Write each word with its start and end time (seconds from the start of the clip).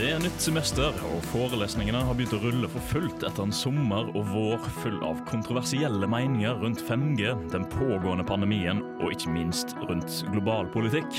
Det 0.00 0.14
er 0.14 0.22
nytt 0.22 0.40
semester, 0.40 0.94
og 1.12 1.26
forelesningene 1.28 1.98
har 2.08 2.16
begynt 2.16 2.32
å 2.32 2.38
rulle 2.40 2.68
for 2.72 2.84
fullt 2.88 3.24
etter 3.28 3.44
en 3.44 3.50
sommer 3.52 4.06
og 4.16 4.30
vår 4.30 4.62
full 4.78 4.94
av 5.04 5.18
kontroversielle 5.28 6.06
meninger 6.08 6.56
rundt 6.62 6.80
5G, 6.86 7.34
den 7.52 7.66
pågående 7.68 8.24
pandemien 8.24 8.80
og 9.02 9.12
ikke 9.12 9.34
minst 9.34 9.74
rundt 9.90 10.22
global 10.32 10.70
politikk. 10.72 11.18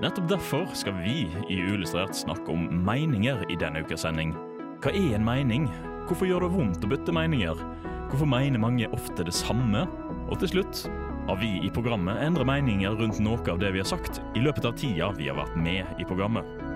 Nettopp 0.00 0.30
derfor 0.30 0.64
skal 0.72 0.96
vi 1.02 1.26
i 1.52 1.58
Uillustrert 1.66 2.16
snakke 2.16 2.48
om 2.54 2.64
meninger 2.86 3.42
i 3.52 3.58
denne 3.60 3.84
ukas 3.84 4.06
sending. 4.06 4.32
Hva 4.80 4.94
er 4.96 5.18
en 5.18 5.28
mening? 5.28 5.68
Hvorfor 6.08 6.30
gjør 6.30 6.46
det 6.46 6.52
vondt 6.54 6.88
å 6.88 6.92
bytte 6.94 7.12
meninger? 7.12 7.60
Hvorfor 8.08 8.32
mener 8.32 8.64
mange 8.64 8.88
ofte 8.88 9.28
det 9.28 9.36
samme? 9.36 9.84
Og 10.30 10.40
til 10.40 10.54
slutt 10.54 10.86
har 11.28 11.36
vi 11.44 11.58
i 11.60 11.68
programmet 11.76 12.24
endret 12.24 12.48
meninger 12.48 12.96
rundt 13.02 13.20
noe 13.20 13.44
av 13.52 13.60
det 13.60 13.74
vi 13.76 13.84
har 13.84 13.92
sagt 13.92 14.22
i 14.32 14.48
løpet 14.48 14.64
av 14.64 14.80
tida 14.80 15.12
vi 15.20 15.28
har 15.28 15.36
vært 15.42 15.60
med 15.60 16.00
i 16.00 16.08
programmet. 16.08 16.67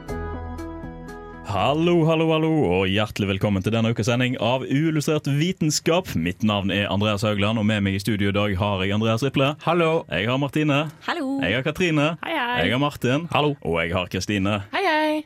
Hallo, 1.46 2.04
hallo, 2.06 2.28
hallo, 2.32 2.50
og 2.64 2.84
hjertelig 2.88 3.26
velkommen 3.34 3.64
til 3.64 3.74
denne 3.74 3.90
ukas 3.92 4.06
sending 4.08 4.36
av 4.40 4.62
Uillustrert 4.64 5.26
vitenskap. 5.36 6.08
Mitt 6.16 6.44
navn 6.46 6.70
er 6.72 6.86
Andreas 6.88 7.24
Haugland, 7.26 7.58
og 7.60 7.66
med 7.68 7.82
meg 7.84 7.98
i 7.98 8.00
studio 8.00 8.30
i 8.30 8.36
dag 8.36 8.54
har 8.60 8.84
jeg 8.86 8.94
Andreas 8.94 9.24
Riple. 9.26 9.50
Hallo. 9.66 9.90
Jeg 10.08 10.30
har 10.30 10.38
Martine. 10.40 10.78
Hallo. 11.04 11.34
Jeg 11.42 11.58
har 11.58 11.66
Katrine. 11.66 12.06
Hei, 12.22 12.36
hei. 12.38 12.62
Jeg 12.62 12.72
har 12.76 12.80
Martin. 12.80 13.26
Hallo. 13.34 13.56
Og 13.66 13.76
jeg 13.82 13.92
har 13.92 14.08
Kristine. 14.12 14.60
Hei, 14.72 14.84
hei! 14.86 15.18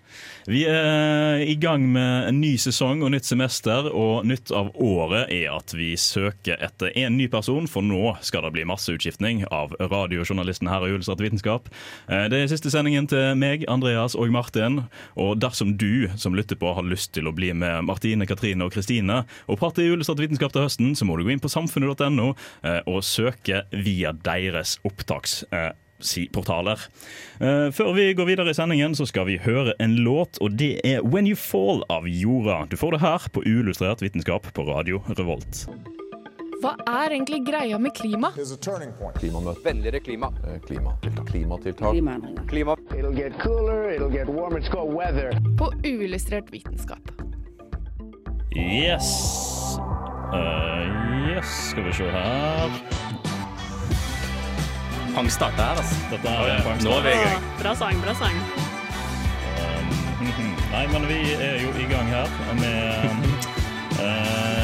Vi 0.47 0.61
er 0.71 1.41
i 1.43 1.57
gang 1.59 1.83
med 1.91 2.29
en 2.31 2.37
ny 2.41 2.53
sesong 2.63 3.01
og 3.03 3.11
nytt 3.11 3.27
semester, 3.27 3.89
og 3.91 4.27
nytt 4.31 4.53
av 4.55 4.69
året 4.79 5.31
er 5.35 5.51
at 5.57 5.75
vi 5.75 5.93
søker 5.99 6.59
etter 6.63 6.93
en 7.03 7.17
ny 7.19 7.27
person, 7.31 7.67
for 7.71 7.83
nå 7.83 8.15
skal 8.25 8.47
det 8.47 8.53
bli 8.55 8.67
masseutskiftning 8.71 9.43
av 9.51 9.75
radiojournalisten 9.83 10.71
her 10.71 10.87
i 10.87 10.93
Uillustrert 10.95 11.23
vitenskap. 11.23 11.71
Eh, 12.09 12.27
Det 12.31 12.41
er 12.45 12.51
siste 12.55 12.71
sendingen 12.73 13.07
til 13.11 13.35
meg, 13.39 13.67
Andreas 13.69 14.15
og 14.15 14.31
Martin, 14.35 14.85
og 15.19 15.39
dersom 15.43 15.75
du 15.79 16.06
som 16.17 16.37
lytter 16.37 16.59
på 16.61 16.73
har 16.77 16.87
lyst 16.87 17.13
til 17.17 17.29
å 17.29 17.35
bli 17.37 17.53
med 17.57 17.87
Martine, 17.89 18.29
Katrine 18.29 18.67
og 18.67 18.75
Kristine 18.75 19.23
og 19.47 19.59
prate 19.61 19.85
i 19.85 19.91
Uillustrert 19.91 20.23
vitenskap 20.23 20.55
til 20.55 20.67
høsten, 20.67 20.95
så 20.99 21.09
må 21.09 21.17
du 21.17 21.27
gå 21.27 21.35
inn 21.35 21.43
på 21.43 21.53
samfunnet.no 21.53 22.29
eh, 22.63 22.81
og 22.87 23.03
søke 23.07 23.65
via 23.73 24.15
deres 24.27 24.79
opptaks. 24.87 25.43
eh. 25.51 25.73
Eh, 27.41 27.73
før 27.73 27.93
vi 27.97 28.13
går 28.13 28.29
videre 28.29 28.53
i 28.53 28.55
sendingen, 28.55 28.95
så 28.95 29.07
skal 29.09 29.27
vi 29.31 29.39
høre 29.41 29.73
en 29.81 29.97
låt, 30.05 30.39
og 30.45 30.59
det 30.61 30.81
er 30.85 31.01
When 31.01 31.27
You 31.27 31.37
Fall 31.41 31.85
av 31.89 32.09
Jorda. 32.09 32.67
Du 32.69 32.77
får 32.77 32.97
det 32.97 33.05
her 33.05 33.29
på 33.33 33.45
Uillustrert 33.47 34.05
vitenskap 34.05 34.53
på 34.53 34.69
Radio 34.69 35.03
Revolt. 35.17 35.67
Hva 36.63 36.73
er 36.89 37.13
egentlig 37.13 37.43
greia 37.45 37.79
med 37.79 37.93
klima? 37.95 38.31
Klimamøte. 39.19 39.61
Vennligere 39.65 40.01
klima. 40.01 40.31
Eh, 40.47 40.61
Klimatiltak. 40.67 41.27
Klimatiltak. 41.27 41.93
Klima. 42.49 42.77
It'll 42.97 43.13
get 43.13 43.39
cooler, 43.39 43.91
it'll 43.91 44.11
get 44.11 44.29
warm, 44.29 44.57
It's 44.57 44.69
called 44.69 44.95
weather. 44.95 45.33
På 45.59 45.73
uillustrert 45.85 46.53
vitenskap. 46.53 47.01
Yes. 48.57 49.79
Eh, 50.33 51.37
yes, 51.37 51.71
skal 51.71 51.85
vi 51.85 51.93
se 51.93 52.11
her. 52.11 52.71
Pangstarter 55.15 55.63
her, 55.63 55.77
altså. 55.77 55.95
Dette 56.11 56.29
er 56.29 56.57
oh, 56.57 56.65
pangstart. 56.65 56.85
Nå 56.85 56.97
er 56.97 57.03
vi 57.03 57.13
i 57.13 57.25
gang. 57.25 57.45
Bra 57.61 57.75
sang, 57.75 58.01
bra 58.05 58.15
sang. 58.15 58.37
Um, 59.61 59.87
Nei, 60.75 60.87
men 60.93 61.09
vi 61.09 61.21
er 61.37 61.61
jo 61.63 61.77
i 61.77 61.89
gang 61.93 62.09
her 62.09 62.29
med 62.61 62.77
eh, 64.05 64.56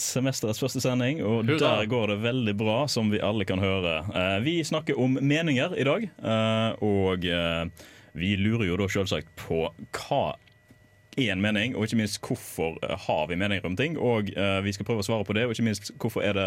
semesterets 0.00 0.60
første 0.62 0.82
sending, 0.82 1.22
og 1.24 1.46
Hurra. 1.48 1.58
der 1.58 1.90
går 1.90 2.12
det 2.12 2.18
veldig 2.22 2.54
bra, 2.58 2.78
som 2.88 3.12
vi 3.12 3.20
alle 3.24 3.46
kan 3.48 3.62
høre. 3.62 4.00
Eh, 4.14 4.40
vi 4.44 4.58
snakker 4.64 4.98
om 4.98 5.18
meninger 5.20 5.76
i 5.78 5.86
dag, 5.88 6.08
eh, 6.08 6.84
og 6.84 7.24
eh, 7.24 7.88
vi 8.18 8.34
lurer 8.40 8.68
jo 8.68 8.78
da 8.80 8.88
selvsagt 8.92 9.30
på 9.38 9.66
hva 9.68 10.24
er 11.18 11.32
en 11.34 11.42
mening, 11.42 11.74
og 11.74 11.86
ikke 11.86 11.98
minst 11.98 12.20
hvorfor 12.22 12.78
har 13.06 13.24
vi 13.30 13.38
meninger 13.38 13.66
om 13.66 13.76
ting. 13.76 13.96
Og 13.98 14.30
vi 14.62 14.72
skal 14.74 14.86
prøve 14.86 15.02
å 15.02 15.06
svare 15.06 15.26
på 15.26 15.34
det, 15.34 15.48
og 15.48 15.54
ikke 15.54 15.66
minst 15.66 15.90
hvorfor 15.98 16.22
er 16.22 16.36
det 16.38 16.46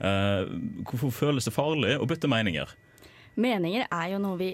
eh, 0.00 0.48
Hvorfor 0.88 1.12
føles 1.12 1.44
det 1.44 1.52
farlig 1.52 1.98
å 2.00 2.08
bytte 2.08 2.30
meninger? 2.30 2.72
Meninger 3.36 3.84
er 3.90 4.08
jo 4.14 4.22
noe 4.22 4.40
vi 4.40 4.50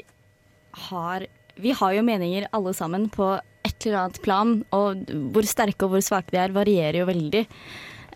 har 0.89 1.29
Vi 1.63 1.75
har 1.79 1.95
jo 1.95 2.03
meninger 2.03 2.49
alle 2.51 2.73
sammen 2.75 3.07
på 3.13 3.37
et 3.63 3.87
eller 3.87 3.99
annet 4.01 4.21
plan, 4.25 4.53
og 4.75 5.11
hvor 5.35 5.47
sterke 5.47 5.87
og 5.87 5.95
hvor 5.95 6.03
svake 6.03 6.33
de 6.35 6.41
er, 6.43 6.55
varierer 6.55 7.03
jo 7.03 7.07
veldig. 7.07 7.45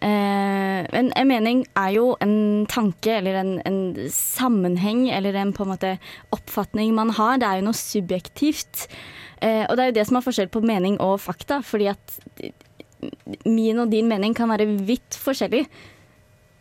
Eh, 0.04 0.80
men 0.92 1.08
en 1.16 1.28
mening 1.28 1.62
er 1.78 1.94
jo 1.96 2.10
en 2.20 2.66
tanke 2.68 3.14
eller 3.18 3.38
en, 3.40 3.52
en 3.64 4.10
sammenheng 4.12 5.06
eller 5.14 5.38
en 5.40 5.54
på 5.56 5.64
en 5.64 5.72
måte 5.72 5.94
oppfatning 6.36 6.94
man 6.96 7.14
har. 7.16 7.38
Det 7.40 7.48
er 7.48 7.60
jo 7.60 7.68
noe 7.68 7.80
subjektivt. 7.80 8.86
Eh, 9.40 9.64
og 9.68 9.76
det 9.76 9.84
er 9.84 9.90
jo 9.92 9.98
det 9.98 10.06
som 10.08 10.20
er 10.20 10.26
forskjell 10.26 10.52
på 10.52 10.64
mening 10.66 11.00
og 11.04 11.18
fakta, 11.24 11.62
fordi 11.64 11.90
at 11.92 12.18
min 13.44 13.80
og 13.82 13.90
din 13.92 14.08
mening 14.08 14.34
kan 14.36 14.50
være 14.50 14.68
vidt 14.88 15.18
forskjellig, 15.20 15.66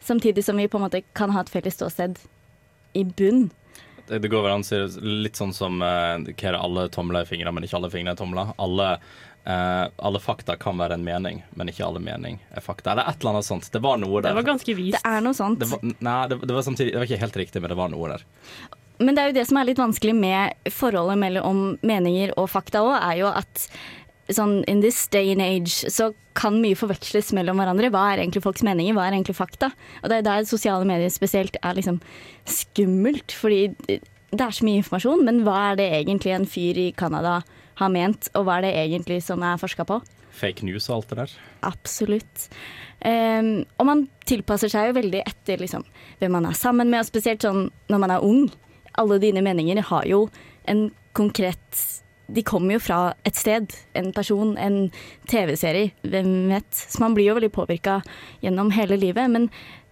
samtidig 0.04 0.44
som 0.44 0.58
vi 0.60 0.68
på 0.68 0.80
en 0.80 0.86
måte 0.88 1.04
kan 1.16 1.32
ha 1.34 1.44
et 1.44 1.52
felles 1.52 1.78
ståsted 1.78 2.20
i 2.96 3.06
bunn. 3.08 3.48
Det 4.06 4.30
går 4.30 4.44
vel 4.46 4.54
an 4.54 4.62
å 4.62 4.68
si 4.68 4.78
litt 5.02 5.40
sånn 5.40 5.54
som 5.56 5.80
eh, 5.82 6.28
hva 6.28 6.50
er 6.50 6.54
det 6.54 6.62
alle 6.62 6.90
tomler 6.94 7.26
i 7.26 7.30
fingre, 7.30 7.52
men 7.56 7.66
ikke 7.66 7.80
alle 7.80 7.90
fingre 7.94 8.14
er 8.14 8.20
tomler. 8.20 8.52
Alle, 8.62 8.90
eh, 9.46 9.86
alle 9.98 10.22
fakta 10.22 10.58
kan 10.62 10.78
være 10.82 10.98
en 11.00 11.06
mening, 11.06 11.44
men 11.56 11.72
ikke 11.72 11.86
alle 11.88 12.02
mening 12.04 12.40
er 12.52 12.66
fakta. 12.66 12.94
Eller 12.94 13.10
et 13.10 13.22
eller 13.22 13.38
annet 13.38 13.50
sånt. 13.50 13.70
Det 13.74 13.82
var 13.84 14.00
noe 14.02 14.22
der. 14.22 14.32
Det 14.32 14.40
var 14.42 14.50
ganske 14.54 14.78
vist. 14.78 14.98
Det 14.98 15.12
er 15.12 15.26
noe 15.26 15.38
sånt. 15.38 15.62
Det 15.62 15.70
var, 15.72 15.84
nei, 15.84 16.22
det, 16.32 16.40
det 16.44 16.58
var 16.58 16.66
samtidig 16.66 16.96
Det 16.96 17.02
var 17.02 17.10
ikke 17.10 17.24
helt 17.26 17.40
riktig, 17.44 17.64
men 17.64 17.74
det 17.74 17.80
var 17.80 17.94
noe 17.94 18.16
der. 18.16 18.26
Men 19.04 19.16
det 19.16 19.22
er 19.22 19.32
jo 19.32 19.38
det 19.40 19.46
som 19.50 19.60
er 19.60 19.68
litt 19.68 19.82
vanskelig 19.82 20.16
med 20.16 20.72
forholdet 20.72 21.20
mellom 21.20 21.62
meninger 21.84 22.32
og 22.40 22.48
fakta 22.54 22.84
òg, 22.86 22.96
er 23.02 23.22
jo 23.24 23.32
at 23.34 23.68
sånn 24.34 24.64
in 24.72 24.80
this 24.82 25.04
day 25.14 25.34
and 25.34 25.44
age 25.44 25.86
så 25.92 26.10
kan 26.36 26.58
mye 26.64 26.78
forveksles 26.78 27.32
mellom 27.36 27.60
hverandre. 27.62 27.92
Hva 27.94 28.08
er 28.12 28.24
egentlig 28.24 28.44
folks 28.44 28.64
meninger, 28.66 28.96
hva 28.96 29.08
er 29.08 29.18
egentlig 29.18 29.38
fakta? 29.38 29.70
Og 30.02 30.10
det 30.12 30.20
er 30.20 30.26
der 30.28 30.48
sosiale 30.50 30.88
medier 30.88 31.12
spesielt 31.14 31.60
er 31.62 31.78
liksom 31.78 32.00
skummelt, 32.50 33.36
fordi 33.36 33.68
det 34.36 34.42
er 34.42 34.56
så 34.56 34.66
mye 34.68 34.82
informasjon, 34.82 35.24
men 35.28 35.44
hva 35.46 35.60
er 35.72 35.80
det 35.80 35.92
egentlig 36.00 36.34
en 36.36 36.50
fyr 36.50 36.80
i 36.82 36.90
Canada 36.98 37.42
har 37.80 37.92
ment, 37.92 38.30
og 38.36 38.48
hva 38.48 38.60
er 38.60 38.68
det 38.68 38.76
egentlig 38.86 39.22
som 39.26 39.44
er 39.46 39.60
forska 39.62 39.86
på? 39.88 40.00
Fake 40.36 40.66
news 40.68 40.90
og 40.90 40.98
alt 40.98 41.12
det 41.12 41.20
der. 41.22 41.34
Absolutt. 41.68 42.48
Um, 43.06 43.66
og 43.80 43.88
man 43.88 44.06
tilpasser 44.28 44.72
seg 44.72 44.90
jo 44.90 44.98
veldig 44.98 45.22
etter 45.24 45.62
liksom, 45.62 45.86
hvem 46.20 46.36
man 46.36 46.48
er 46.50 46.58
sammen 46.58 46.92
med, 46.92 47.04
og 47.04 47.10
spesielt 47.10 47.46
sånn 47.46 47.70
når 47.92 48.02
man 48.04 48.16
er 48.16 48.26
ung. 48.26 48.48
Alle 49.00 49.20
dine 49.24 49.44
meninger 49.46 49.82
har 49.92 50.08
jo 50.10 50.26
en 50.72 50.90
konkret 51.16 51.84
De 52.26 52.42
kommer 52.42 52.74
jo 52.74 52.82
fra 52.82 53.14
et 53.28 53.38
sted, 53.38 53.70
en 53.94 54.08
person, 54.16 54.56
en 54.58 54.88
TV-serie, 55.30 55.92
hvem 56.02 56.50
vet. 56.50 56.72
Så 56.74 56.98
man 57.04 57.14
blir 57.14 57.28
jo 57.30 57.36
veldig 57.38 57.52
påvirka 57.54 58.00
gjennom 58.42 58.72
hele 58.74 58.98
livet. 58.98 59.30
Men 59.30 59.52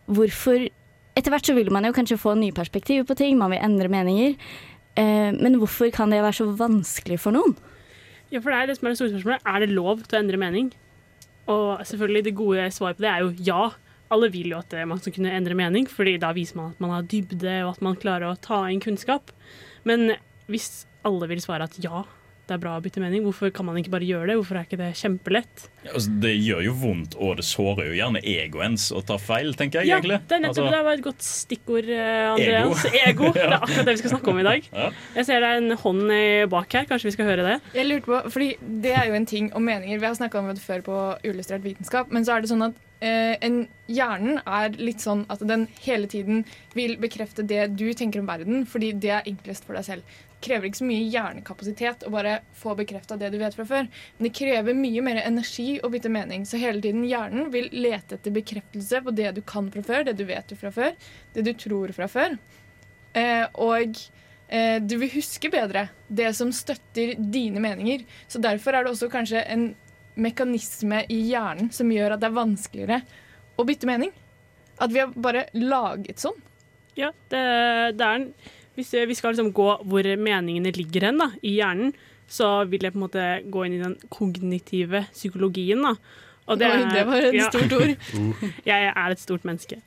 hvorfor 0.09 0.65
Etter 1.13 1.29
hvert 1.29 1.45
så 1.45 1.53
vil 1.53 1.69
man 1.69 1.85
jo 1.85 1.93
kanskje 1.93 2.17
få 2.17 2.31
nye 2.33 2.55
perspektiver 2.57 3.05
på 3.05 3.13
ting, 3.19 3.35
man 3.37 3.51
vil 3.53 3.61
endre 3.61 3.85
meninger. 3.85 4.31
Eh, 4.97 5.29
men 5.29 5.59
hvorfor 5.61 5.91
kan 5.93 6.09
det 6.09 6.23
være 6.23 6.39
så 6.39 6.47
vanskelig 6.57 7.19
for 7.21 7.35
noen? 7.35 7.53
Ja, 8.33 8.41
for 8.41 8.49
det 8.49 8.59
er 8.59 8.71
det 8.71 8.79
som 8.79 8.87
er 8.87 8.93
det 8.93 8.97
store 8.97 9.13
spørsmålet. 9.13 9.45
Er 9.45 9.61
det 9.61 9.75
lov 9.77 9.99
til 10.01 10.17
å 10.17 10.21
endre 10.23 10.39
mening? 10.41 10.71
Og 11.53 11.83
selvfølgelig, 11.85 12.23
det 12.25 12.35
gode 12.39 12.65
svaret 12.73 12.97
på 12.97 13.05
det 13.05 13.11
er 13.11 13.21
jo 13.21 13.33
ja. 13.45 13.63
Alle 14.13 14.29
vil 14.33 14.51
jo 14.53 14.57
at 14.59 14.73
eh, 14.73 14.87
man 14.89 14.99
skal 15.01 15.13
kunne 15.15 15.33
endre 15.33 15.57
mening, 15.57 15.85
fordi 15.89 16.15
da 16.21 16.31
viser 16.35 16.57
man 16.57 16.73
at 16.73 16.81
man 16.81 16.95
har 16.95 17.05
dybde, 17.09 17.53
og 17.63 17.75
at 17.75 17.85
man 17.85 17.99
klarer 17.99 18.31
å 18.31 18.39
ta 18.41 18.63
inn 18.69 18.81
kunnskap. 18.81 19.31
Men 19.85 20.15
hvis 20.49 20.87
alle 21.05 21.29
vil 21.29 21.41
svare 21.43 21.67
at 21.69 21.77
ja, 21.83 22.03
det 22.43 22.57
er 22.57 22.59
bra 22.59 22.73
å 22.75 22.81
bytte 22.83 22.99
mening, 22.99 23.23
hvorfor 23.23 23.51
kan 23.55 23.67
man 23.67 23.77
ikke 23.79 23.93
bare 23.93 24.07
gjøre 24.07 24.27
det? 24.27 24.35
Hvorfor 24.39 24.59
er 24.59 24.65
ikke 24.67 24.79
det 24.81 24.89
kjempelett? 24.99 25.65
Altså, 25.87 26.11
det 26.23 26.33
gjør 26.35 26.65
jo 26.65 26.73
vondt, 26.81 27.15
og 27.15 27.37
det 27.39 27.45
sårer 27.47 27.87
jo 27.87 27.95
gjerne 27.95 28.21
egoens 28.33 28.89
å 28.91 28.99
ta 29.05 29.15
feil, 29.21 29.53
tenker 29.59 29.81
jeg 29.81 29.93
Ja, 29.93 29.99
egentlig. 30.01 30.19
det 30.27 30.37
er 30.37 30.43
nettopp 30.43 30.65
Altså, 30.65 30.75
det 30.75 30.83
var 30.87 30.97
et 30.99 31.05
godt 31.05 31.23
stikkord, 31.23 31.87
eh, 31.87 32.33
Andreas. 32.33 32.85
Ego. 33.03 33.31
Det 33.37 33.45
er 33.47 33.55
akkurat 33.57 33.87
det 33.87 33.95
vi 33.95 34.01
skal 34.03 34.15
snakke 34.17 34.33
om 34.33 34.41
i 34.43 34.47
dag. 34.49 34.69
Ja. 34.73 34.89
Jeg 35.15 35.29
ser 35.29 35.43
det 35.43 35.51
er 35.53 35.61
en 35.61 35.77
hånd 35.85 36.15
bak 36.51 36.75
her, 36.75 36.87
kanskje 36.89 37.09
vi 37.09 37.15
skal 37.15 37.29
høre 37.31 37.47
det? 37.47 37.57
Jeg 37.77 37.87
lurte 37.87 38.11
på, 38.11 38.19
fordi 38.35 38.49
Det 38.83 38.91
er 38.91 39.07
jo 39.07 39.17
en 39.17 39.29
ting 39.29 39.49
om 39.55 39.63
meninger. 39.63 39.99
Vi 39.99 40.09
har 40.09 40.19
snakka 40.19 40.39
om 40.41 40.51
det 40.51 40.63
før 40.63 40.83
på 40.83 40.97
Uillustrert 41.23 41.63
vitenskap. 41.63 42.11
Men 42.11 42.27
så 42.27 42.35
er 42.35 42.43
det 42.43 42.51
sånn 42.51 42.67
at 42.67 42.75
eh, 43.03 43.35
en, 43.43 43.63
hjernen 43.91 44.41
er 44.43 44.75
litt 44.79 45.03
sånn 45.03 45.25
at 45.33 45.43
den 45.47 45.67
hele 45.83 46.09
tiden 46.11 46.43
vil 46.75 46.95
bekrefte 47.01 47.45
det 47.47 47.69
du 47.77 47.87
tenker 47.97 48.23
om 48.23 48.29
verden, 48.29 48.67
fordi 48.69 48.93
det 48.99 49.15
er 49.15 49.31
enklest 49.31 49.67
for 49.67 49.79
deg 49.79 49.87
selv. 49.87 50.21
Krever 50.43 50.67
ikke 50.67 50.81
så 50.81 50.87
mye 50.87 51.09
hjernekapasitet 51.11 52.05
å 52.07 52.11
bare 52.13 52.39
få 52.59 52.75
bekrefta 52.79 53.17
det 53.19 53.31
du 53.33 53.37
vet 53.41 53.55
fra 53.57 53.65
før. 53.67 53.87
Men 54.17 54.27
det 54.27 54.33
krever 54.37 54.77
mye 54.77 55.03
mer 55.05 55.21
energi 55.23 55.77
å 55.83 55.91
bytte 55.93 56.11
mening. 56.13 56.47
Så 56.49 56.59
hele 56.61 56.83
tiden 56.83 57.05
hjernen 57.07 57.51
vil 57.53 57.69
lete 57.73 58.17
etter 58.17 58.35
bekreftelse 58.35 59.03
på 59.05 59.13
det 59.15 59.31
du 59.37 59.41
kan 59.47 59.69
fra 59.73 59.85
før, 59.85 60.07
det 60.07 60.17
du 60.19 60.25
vet 60.29 60.53
fra 60.59 60.73
før, 60.73 60.97
det 61.35 61.45
du 61.47 61.53
tror 61.65 61.93
fra 61.95 62.09
før. 62.11 62.37
Eh, 63.13 63.45
og 63.61 63.99
eh, 64.49 64.79
du 64.81 64.97
vil 65.01 65.13
huske 65.15 65.51
bedre 65.53 65.87
det 66.07 66.31
som 66.37 66.53
støtter 66.55 67.15
dine 67.17 67.61
meninger. 67.63 68.05
Så 68.27 68.41
derfor 68.43 68.75
er 68.75 68.85
det 68.85 68.93
også 68.93 69.11
kanskje 69.13 69.45
en 69.53 69.71
mekanisme 70.13 71.03
i 71.09 71.19
hjernen 71.31 71.71
som 71.73 71.89
gjør 71.91 72.15
at 72.15 72.21
det 72.21 72.29
er 72.29 72.41
vanskeligere 72.41 72.99
å 73.57 73.65
bytte 73.67 73.89
mening. 73.89 74.11
At 74.81 74.93
vi 74.93 75.01
har 75.03 75.13
bare 75.13 75.47
laget 75.57 76.21
sånn. 76.21 76.37
Ja, 76.97 77.09
det, 77.33 77.41
det 77.97 78.05
er 78.05 78.19
en, 78.19 78.27
Hvis 78.77 78.93
vi 79.07 79.15
skal 79.17 79.35
liksom 79.35 79.53
gå 79.55 79.69
hvor 79.85 80.09
meningene 80.17 80.73
ligger 80.75 81.09
hen 81.09 81.21
da, 81.21 81.29
i 81.45 81.57
hjernen, 81.59 81.93
så 82.29 82.63
vil 82.69 82.85
jeg 82.85 82.95
på 82.95 82.99
en 83.01 83.05
måte 83.05 83.25
gå 83.53 83.65
inn 83.67 83.77
i 83.77 83.81
den 83.83 83.97
kognitive 84.13 85.05
psykologien. 85.11 85.83
da. 85.85 85.95
Og 86.49 86.59
Oi, 86.59 86.83
det 86.91 87.03
var 87.07 87.25
et 87.29 87.37
ja. 87.37 87.49
stort 87.51 87.73
ord. 87.77 87.93
jeg 88.71 88.91
er 88.91 89.15
et 89.15 89.21
stort 89.21 89.45
menneske. 89.47 89.79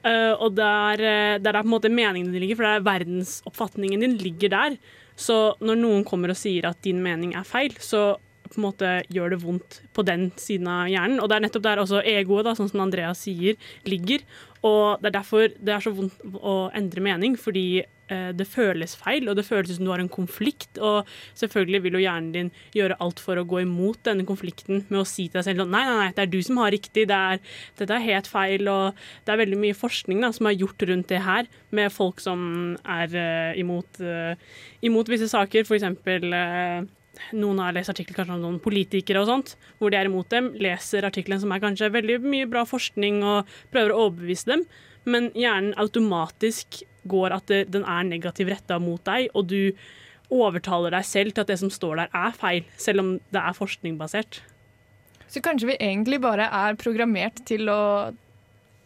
Uh, 0.00 0.32
og 0.40 0.54
der, 0.56 1.02
eh, 1.04 1.36
der 1.42 1.52
er 1.52 1.60
på 1.60 1.68
en 1.68 1.74
måte 1.74 1.90
meningene 1.92 2.32
dine 2.32 2.40
ligger, 2.40 2.56
for 2.56 2.64
det 2.64 2.72
er 2.78 2.86
verdensoppfatningen 2.86 4.00
din 4.00 4.16
ligger 4.20 4.52
der. 4.54 4.76
Så 5.20 5.54
når 5.60 5.76
noen 5.76 6.06
kommer 6.08 6.32
og 6.32 6.38
sier 6.40 6.70
at 6.70 6.80
din 6.86 7.02
mening 7.04 7.34
er 7.36 7.44
feil, 7.44 7.74
så 7.84 8.14
på 8.50 8.58
en 8.58 8.64
måte 8.64 8.92
gjør 9.12 9.34
det 9.34 9.40
vondt 9.44 9.80
på 9.94 10.02
den 10.06 10.30
siden 10.40 10.70
av 10.70 10.88
hjernen. 10.90 11.20
Og 11.20 11.28
det 11.30 11.36
er 11.36 11.44
nettopp 11.44 11.66
der 11.66 11.82
også 11.82 12.00
egoet, 12.02 12.48
da, 12.48 12.56
sånn 12.58 12.70
som 12.72 12.82
Andreas 12.82 13.22
sier, 13.26 13.58
ligger. 13.86 14.24
Og 14.66 15.02
det 15.02 15.10
er 15.10 15.18
derfor 15.20 15.52
det 15.52 15.74
er 15.76 15.84
så 15.84 15.92
vondt 15.94 16.16
å 16.40 16.56
endre 16.76 17.04
mening, 17.04 17.36
fordi 17.40 17.82
eh, 17.84 17.88
det 18.10 18.46
føles 18.48 18.96
feil, 18.98 19.28
og 19.30 19.36
det 19.38 19.46
føles 19.46 19.76
som 19.76 19.86
du 19.86 19.92
har 19.92 20.02
en 20.02 20.10
konflikt. 20.10 20.78
Og 20.82 21.08
selvfølgelig 21.38 21.82
vil 21.84 21.98
jo 21.98 22.04
hjernen 22.04 22.32
din 22.34 22.52
gjøre 22.76 22.98
alt 23.02 23.22
for 23.22 23.38
å 23.40 23.46
gå 23.48 23.62
imot 23.64 24.02
denne 24.08 24.26
konflikten 24.28 24.84
med 24.88 25.02
å 25.02 25.06
si 25.08 25.28
til 25.28 25.40
deg 25.40 25.46
selv 25.46 25.66
nei, 25.70 25.82
nei, 25.86 25.96
nei, 26.00 26.10
det 26.16 26.24
er 26.24 26.32
du 26.32 26.38
som 26.44 26.60
har 26.62 26.72
riktig, 26.74 27.06
det 27.10 27.16
er, 27.16 27.42
dette 27.78 27.96
er 27.96 28.06
helt 28.06 28.30
feil. 28.30 28.68
Og 28.70 29.02
det 29.26 29.34
er 29.34 29.42
veldig 29.42 29.60
mye 29.62 29.78
forskning 29.78 30.22
da, 30.24 30.32
som 30.36 30.48
er 30.50 30.58
gjort 30.58 30.86
rundt 30.90 31.10
det 31.10 31.22
her, 31.24 31.50
med 31.76 31.92
folk 31.94 32.22
som 32.22 32.40
er 32.82 33.14
uh, 33.14 33.58
imot, 33.60 34.00
uh, 34.02 34.34
imot 34.86 35.10
visse 35.10 35.30
saker, 35.30 35.66
eksempel 35.80 36.34
eh, 36.36 36.82
noen 37.36 37.60
har 37.62 37.74
lest 37.76 37.92
artikler 37.92 38.18
kanskje 38.18 38.36
om 38.36 38.44
noen 38.44 38.60
politikere 38.62 39.22
og 39.22 39.30
sånt, 39.30 39.54
hvor 39.78 39.92
de 39.92 39.98
er 39.98 40.08
imot 40.08 40.30
dem, 40.32 40.52
leser 40.60 41.06
artikkelen 41.08 41.40
som 41.42 41.52
er 41.54 41.62
kanskje 41.62 41.92
veldig 41.94 42.20
mye 42.24 42.48
bra 42.50 42.64
forskning 42.68 43.22
og 43.26 43.50
prøver 43.72 43.94
å 43.94 44.06
overbevise 44.06 44.52
dem, 44.52 44.64
men 45.08 45.30
hjernen 45.38 45.76
automatisk 45.80 46.82
går 47.08 47.34
at 47.36 47.50
det, 47.50 47.64
den 47.72 47.86
er 47.88 48.06
negativ 48.08 48.50
retta 48.52 48.78
mot 48.82 49.02
deg, 49.06 49.30
og 49.34 49.48
du 49.50 49.72
overtaler 50.30 50.94
deg 50.94 51.06
selv 51.06 51.34
til 51.34 51.44
at 51.44 51.50
det 51.50 51.58
som 51.60 51.72
står 51.72 52.02
der 52.02 52.16
er 52.16 52.34
feil, 52.36 52.66
selv 52.78 53.02
om 53.02 53.12
det 53.34 53.42
er 53.42 53.56
forskningbasert. 53.56 54.40
Så 55.30 55.42
kanskje 55.42 55.72
vi 55.72 55.78
egentlig 55.78 56.20
bare 56.22 56.48
er 56.50 56.78
programmert 56.78 57.42
til 57.46 57.70
å, 57.70 58.10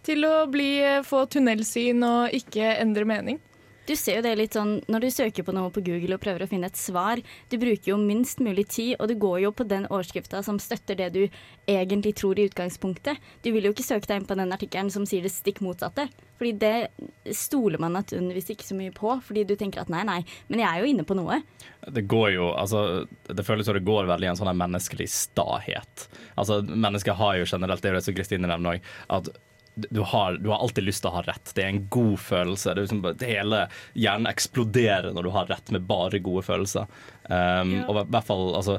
til 0.04 0.26
å 0.28 0.44
bli, 0.52 0.70
få 1.08 1.24
tunnelsyn 1.32 2.04
og 2.04 2.36
ikke 2.36 2.74
endre 2.80 3.08
mening. 3.08 3.40
Du 3.84 3.92
ser 3.96 4.18
jo 4.18 4.24
det 4.24 4.32
litt 4.38 4.56
sånn 4.56 4.78
når 4.88 5.04
du 5.04 5.10
søker 5.12 5.44
på 5.44 5.52
noe 5.52 5.72
på 5.72 5.82
Google 5.84 6.16
og 6.16 6.22
prøver 6.24 6.46
å 6.46 6.48
finne 6.48 6.70
et 6.70 6.78
svar. 6.80 7.20
Du 7.52 7.58
bruker 7.60 7.90
jo 7.90 7.98
minst 8.00 8.40
mulig 8.40 8.66
tid, 8.72 8.94
og 8.96 9.10
du 9.10 9.16
går 9.20 9.42
jo 9.44 9.52
på 9.52 9.66
den 9.68 9.84
overskrifta 9.90 10.40
som 10.46 10.60
støtter 10.62 10.96
det 10.96 11.10
du 11.12 11.22
egentlig 11.68 12.14
tror 12.16 12.40
i 12.40 12.46
utgangspunktet. 12.48 13.20
Du 13.44 13.50
vil 13.52 13.68
jo 13.68 13.74
ikke 13.74 13.84
søke 13.84 14.08
deg 14.08 14.22
inn 14.22 14.28
på 14.30 14.38
den 14.40 14.56
artikkelen 14.56 14.92
som 14.94 15.04
sier 15.08 15.24
det 15.24 15.34
stikk 15.34 15.60
motsatte. 15.64 16.08
Fordi 16.40 16.54
det 16.58 17.34
stoler 17.36 17.78
man 17.82 17.94
naturligvis 17.94 18.50
ikke 18.54 18.66
så 18.66 18.76
mye 18.78 18.94
på, 18.94 19.12
fordi 19.24 19.44
du 19.46 19.54
tenker 19.58 19.84
at 19.84 19.92
nei, 19.92 20.02
nei, 20.08 20.18
men 20.48 20.64
jeg 20.64 20.70
er 20.70 20.80
jo 20.80 20.90
inne 20.90 21.06
på 21.06 21.16
noe. 21.18 21.42
Det 21.84 22.06
går 22.08 22.30
jo, 22.34 22.50
altså 22.56 23.04
Det 23.28 23.44
føles 23.44 23.68
som 23.68 23.76
det 23.76 23.84
går 23.84 24.08
veldig 24.08 24.30
i 24.30 24.32
en 24.32 24.40
sånn 24.40 24.56
menneskelig 24.56 25.10
stahet. 25.12 26.08
Altså 26.40 26.62
Mennesker 26.64 27.20
har 27.20 27.36
jo 27.38 27.48
generelt, 27.52 27.84
det 27.84 27.90
er 27.90 27.98
jo 27.98 28.00
det 28.00 28.08
som 28.08 28.16
Kristine 28.16 28.48
nevner 28.48 28.78
òg, 28.78 28.94
at 29.12 29.34
du 29.74 30.00
har, 30.00 30.36
du 30.38 30.48
har, 30.48 30.58
alltid 30.62 30.84
lyst 30.84 31.02
til 31.02 31.10
å 31.10 31.16
ha 31.18 31.22
rett. 31.26 31.52
Det 31.54 31.64
er 31.64 31.72
en 31.72 31.86
god 31.92 32.18
følelse. 32.22 32.74
Det, 32.74 32.84
liksom, 32.86 33.00
det 33.18 33.30
hele 33.30 33.64
hjernen 33.98 34.30
eksploderer 34.30 35.14
når 35.14 35.26
du 35.26 35.30
har 35.34 35.48
rett 35.50 35.72
med 35.74 35.86
bare 35.88 36.20
gode 36.22 36.44
følelser. 36.46 36.90
Um, 37.24 37.74
Ja. 37.74 37.86
Og 37.88 38.04
hvert 38.04 38.28
fall, 38.28 38.52
altså, 38.54 38.78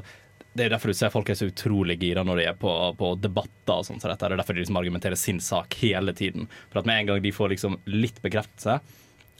Det 0.56 0.64
er 0.64 0.70
derfor 0.72 0.88
du 0.88 0.96
ser 0.96 1.10
folk 1.12 1.28
er 1.28 1.36
så 1.36 1.50
utrolig 1.50 1.98
gira 2.00 2.22
når 2.24 2.38
de 2.40 2.44
er 2.48 2.54
på, 2.56 2.70
på 2.96 3.10
debatter. 3.20 3.74
og 3.74 3.84
sånt, 3.84 4.00
så 4.00 4.08
dette. 4.08 4.24
Det 4.24 4.32
er 4.38 4.40
derfor 4.40 4.56
de 4.56 4.62
liksom 4.64 4.78
argumenterer 4.80 5.18
sin 5.20 5.40
sak 5.40 5.74
hele 5.82 6.14
tiden. 6.16 6.48
For 6.70 6.80
at 6.80 6.86
Med 6.86 7.00
en 7.00 7.06
gang 7.10 7.20
de 7.22 7.32
får 7.32 7.52
liksom 7.52 7.76
litt 7.84 8.22
bekreftelse, 8.22 8.80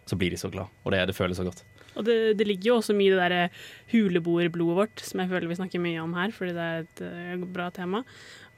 så 0.04 0.16
blir 0.16 0.30
de 0.30 0.36
så 0.36 0.52
glad. 0.52 0.68
Og 0.84 0.92
det, 0.92 1.06
det 1.08 1.16
føles 1.16 1.40
så 1.40 1.46
godt. 1.48 1.64
Og 1.96 2.04
det, 2.04 2.36
det 2.36 2.46
ligger 2.46 2.70
jo 2.70 2.78
også 2.80 2.94
mye 2.96 3.08
i 3.08 3.14
det 3.16 3.28
der 3.32 3.62
huleboerblodet 3.94 4.76
vårt, 4.76 5.04
som 5.04 5.22
jeg 5.22 5.30
føler 5.32 5.48
vi 5.48 5.58
snakker 5.58 5.82
mye 5.82 6.02
om 6.02 6.12
her, 6.18 6.34
fordi 6.36 6.52
det 6.56 6.66
er 6.66 6.84
et 6.84 7.02
eh, 7.06 7.46
bra 7.56 7.70
tema. 7.74 8.02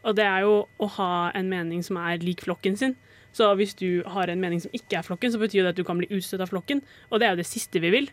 Og 0.09 0.17
det 0.17 0.25
er 0.25 0.47
jo 0.47 0.65
å 0.81 0.89
ha 0.97 1.13
en 1.37 1.51
mening 1.53 1.85
som 1.85 2.01
er 2.01 2.23
lik 2.25 2.47
flokken 2.47 2.79
sin. 2.81 2.97
Så 3.37 3.51
hvis 3.59 3.77
du 3.77 4.03
har 4.09 4.31
en 4.33 4.41
mening 4.41 4.63
som 4.65 4.73
ikke 4.75 4.99
er 4.99 5.07
flokken, 5.07 5.31
så 5.31 5.41
betyr 5.41 5.67
det 5.67 5.75
at 5.75 5.79
du 5.79 5.85
kan 5.87 6.01
bli 6.01 6.09
utstøtt 6.11 6.43
av 6.43 6.51
flokken. 6.51 6.81
Og 7.13 7.21
det 7.21 7.29
er 7.29 7.35
jo 7.35 7.43
det 7.43 7.51
siste 7.51 7.83
vi 7.85 7.93
vil. 7.93 8.09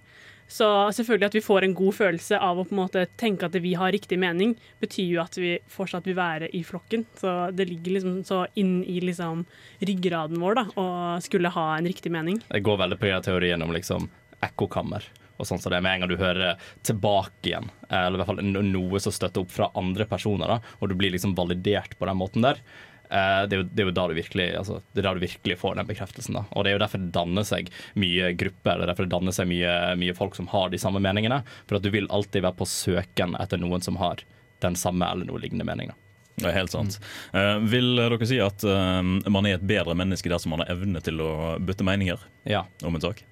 Så 0.52 0.68
selvfølgelig 0.94 1.30
at 1.32 1.38
vi 1.40 1.42
får 1.42 1.66
en 1.66 1.74
god 1.74 1.96
følelse 1.98 2.38
av 2.38 2.60
å 2.62 2.66
på 2.68 2.76
en 2.76 2.82
måte 2.84 3.06
tenke 3.18 3.48
at 3.48 3.56
vi 3.64 3.74
har 3.80 3.96
riktig 3.96 4.20
mening, 4.22 4.54
betyr 4.84 5.08
jo 5.16 5.24
at 5.24 5.40
vi 5.42 5.56
fortsatt 5.72 6.06
vil 6.06 6.20
være 6.20 6.52
i 6.54 6.62
flokken. 6.68 7.08
Så 7.18 7.34
det 7.56 7.66
ligger 7.72 7.98
liksom 7.98 8.20
så 8.28 8.44
inn 8.60 8.78
i 8.84 9.00
liksom 9.02 9.48
ryggraden 9.82 10.44
vår 10.44 10.60
da, 10.60 10.68
å 10.78 10.88
skulle 11.26 11.54
ha 11.56 11.68
en 11.80 11.90
riktig 11.90 12.14
mening. 12.14 12.44
Det 12.52 12.62
går 12.66 12.84
veldig 12.84 13.02
på 13.02 13.14
teorien 13.26 13.66
om 13.66 13.74
liksom 13.74 14.12
ekkokammer. 14.46 15.08
Og 15.38 15.48
sånn 15.48 15.62
som 15.62 15.72
det 15.72 15.80
er 15.80 15.86
Med 15.86 15.98
en 15.98 16.06
gang 16.06 16.12
du 16.12 16.20
hører 16.20 16.60
tilbake 16.86 17.52
igjen, 17.52 17.70
eller 17.90 18.18
i 18.18 18.22
hvert 18.22 18.32
fall 18.32 18.44
noe 18.46 19.02
som 19.04 19.14
støtter 19.16 19.44
opp 19.44 19.54
fra 19.54 19.72
andre 19.78 20.08
personer, 20.10 20.56
da, 20.56 20.76
og 20.80 20.90
du 20.90 20.96
blir 20.98 21.14
liksom 21.14 21.36
validert 21.38 21.98
på 22.00 22.08
den 22.08 22.20
måten 22.20 22.46
der, 22.46 22.62
eh, 23.10 23.42
det 23.50 23.58
er, 23.58 23.62
jo, 23.62 23.68
det 23.72 23.84
er 23.84 23.90
jo 23.90 23.96
da 23.98 24.08
du 24.08 24.16
virkelig 24.18 24.48
altså, 24.62 24.80
det 24.96 25.04
da 25.06 25.14
du 25.14 25.24
virkelig 25.24 25.60
får 25.62 25.76
den 25.80 25.90
bekreftelsen. 25.90 26.40
da. 26.40 26.46
Og 26.52 26.64
Det 26.64 26.72
er 26.72 26.78
jo 26.78 26.84
derfor 26.86 27.04
det 27.04 27.12
danner 27.18 27.48
seg 27.48 27.70
mye 28.00 28.32
grupper, 28.40 28.80
det 28.80 28.88
er 28.88 28.94
derfor 28.94 29.10
det 29.10 29.16
danner 29.18 29.36
seg 29.36 29.52
mye, 29.52 29.76
mye 30.00 30.16
folk 30.18 30.40
som 30.40 30.50
har 30.54 30.72
de 30.72 30.82
samme 30.82 31.04
meningene. 31.04 31.44
For 31.68 31.80
at 31.80 31.86
du 31.86 31.92
vil 31.94 32.10
alltid 32.10 32.46
være 32.48 32.60
på 32.62 32.70
søken 32.70 33.38
etter 33.42 33.62
noen 33.62 33.84
som 33.86 34.00
har 34.02 34.24
den 34.64 34.80
samme 34.80 35.08
eller 35.12 35.28
noe 35.28 35.44
lignende 35.44 35.68
mening. 35.68 35.92
da. 35.92 36.00
Det 36.36 36.50
er 36.50 36.58
helt 36.58 36.74
sant. 36.74 36.98
Eh, 37.32 37.58
vil 37.72 37.94
dere 37.96 38.28
si 38.28 38.42
at 38.44 38.66
uh, 38.68 39.00
man 39.04 39.48
er 39.48 39.56
et 39.56 39.68
bedre 39.68 39.96
menneske 39.96 40.32
dersom 40.32 40.52
man 40.56 40.66
har 40.66 40.74
evne 40.76 41.00
til 41.04 41.22
å 41.24 41.32
bytte 41.64 41.88
meninger 41.88 42.20
Ja, 42.44 42.66
om 42.84 42.98
en 42.98 43.04
sak? 43.04 43.24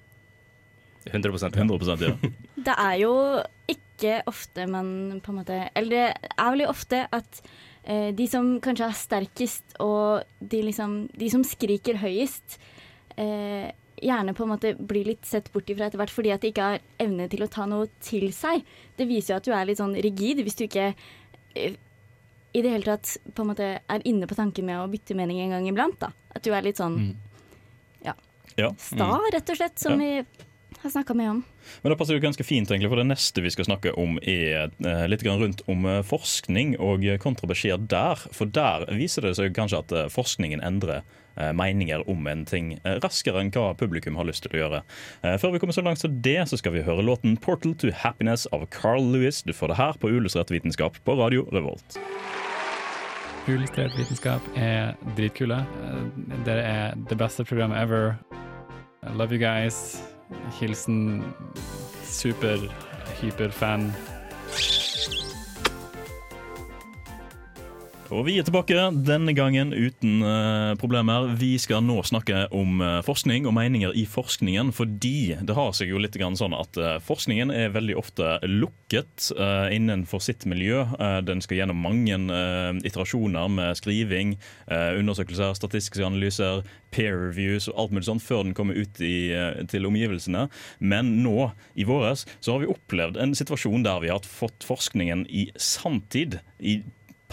100 1.10 1.36
ja. 1.42 1.50
100 1.52 1.96
ja. 2.00 2.14
Det 2.54 2.74
er 2.74 2.96
jo 3.02 3.12
ikke 3.70 4.22
ofte 4.30 4.66
man 4.70 5.20
på 5.22 5.32
en 5.32 5.38
måte 5.38 5.58
Eller 5.76 5.90
det 5.92 6.04
er 6.32 6.50
veldig 6.54 6.68
ofte 6.70 7.04
at 7.12 7.40
eh, 7.84 8.10
de 8.16 8.26
som 8.30 8.56
kanskje 8.64 8.88
er 8.88 8.98
sterkest, 8.98 9.78
og 9.84 10.24
de, 10.40 10.62
liksom, 10.70 11.04
de 11.12 11.30
som 11.32 11.44
skriker 11.46 12.00
høyest, 12.00 12.58
eh, 13.20 13.70
gjerne 14.04 14.34
på 14.36 14.44
en 14.44 14.52
måte 14.54 14.74
blir 14.76 15.06
litt 15.06 15.26
sett 15.28 15.50
bort 15.52 15.68
ifra 15.70 15.88
etter 15.88 16.00
hvert 16.00 16.12
fordi 16.12 16.32
at 16.34 16.42
de 16.42 16.50
ikke 16.52 16.70
har 16.72 16.84
evne 17.00 17.28
til 17.32 17.44
å 17.44 17.50
ta 17.52 17.66
noe 17.68 17.88
til 18.04 18.30
seg. 18.36 18.64
Det 18.98 19.08
viser 19.08 19.34
jo 19.34 19.40
at 19.40 19.48
du 19.48 19.54
er 19.54 19.68
litt 19.68 19.80
sånn 19.80 19.96
rigid 19.96 20.42
hvis 20.44 20.58
du 20.58 20.66
ikke 20.66 20.90
eh, 20.92 21.76
i 22.54 22.62
det 22.62 22.70
hele 22.70 22.86
tatt 22.86 23.16
på 23.34 23.42
en 23.42 23.50
måte 23.50 23.68
er 23.82 24.04
inne 24.06 24.28
på 24.30 24.36
tanken 24.38 24.66
med 24.68 24.78
å 24.78 24.90
bytte 24.90 25.16
mening 25.18 25.40
en 25.42 25.56
gang 25.56 25.68
iblant. 25.70 25.98
da. 26.02 26.12
At 26.34 26.44
du 26.46 26.52
er 26.54 26.62
litt 26.66 26.78
sånn 26.78 26.98
ja, 28.04 28.14
ja. 28.58 28.70
sta, 28.78 29.08
rett 29.34 29.50
og 29.50 29.58
slett, 29.58 29.80
som 29.80 29.98
vi 29.98 30.12
har 30.84 30.92
snakka 30.94 31.14
mye 31.16 31.30
om. 31.32 31.40
Men 31.82 31.92
det 31.92 31.98
passer 32.00 32.14
jo 32.16 32.22
ganske 32.22 32.44
fint, 32.46 32.70
egentlig, 32.70 32.90
for 32.92 33.00
det 33.00 33.08
neste 33.08 33.42
vi 33.44 33.50
skal 33.54 33.66
snakke 33.68 33.92
om, 34.00 34.18
er 34.22 34.70
eh, 34.84 35.04
litt 35.10 35.24
grann 35.24 35.40
rundt 35.42 35.62
om 35.70 35.84
eh, 35.88 36.02
forskning 36.06 36.76
og 36.78 37.04
kontrabeskjeder 37.24 37.86
der. 37.90 38.24
For 38.36 38.46
der 38.52 38.86
viser 38.94 39.24
det 39.26 39.34
seg 39.40 39.54
kanskje 39.56 39.80
at 39.82 39.92
eh, 39.96 40.08
forskningen 40.12 40.62
endrer 40.64 41.02
eh, 41.36 41.50
meninger 41.56 42.04
om 42.10 42.26
en 42.30 42.44
ting 42.48 42.74
eh, 42.84 42.98
raskere 43.04 43.40
enn 43.42 43.50
hva 43.54 43.72
publikum 43.80 44.16
har 44.20 44.28
lyst 44.28 44.44
til 44.46 44.54
å 44.54 44.62
gjøre. 44.62 44.82
Eh, 45.24 45.36
Før 45.42 45.56
vi 45.56 45.62
kommer 45.64 45.74
så 45.76 45.84
langt 45.86 46.02
som 46.04 46.20
det, 46.24 46.38
så 46.52 46.60
skal 46.60 46.76
vi 46.76 46.84
høre 46.86 47.02
låten 47.04 47.36
'Portal 47.40 47.74
to 47.80 47.90
Happiness' 48.04 48.46
av 48.52 48.66
Carl 48.70 49.02
Lewis. 49.12 49.42
Du 49.42 49.52
får 49.52 49.72
det 49.74 49.80
her 49.80 49.92
på 49.98 50.12
Uillustrert 50.12 50.52
vitenskap 50.54 51.00
på 51.04 51.16
Radio 51.18 51.48
Revolt. 51.52 51.98
Uillustrert 53.48 53.92
vitenskap 53.98 54.40
er 54.56 54.94
dritkule. 55.16 55.58
Eh, 55.84 56.00
Dere 56.46 56.62
er 56.64 56.94
det 57.08 57.18
beste 57.20 57.44
programmet 57.44 57.76
ever. 57.82 58.16
I 59.04 59.12
love 59.12 59.32
you 59.32 59.38
guys. 59.38 60.00
Hilsen 60.58 61.34
super, 62.04 62.58
Og 68.12 68.26
vi 68.26 68.34
er 68.36 68.44
tilbake, 68.44 68.76
denne 69.06 69.32
gangen 69.32 69.70
uten 69.72 70.18
uh, 70.20 70.74
problemer. 70.76 71.30
Vi 71.40 71.54
skal 71.60 71.80
nå 71.86 72.02
snakke 72.04 72.42
om 72.52 72.82
uh, 72.84 72.98
forskning 73.04 73.46
og 73.48 73.54
meninger 73.56 73.94
i 73.96 74.02
forskningen, 74.04 74.74
fordi 74.76 75.38
det 75.40 75.56
har 75.56 75.70
seg 75.72 75.88
jo 75.88 76.02
litt 76.02 76.18
sånn 76.20 76.56
at 76.56 76.76
uh, 76.76 76.98
forskningen 77.00 77.52
er 77.54 77.72
veldig 77.72 77.96
ofte 77.96 78.36
lukket 78.44 79.30
innenfor 79.74 80.20
sitt 80.22 80.44
miljø. 80.48 80.84
Den 81.26 81.40
skal 81.42 81.58
gjennom 81.58 81.80
mange 81.82 82.16
iterasjoner 82.86 83.50
med 83.50 83.78
skriving, 83.78 84.34
undersøkelser, 84.70 85.54
statistiske 85.58 86.04
analyser, 86.04 86.62
peer 86.94 87.16
reviews 87.18 87.68
og 87.70 87.78
alt 87.80 87.94
mulig 87.94 88.06
sånt 88.08 88.24
før 88.24 88.44
den 88.46 88.56
kommer 88.56 88.78
ut 88.78 89.00
i, 89.04 89.32
til 89.70 89.88
omgivelsene. 89.88 90.46
Men 90.78 91.14
nå, 91.24 91.50
i 91.74 91.86
våres, 91.88 92.26
så 92.40 92.54
har 92.54 92.64
vi 92.64 92.72
opplevd 92.72 93.18
en 93.20 93.34
situasjon 93.36 93.86
der 93.86 94.02
vi 94.04 94.12
har 94.12 94.28
fått 94.28 94.66
forskningen 94.66 95.26
i 95.28 95.48
sanntid. 95.56 96.40
i 96.58 96.82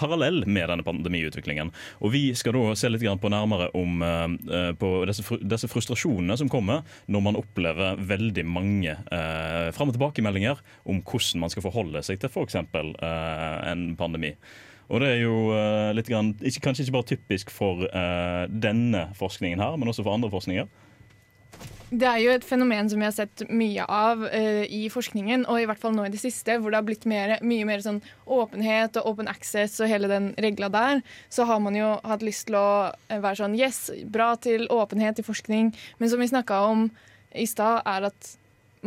parallell 0.01 0.43
med 0.47 0.69
denne 0.71 0.85
pandemiutviklingen. 0.85 1.71
Og 2.01 2.13
Vi 2.15 2.23
skal 2.37 2.57
da 2.57 2.75
se 2.77 2.89
litt 2.89 3.05
på 3.21 3.31
nærmere 3.31 3.69
om 3.77 4.01
eh, 4.05 4.71
på 4.77 4.91
disse, 5.09 5.25
disse 5.41 5.69
frustrasjonene 5.71 6.37
som 6.39 6.49
kommer 6.51 6.83
når 7.11 7.25
man 7.27 7.39
opplever 7.39 8.01
veldig 8.11 8.45
mange 8.47 8.97
eh, 8.97 9.69
fram- 9.75 9.93
og 9.93 9.97
tilbakemeldinger 9.97 10.61
om 10.89 11.01
hvordan 11.05 11.45
man 11.45 11.53
skal 11.53 11.65
forholde 11.65 12.03
seg 12.05 12.21
til 12.21 12.31
f.eks. 12.31 12.57
Eh, 12.57 13.71
en 13.71 13.87
pandemi. 13.99 14.35
Og 14.91 14.99
det 14.99 15.13
er 15.13 15.21
jo 15.23 15.35
eh, 15.55 15.89
litt 15.95 16.09
grann, 16.11 16.33
ikke, 16.43 16.65
kanskje 16.67 16.85
ikke 16.85 16.97
bare 16.97 17.11
typisk 17.13 17.51
for 17.53 17.85
eh, 17.87 18.45
denne 18.51 19.07
forskningen 19.15 19.63
her, 19.63 19.77
men 19.79 19.91
også 19.91 20.03
for 20.03 20.17
andre 20.17 20.31
forskninger. 20.33 20.67
Det 21.91 22.07
er 22.07 22.21
jo 22.23 22.31
et 22.31 22.45
fenomen 22.47 22.87
som 22.87 23.01
vi 23.01 23.03
har 23.03 23.11
sett 23.11 23.41
mye 23.51 23.83
av 23.83 24.21
uh, 24.23 24.63
i 24.63 24.85
forskningen, 24.91 25.43
og 25.51 25.59
i 25.59 25.65
hvert 25.67 25.81
fall 25.81 25.91
nå 25.91 26.05
i 26.07 26.13
det 26.13 26.21
siste, 26.21 26.55
hvor 26.55 26.71
det 26.71 26.79
har 26.79 26.85
blitt 26.87 27.03
mer, 27.09 27.33
mye 27.43 27.67
mer 27.67 27.83
sånn 27.83 27.99
åpenhet 28.31 28.95
og 29.01 29.09
open 29.11 29.27
access 29.27 29.75
og 29.83 29.91
hele 29.91 30.07
den 30.07 30.29
regla 30.39 30.69
der. 30.71 31.01
Så 31.27 31.43
har 31.49 31.59
man 31.59 31.75
jo 31.75 31.97
hatt 32.07 32.23
lyst 32.23 32.47
til 32.47 32.55
å 32.61 32.69
eh, 33.09 33.19
være 33.19 33.41
sånn 33.41 33.59
Yes, 33.59 33.89
bra 34.07 34.31
til 34.39 34.69
åpenhet 34.71 35.19
i 35.19 35.27
forskning, 35.27 35.73
men 35.99 36.13
som 36.13 36.23
vi 36.23 36.31
snakka 36.31 36.63
om 36.69 36.87
i 37.35 37.49
stad, 37.49 37.83
er 37.83 38.07
at 38.07 38.33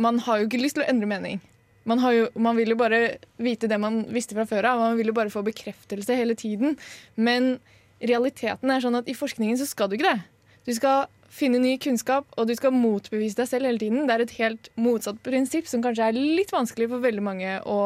man 0.01 0.17
har 0.25 0.41
jo 0.41 0.49
ikke 0.49 0.65
lyst 0.65 0.79
til 0.79 0.87
å 0.87 0.89
endre 0.89 1.09
mening. 1.13 1.43
Man, 1.85 2.01
jo, 2.09 2.27
man 2.41 2.57
vil 2.57 2.73
jo 2.73 2.81
bare 2.81 3.19
vite 3.37 3.69
det 3.69 3.77
man 3.77 4.01
visste 4.09 4.33
fra 4.33 4.49
før 4.49 4.71
av. 4.71 4.81
Man 4.81 4.97
vil 4.97 5.13
jo 5.13 5.17
bare 5.17 5.29
få 5.29 5.45
bekreftelse 5.45 6.17
hele 6.17 6.33
tiden. 6.33 6.73
Men 7.13 7.59
realiteten 8.01 8.73
er 8.73 8.81
sånn 8.81 8.97
at 8.97 9.09
i 9.09 9.17
forskningen 9.17 9.61
så 9.61 9.69
skal 9.69 9.91
du 9.91 9.99
ikke 9.99 10.15
det. 10.15 10.23
Du 10.65 10.73
skal 10.73 11.05
finne 11.35 11.59
ny 11.59 11.75
kunnskap, 11.81 12.27
og 12.39 12.47
du 12.47 12.55
skal 12.55 12.73
motbevise 12.73 13.37
deg 13.41 13.49
selv 13.49 13.67
hele 13.69 13.81
tiden. 13.81 14.05
Det 14.07 14.15
er 14.15 14.23
et 14.23 14.35
helt 14.39 14.69
motsatt 14.79 15.19
prinsipp 15.25 15.67
som 15.69 15.83
kanskje 15.83 16.07
er 16.09 16.15
litt 16.17 16.53
vanskelig 16.55 16.87
for 16.93 17.03
veldig 17.03 17.25
mange 17.25 17.57
å 17.67 17.79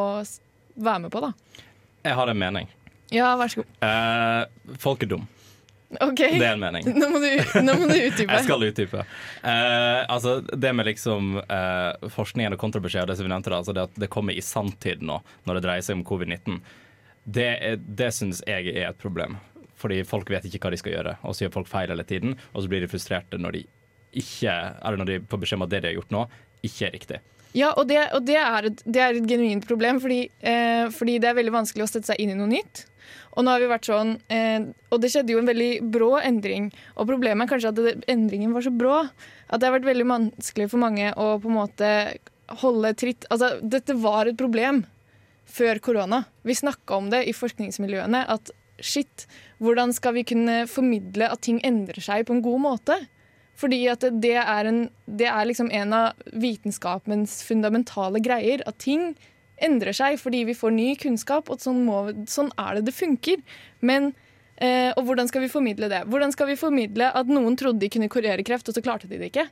være 0.80 1.00
med 1.08 1.12
på. 1.14 1.24
da. 1.26 1.34
Jeg 2.06 2.16
har 2.16 2.32
en 2.32 2.40
mening. 2.40 2.70
Ja, 3.12 3.34
vær 3.40 3.50
så 3.52 3.64
god. 3.64 3.76
Eh, 3.84 4.76
folk 4.80 5.04
er 5.04 5.12
dum. 5.16 5.26
OK. 5.90 6.20
Det 6.22 6.46
er 6.46 6.54
en 6.54 6.62
mening. 6.62 6.86
Nå 6.94 7.08
må 7.10 7.18
du, 7.24 7.30
nå 7.66 7.74
må 7.82 7.88
du 7.90 7.96
utdype. 8.12 8.30
Jeg 8.30 8.46
skal 8.46 8.68
utdype. 8.68 9.02
Eh, 9.42 10.04
altså, 10.06 10.36
det 10.46 10.74
med 10.78 10.86
liksom 10.92 11.40
eh, 11.42 12.10
forskningen 12.14 12.54
og 12.54 12.62
kontrabeskjed, 12.62 13.08
og 13.08 13.10
det 13.10 13.18
som 13.18 13.26
vi 13.26 13.34
nevnte 13.34 13.50
da, 13.50 13.64
altså 13.64 13.74
det 13.76 13.88
at 13.90 13.98
det 14.06 14.12
kommer 14.14 14.38
i 14.38 14.46
sanntid 14.46 15.02
nå, 15.02 15.18
når 15.50 15.58
det 15.58 15.66
dreier 15.66 15.88
seg 15.88 15.98
om 15.98 16.06
covid-19, 16.06 16.62
det, 17.26 17.50
det 17.98 18.14
syns 18.16 18.44
jeg 18.48 18.70
er 18.76 18.92
et 18.92 19.02
problem. 19.02 19.40
Fordi 19.80 20.02
folk 20.08 20.30
vet 20.32 20.46
ikke 20.48 20.62
hva 20.66 20.74
de 20.74 20.80
skal 20.82 20.96
gjøre, 20.98 21.18
og 21.24 21.36
så 21.36 21.46
gjør 21.46 21.56
folk 21.62 21.70
feil 21.72 21.92
hele 21.94 22.06
tiden. 22.08 22.36
Og 22.54 22.64
så 22.64 22.72
blir 22.72 22.84
de 22.84 22.92
frustrerte 22.92 23.40
når 23.40 23.58
de 23.58 23.66
ikke 24.20 24.54
når 24.98 25.06
de 25.06 25.20
får 25.30 25.42
beskjed 25.44 25.60
om 25.60 25.68
at 25.68 25.74
det 25.74 25.84
de 25.84 25.92
har 25.92 26.00
gjort 26.00 26.16
nå, 26.16 26.24
ikke 26.66 26.88
er 26.88 26.96
riktig. 26.96 27.20
Ja, 27.58 27.72
og, 27.72 27.88
det, 27.90 27.98
og 28.14 28.26
det, 28.28 28.38
er 28.38 28.68
et, 28.70 28.82
det 28.86 29.02
er 29.02 29.18
et 29.18 29.28
genuint 29.30 29.66
problem, 29.66 29.98
fordi, 30.02 30.28
eh, 30.46 30.86
fordi 30.94 31.18
det 31.22 31.32
er 31.32 31.38
veldig 31.38 31.56
vanskelig 31.56 31.86
å 31.86 31.90
sette 31.90 32.12
seg 32.12 32.22
inn 32.22 32.34
i 32.36 32.38
noe 32.38 32.50
nytt. 32.50 32.84
Og 33.38 33.46
nå 33.46 33.54
har 33.54 33.62
vi 33.62 33.70
vært 33.72 33.90
sånn, 33.90 34.16
eh, 34.34 34.68
og 34.90 35.02
det 35.02 35.10
skjedde 35.14 35.34
jo 35.34 35.42
en 35.42 35.50
veldig 35.50 35.72
brå 35.94 36.12
endring. 36.22 36.70
Og 36.98 37.10
problemet 37.10 37.46
er 37.46 37.52
kanskje 37.54 37.72
at 37.72 37.80
det, 37.80 37.96
endringen 38.12 38.54
var 38.54 38.66
så 38.66 38.74
brå 38.74 39.00
at 39.02 39.58
det 39.58 39.66
har 39.66 39.78
vært 39.80 39.90
veldig 39.90 40.08
vanskelig 40.10 40.70
for 40.70 40.82
mange 40.82 41.10
å 41.18 41.32
på 41.42 41.50
en 41.50 41.58
måte 41.58 41.92
holde 42.62 42.94
tritt. 42.98 43.26
Altså, 43.34 43.56
dette 43.62 43.98
var 43.98 44.30
et 44.30 44.38
problem 44.38 44.84
før 45.50 45.82
korona. 45.82 46.24
Vi 46.46 46.58
snakka 46.58 46.98
om 46.98 47.10
det 47.10 47.24
i 47.26 47.34
forskningsmiljøene. 47.34 48.26
At 48.30 48.54
shit, 48.86 49.26
hvordan 49.60 49.94
skal 49.96 50.16
vi 50.16 50.26
kunne 50.28 50.64
formidle 50.72 51.30
at 51.32 51.44
ting 51.46 51.60
endrer 51.66 52.02
seg 52.04 52.28
på 52.28 52.38
en 52.38 52.44
god 52.46 52.62
måte? 52.64 53.00
Fordi 53.60 53.82
at 53.92 54.06
det 54.24 54.38
er, 54.40 54.70
en, 54.70 54.86
det 55.06 55.28
er 55.28 55.48
liksom 55.50 55.68
en 55.76 55.96
av 55.96 56.32
vitenskapens 56.32 57.42
fundamentale 57.44 58.22
greier. 58.24 58.64
At 58.70 58.80
ting 58.86 59.12
endrer 59.60 59.96
seg 59.96 60.20
fordi 60.22 60.46
vi 60.48 60.56
får 60.56 60.72
ny 60.76 60.90
kunnskap, 61.00 61.52
og 61.52 61.60
sånn, 61.64 61.84
må, 61.88 62.06
sånn 62.32 62.54
er 62.56 62.80
det 62.80 62.88
det 62.88 62.96
funker. 62.96 63.42
Men, 63.84 64.14
eh, 64.56 64.94
og 64.96 65.04
hvordan 65.10 65.28
skal 65.32 65.44
vi 65.44 65.52
formidle 65.52 65.90
det? 65.92 66.06
Hvordan 66.08 66.36
skal 66.36 66.48
vi 66.52 66.60
formidle 66.60 67.12
at 67.12 67.32
noen 67.32 67.60
trodde 67.60 67.84
de 67.84 67.92
kunne 67.92 68.12
kurere 68.12 68.46
kreft, 68.48 68.72
og 68.72 68.78
så 68.78 68.86
klarte 68.86 69.12
de 69.12 69.20
det 69.20 69.34
ikke? 69.34 69.50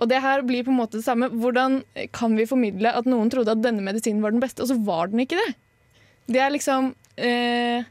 Og 0.00 0.08
det 0.08 0.22
her 0.24 0.40
blir 0.48 0.64
på 0.64 0.72
en 0.72 0.80
måte 0.80 0.96
det 0.96 1.04
samme. 1.04 1.28
Hvordan 1.28 1.82
kan 2.16 2.38
vi 2.38 2.48
formidle 2.48 2.94
at 2.96 3.08
noen 3.08 3.28
trodde 3.32 3.52
at 3.52 3.60
denne 3.60 3.84
medisinen 3.84 4.24
var 4.24 4.32
den 4.32 4.40
beste, 4.40 4.64
og 4.64 4.72
så 4.72 4.78
var 4.86 5.12
den 5.12 5.26
ikke 5.26 5.36
det? 5.36 5.50
Det 6.30 6.40
er 6.40 6.54
liksom 6.54 6.94
eh, 7.20 7.84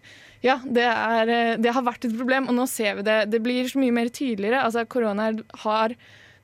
Ja, 0.45 0.59
det, 0.63 0.85
er, 0.87 1.33
eh, 1.33 1.57
det 1.59 1.73
har 1.75 1.83
vært 1.83 2.07
et 2.07 2.15
problem, 2.15 2.47
og 2.47 2.55
nå 2.55 2.65
ser 2.71 2.99
vi 2.99 3.07
det. 3.07 3.19
Det 3.33 3.43
blir 3.43 3.67
så 3.67 3.81
mye 3.81 3.95
mer 3.95 4.11
tydeligere. 4.13 4.63
Altså, 4.63 4.85
korona 4.87 5.33
har 5.65 5.95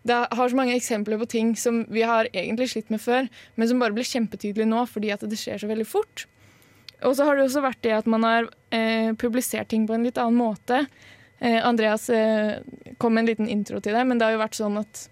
har 0.06 0.50
så 0.50 0.56
mange 0.56 0.76
eksempler 0.76 1.18
på 1.18 1.26
ting 1.26 1.56
som 1.58 1.86
vi 1.90 2.04
har 2.06 2.28
egentlig 2.34 2.70
slitt 2.70 2.92
med 2.94 3.02
før, 3.02 3.28
men 3.56 3.68
som 3.68 3.80
bare 3.80 3.96
blir 3.96 4.06
kjempetydelig 4.06 4.68
nå 4.70 4.86
fordi 4.86 5.10
at 5.10 5.26
det 5.26 5.40
skjer 5.40 5.58
så 5.58 5.68
veldig 5.68 5.88
fort. 5.88 6.28
Og 7.04 7.16
så 7.18 7.26
har 7.26 7.36
det 7.36 7.46
også 7.48 7.64
vært 7.66 7.82
det 7.84 7.96
at 7.96 8.06
man 8.06 8.24
har 8.24 8.48
eh, 8.72 9.12
publisert 9.18 9.70
ting 9.70 9.88
på 9.88 9.96
en 9.96 10.06
litt 10.06 10.20
annen 10.22 10.38
måte. 10.38 10.86
Eh, 11.40 11.58
Andreas 11.66 12.10
eh, 12.10 12.62
kom 12.98 13.16
med 13.16 13.26
en 13.26 13.32
liten 13.32 13.50
intro 13.50 13.82
til 13.82 13.98
det, 13.98 14.06
men 14.06 14.18
det 14.18 14.28
har 14.28 14.38
jo 14.38 14.44
vært 14.46 14.60
sånn 14.60 14.80
at 14.80 15.08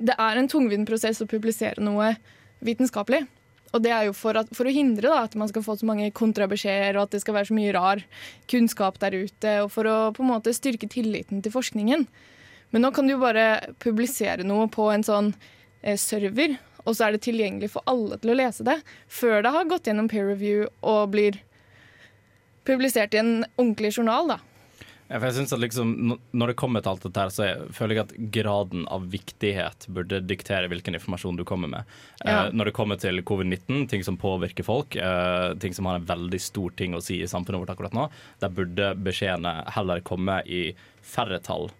det 0.00 0.14
er 0.16 0.36
en 0.36 0.48
tungvint 0.48 0.88
prosess 0.88 1.20
å 1.20 1.28
publisere 1.28 1.82
noe 1.82 2.14
vitenskapelig. 2.64 3.24
Og 3.70 3.82
det 3.84 3.92
er 3.94 4.08
jo 4.08 4.14
for, 4.16 4.34
at, 4.40 4.50
for 4.56 4.66
å 4.66 4.74
hindre 4.74 5.10
da, 5.12 5.20
at 5.26 5.36
man 5.38 5.50
skal 5.50 5.62
få 5.62 5.76
så 5.78 5.86
mange 5.86 6.08
kontrabeskjeder, 6.16 6.98
og 6.98 7.06
at 7.06 7.14
det 7.14 7.22
skal 7.22 7.36
være 7.36 7.50
så 7.50 7.56
mye 7.56 7.74
rar 7.76 8.02
kunnskap 8.50 8.98
der 9.02 9.14
ute, 9.22 9.54
og 9.64 9.70
for 9.74 9.86
å 9.86 9.96
på 10.16 10.24
en 10.24 10.32
måte 10.32 10.54
styrke 10.56 10.90
tilliten 10.90 11.42
til 11.44 11.54
forskningen. 11.54 12.06
Men 12.74 12.84
nå 12.86 12.90
kan 12.94 13.06
du 13.06 13.14
jo 13.14 13.22
bare 13.22 13.74
publisere 13.82 14.46
noe 14.46 14.66
på 14.70 14.88
en 14.90 15.06
sånn 15.06 15.32
eh, 15.82 15.98
server, 15.98 16.58
og 16.82 16.96
så 16.96 17.06
er 17.06 17.14
det 17.14 17.24
tilgjengelig 17.26 17.72
for 17.76 17.86
alle 17.90 18.18
til 18.18 18.32
å 18.32 18.38
lese 18.40 18.66
det, 18.66 18.80
før 19.06 19.44
det 19.44 19.54
har 19.54 19.70
gått 19.70 19.90
gjennom 19.90 20.10
peer 20.10 20.26
review 20.30 20.66
og 20.80 21.12
blir 21.14 21.38
publisert 22.66 23.14
i 23.14 23.22
en 23.22 23.34
ordentlig 23.56 23.94
journal, 23.96 24.34
da. 24.34 24.38
Ja, 25.10 25.18
for 25.18 25.26
jeg 25.26 25.40
synes 25.40 25.52
at 25.56 25.62
liksom, 25.62 25.88
Når 26.30 26.52
det 26.52 26.56
kommer 26.60 26.84
til 26.84 26.92
alt 26.92 27.02
dette, 27.02 27.24
her, 27.24 27.32
så 27.34 27.46
jeg 27.48 27.72
føler 27.74 27.98
jeg 27.98 28.06
at 28.06 28.12
graden 28.36 28.84
av 28.94 29.08
viktighet 29.10 29.88
burde 29.90 30.20
diktere 30.22 30.70
hvilken 30.70 30.94
informasjon 30.94 31.40
du 31.40 31.42
kommer 31.48 31.72
med. 31.72 31.96
Ja. 32.22 32.46
Eh, 32.46 32.52
når 32.54 32.70
det 32.70 32.76
kommer 32.78 33.00
til 33.00 33.18
covid-19, 33.26 33.88
ting 33.90 34.06
som 34.06 34.20
påvirker 34.20 34.66
folk, 34.66 34.94
eh, 34.94 35.48
ting 35.58 35.74
som 35.74 35.90
har 35.90 35.98
en 35.98 36.06
veldig 36.06 36.40
stor 36.40 36.76
ting 36.78 36.94
å 36.94 37.02
si 37.02 37.18
i 37.24 37.30
samfunnet 37.30 37.64
vårt 37.64 37.74
akkurat 37.74 37.96
nå, 37.96 38.06
der 38.38 38.54
burde 38.54 38.92
beskjedene 39.02 39.64
heller 39.74 40.06
komme 40.06 40.40
i 40.46 40.62
færre 41.02 41.42
tall. 41.42 41.72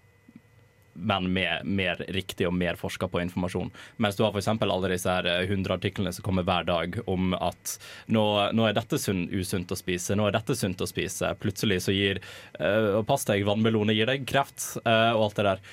Men 0.95 1.29
med 1.33 1.67
mer 1.67 2.01
riktig 2.09 2.49
og 2.49 2.55
mer 2.55 2.79
forska 2.81 3.09
på 3.09 3.21
informasjon. 3.23 3.71
Mens 4.03 4.17
du 4.19 4.25
har 4.25 4.37
eksempel 4.37 4.73
alle 4.73 4.91
disse 4.93 5.11
her 5.11 5.29
eh, 5.29 5.45
100 5.47 5.77
artiklene 5.77 6.13
som 6.13 6.27
kommer 6.27 6.47
hver 6.47 6.67
dag 6.69 6.99
om 7.11 7.35
at 7.39 7.77
nå, 8.11 8.25
nå 8.57 8.67
er 8.67 8.77
dette 8.77 8.99
usunt 8.99 9.71
å 9.71 9.79
spise, 9.79 10.17
nå 10.19 10.27
er 10.29 10.37
dette 10.37 10.57
sunt 10.59 10.83
å 10.83 10.89
spise. 10.89 11.31
Plutselig 11.41 11.83
så 11.87 11.95
gir 11.95 12.21
øh, 12.59 12.99
Og 13.01 13.07
pass 13.09 13.25
deg, 13.29 13.47
vannmeloner 13.47 13.97
gir 13.97 14.11
deg 14.11 14.27
kreft, 14.29 14.75
øh, 14.83 15.13
og 15.15 15.29
alt 15.29 15.41
det 15.41 15.47
der. 15.51 15.65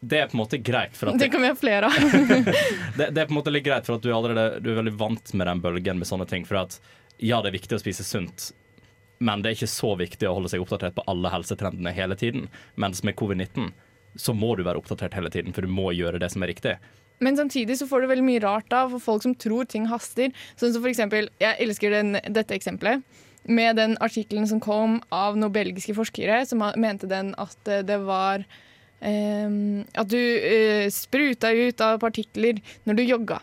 Det 0.00 0.20
er 0.20 0.30
på 0.30 0.38
en 0.38 0.40
måte 0.40 0.62
greit. 0.64 0.96
For 0.96 1.10
at 1.10 1.18
Det 1.20 1.28
kan 1.32 1.42
vi 1.42 1.50
ha 1.50 1.58
flere 1.58 1.90
av. 1.90 1.98
det, 2.96 3.10
det 3.10 3.20
er 3.20 3.26
på 3.26 3.34
en 3.34 3.40
måte 3.40 3.52
litt 3.52 3.66
greit, 3.66 3.84
for 3.84 3.98
at 3.98 4.06
du, 4.06 4.08
er 4.08 4.16
allerede, 4.16 4.62
du 4.64 4.70
er 4.72 4.80
veldig 4.80 4.96
vant 5.00 5.34
med 5.34 5.50
den 5.50 5.60
bølgen 5.60 6.00
med 6.00 6.08
sånne 6.08 6.28
ting. 6.30 6.46
For 6.48 6.62
at 6.62 6.78
ja, 7.20 7.42
det 7.42 7.50
er 7.50 7.58
viktig 7.58 7.76
å 7.76 7.82
spise 7.82 8.06
sunt, 8.06 8.48
men 9.20 9.42
det 9.42 9.50
er 9.50 9.58
ikke 9.58 9.68
så 9.68 9.92
viktig 10.00 10.28
å 10.28 10.32
holde 10.38 10.48
seg 10.48 10.62
oppdatert 10.64 10.96
på 10.96 11.04
alle 11.10 11.32
helsetrendene 11.34 11.92
hele 11.92 12.16
tiden. 12.16 12.48
Mens 12.80 13.04
med 13.04 13.18
covid-19 13.20 13.68
så 14.18 14.34
må 14.34 14.54
du 14.56 14.64
være 14.66 14.80
oppdatert 14.80 15.14
hele 15.18 15.30
tiden, 15.32 15.54
for 15.54 15.66
du 15.66 15.72
må 15.72 15.90
gjøre 15.94 16.20
det 16.22 16.30
som 16.32 16.42
er 16.42 16.52
riktig. 16.52 16.76
Men 17.20 17.36
samtidig 17.36 17.76
så 17.78 17.86
får 17.88 18.02
du 18.02 18.10
veldig 18.10 18.24
mye 18.24 18.42
rart 18.42 18.72
av 18.72 18.94
for 18.94 19.04
folk 19.04 19.24
som 19.26 19.36
tror 19.36 19.68
ting 19.68 19.86
haster. 19.90 20.32
Sånn 20.56 20.72
som 20.72 20.80
for 20.80 20.90
eksempel, 20.92 21.28
Jeg 21.40 21.56
elsker 21.60 21.92
den, 21.92 22.16
dette 22.28 22.56
eksempelet. 22.56 23.04
Med 23.44 23.76
den 23.76 23.96
artikkelen 24.00 24.46
som 24.48 24.60
kom 24.60 25.00
av 25.12 25.36
noen 25.36 25.52
belgiske 25.52 25.94
forskere 25.96 26.42
som 26.48 26.64
mente 26.76 27.08
den 27.08 27.34
at 27.40 27.68
eh, 27.68 27.84
det 27.84 27.96
var 28.04 28.44
eh, 29.00 29.48
At 29.96 30.10
du 30.12 30.20
eh, 30.20 30.88
spruta 30.92 31.52
ut 31.52 31.80
av 31.80 32.00
partikler 32.00 32.60
når 32.84 33.00
du 33.00 33.02
jogga. 33.04 33.40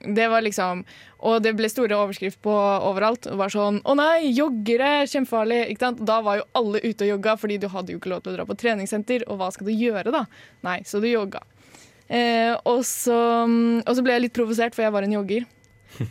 Det 0.00 0.26
var 0.28 0.44
liksom 0.44 0.82
Og 1.24 1.40
det 1.42 1.54
ble 1.56 1.68
store 1.72 1.96
overskrift 1.96 2.40
på 2.44 2.52
overalt. 2.52 3.28
Det 3.30 3.38
var 3.40 3.52
sånn 3.52 3.80
Å 3.84 3.96
nei, 3.96 4.28
joggere! 4.36 5.06
Kjempefarlig! 5.08 5.62
Ikke 5.72 5.86
sant? 5.86 6.04
Da 6.06 6.20
var 6.24 6.40
jo 6.40 6.46
alle 6.60 6.82
ute 6.84 7.06
og 7.06 7.12
jogga, 7.14 7.36
fordi 7.40 7.58
du 7.62 7.68
hadde 7.72 7.94
jo 7.94 8.00
ikke 8.00 8.12
lov 8.12 8.24
til 8.24 8.34
å 8.34 8.38
dra 8.38 8.48
på 8.48 8.58
treningssenter. 8.60 9.26
Og 9.30 9.40
hva 9.40 9.50
skal 9.54 9.70
du 9.70 9.74
gjøre, 9.74 10.12
da? 10.14 10.26
Nei, 10.66 10.80
så 10.88 11.00
du 11.02 11.08
jogga. 11.08 11.42
Eh, 12.06 12.54
og, 12.68 12.84
så, 12.86 13.18
og 13.82 13.92
så 13.96 14.04
ble 14.04 14.14
jeg 14.14 14.26
litt 14.28 14.36
provosert, 14.36 14.76
for 14.76 14.86
jeg 14.86 14.94
var 14.94 15.06
en 15.06 15.16
jogger. 15.16 15.46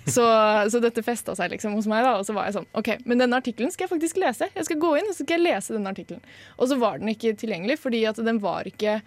Så, 0.10 0.24
så 0.72 0.80
dette 0.82 1.04
festa 1.06 1.36
seg 1.38 1.52
liksom 1.54 1.76
hos 1.78 1.88
meg, 1.90 2.06
da. 2.06 2.16
Og 2.20 2.26
så 2.28 2.36
var 2.36 2.48
jeg 2.48 2.58
sånn 2.58 2.70
OK, 2.78 2.92
men 3.06 3.22
denne 3.22 3.38
artikkelen 3.38 3.74
skal 3.74 3.86
jeg 3.86 3.94
faktisk 3.96 4.22
lese. 4.22 4.50
Jeg 4.56 4.68
skal 4.68 4.80
gå 4.82 4.94
inn 4.98 5.10
og 5.10 5.14
så 5.14 5.26
skal 5.26 5.38
jeg 5.38 5.46
lese 5.46 5.76
denne 5.76 5.92
artikkelen. 5.94 6.24
Og 6.58 6.72
så 6.72 6.80
var 6.82 7.02
den 7.02 7.12
ikke 7.14 7.36
tilgjengelig, 7.40 7.78
fordi 7.84 8.02
at 8.10 8.22
den 8.26 8.42
var 8.44 8.68
ikke 8.70 9.00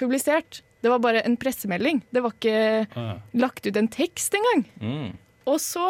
publisert. 0.00 0.62
Det 0.84 0.90
var 0.92 1.00
bare 1.00 1.22
en 1.24 1.36
pressemelding. 1.40 2.02
Det 2.12 2.20
var 2.20 2.34
ikke 2.36 2.86
Ah. 3.00 3.14
lagt 3.40 3.64
ut 3.66 3.76
en 3.80 3.88
tekst 3.88 4.34
engang. 4.36 4.66
Mm. 4.84 5.14
Og 5.48 5.56
så 5.64 5.86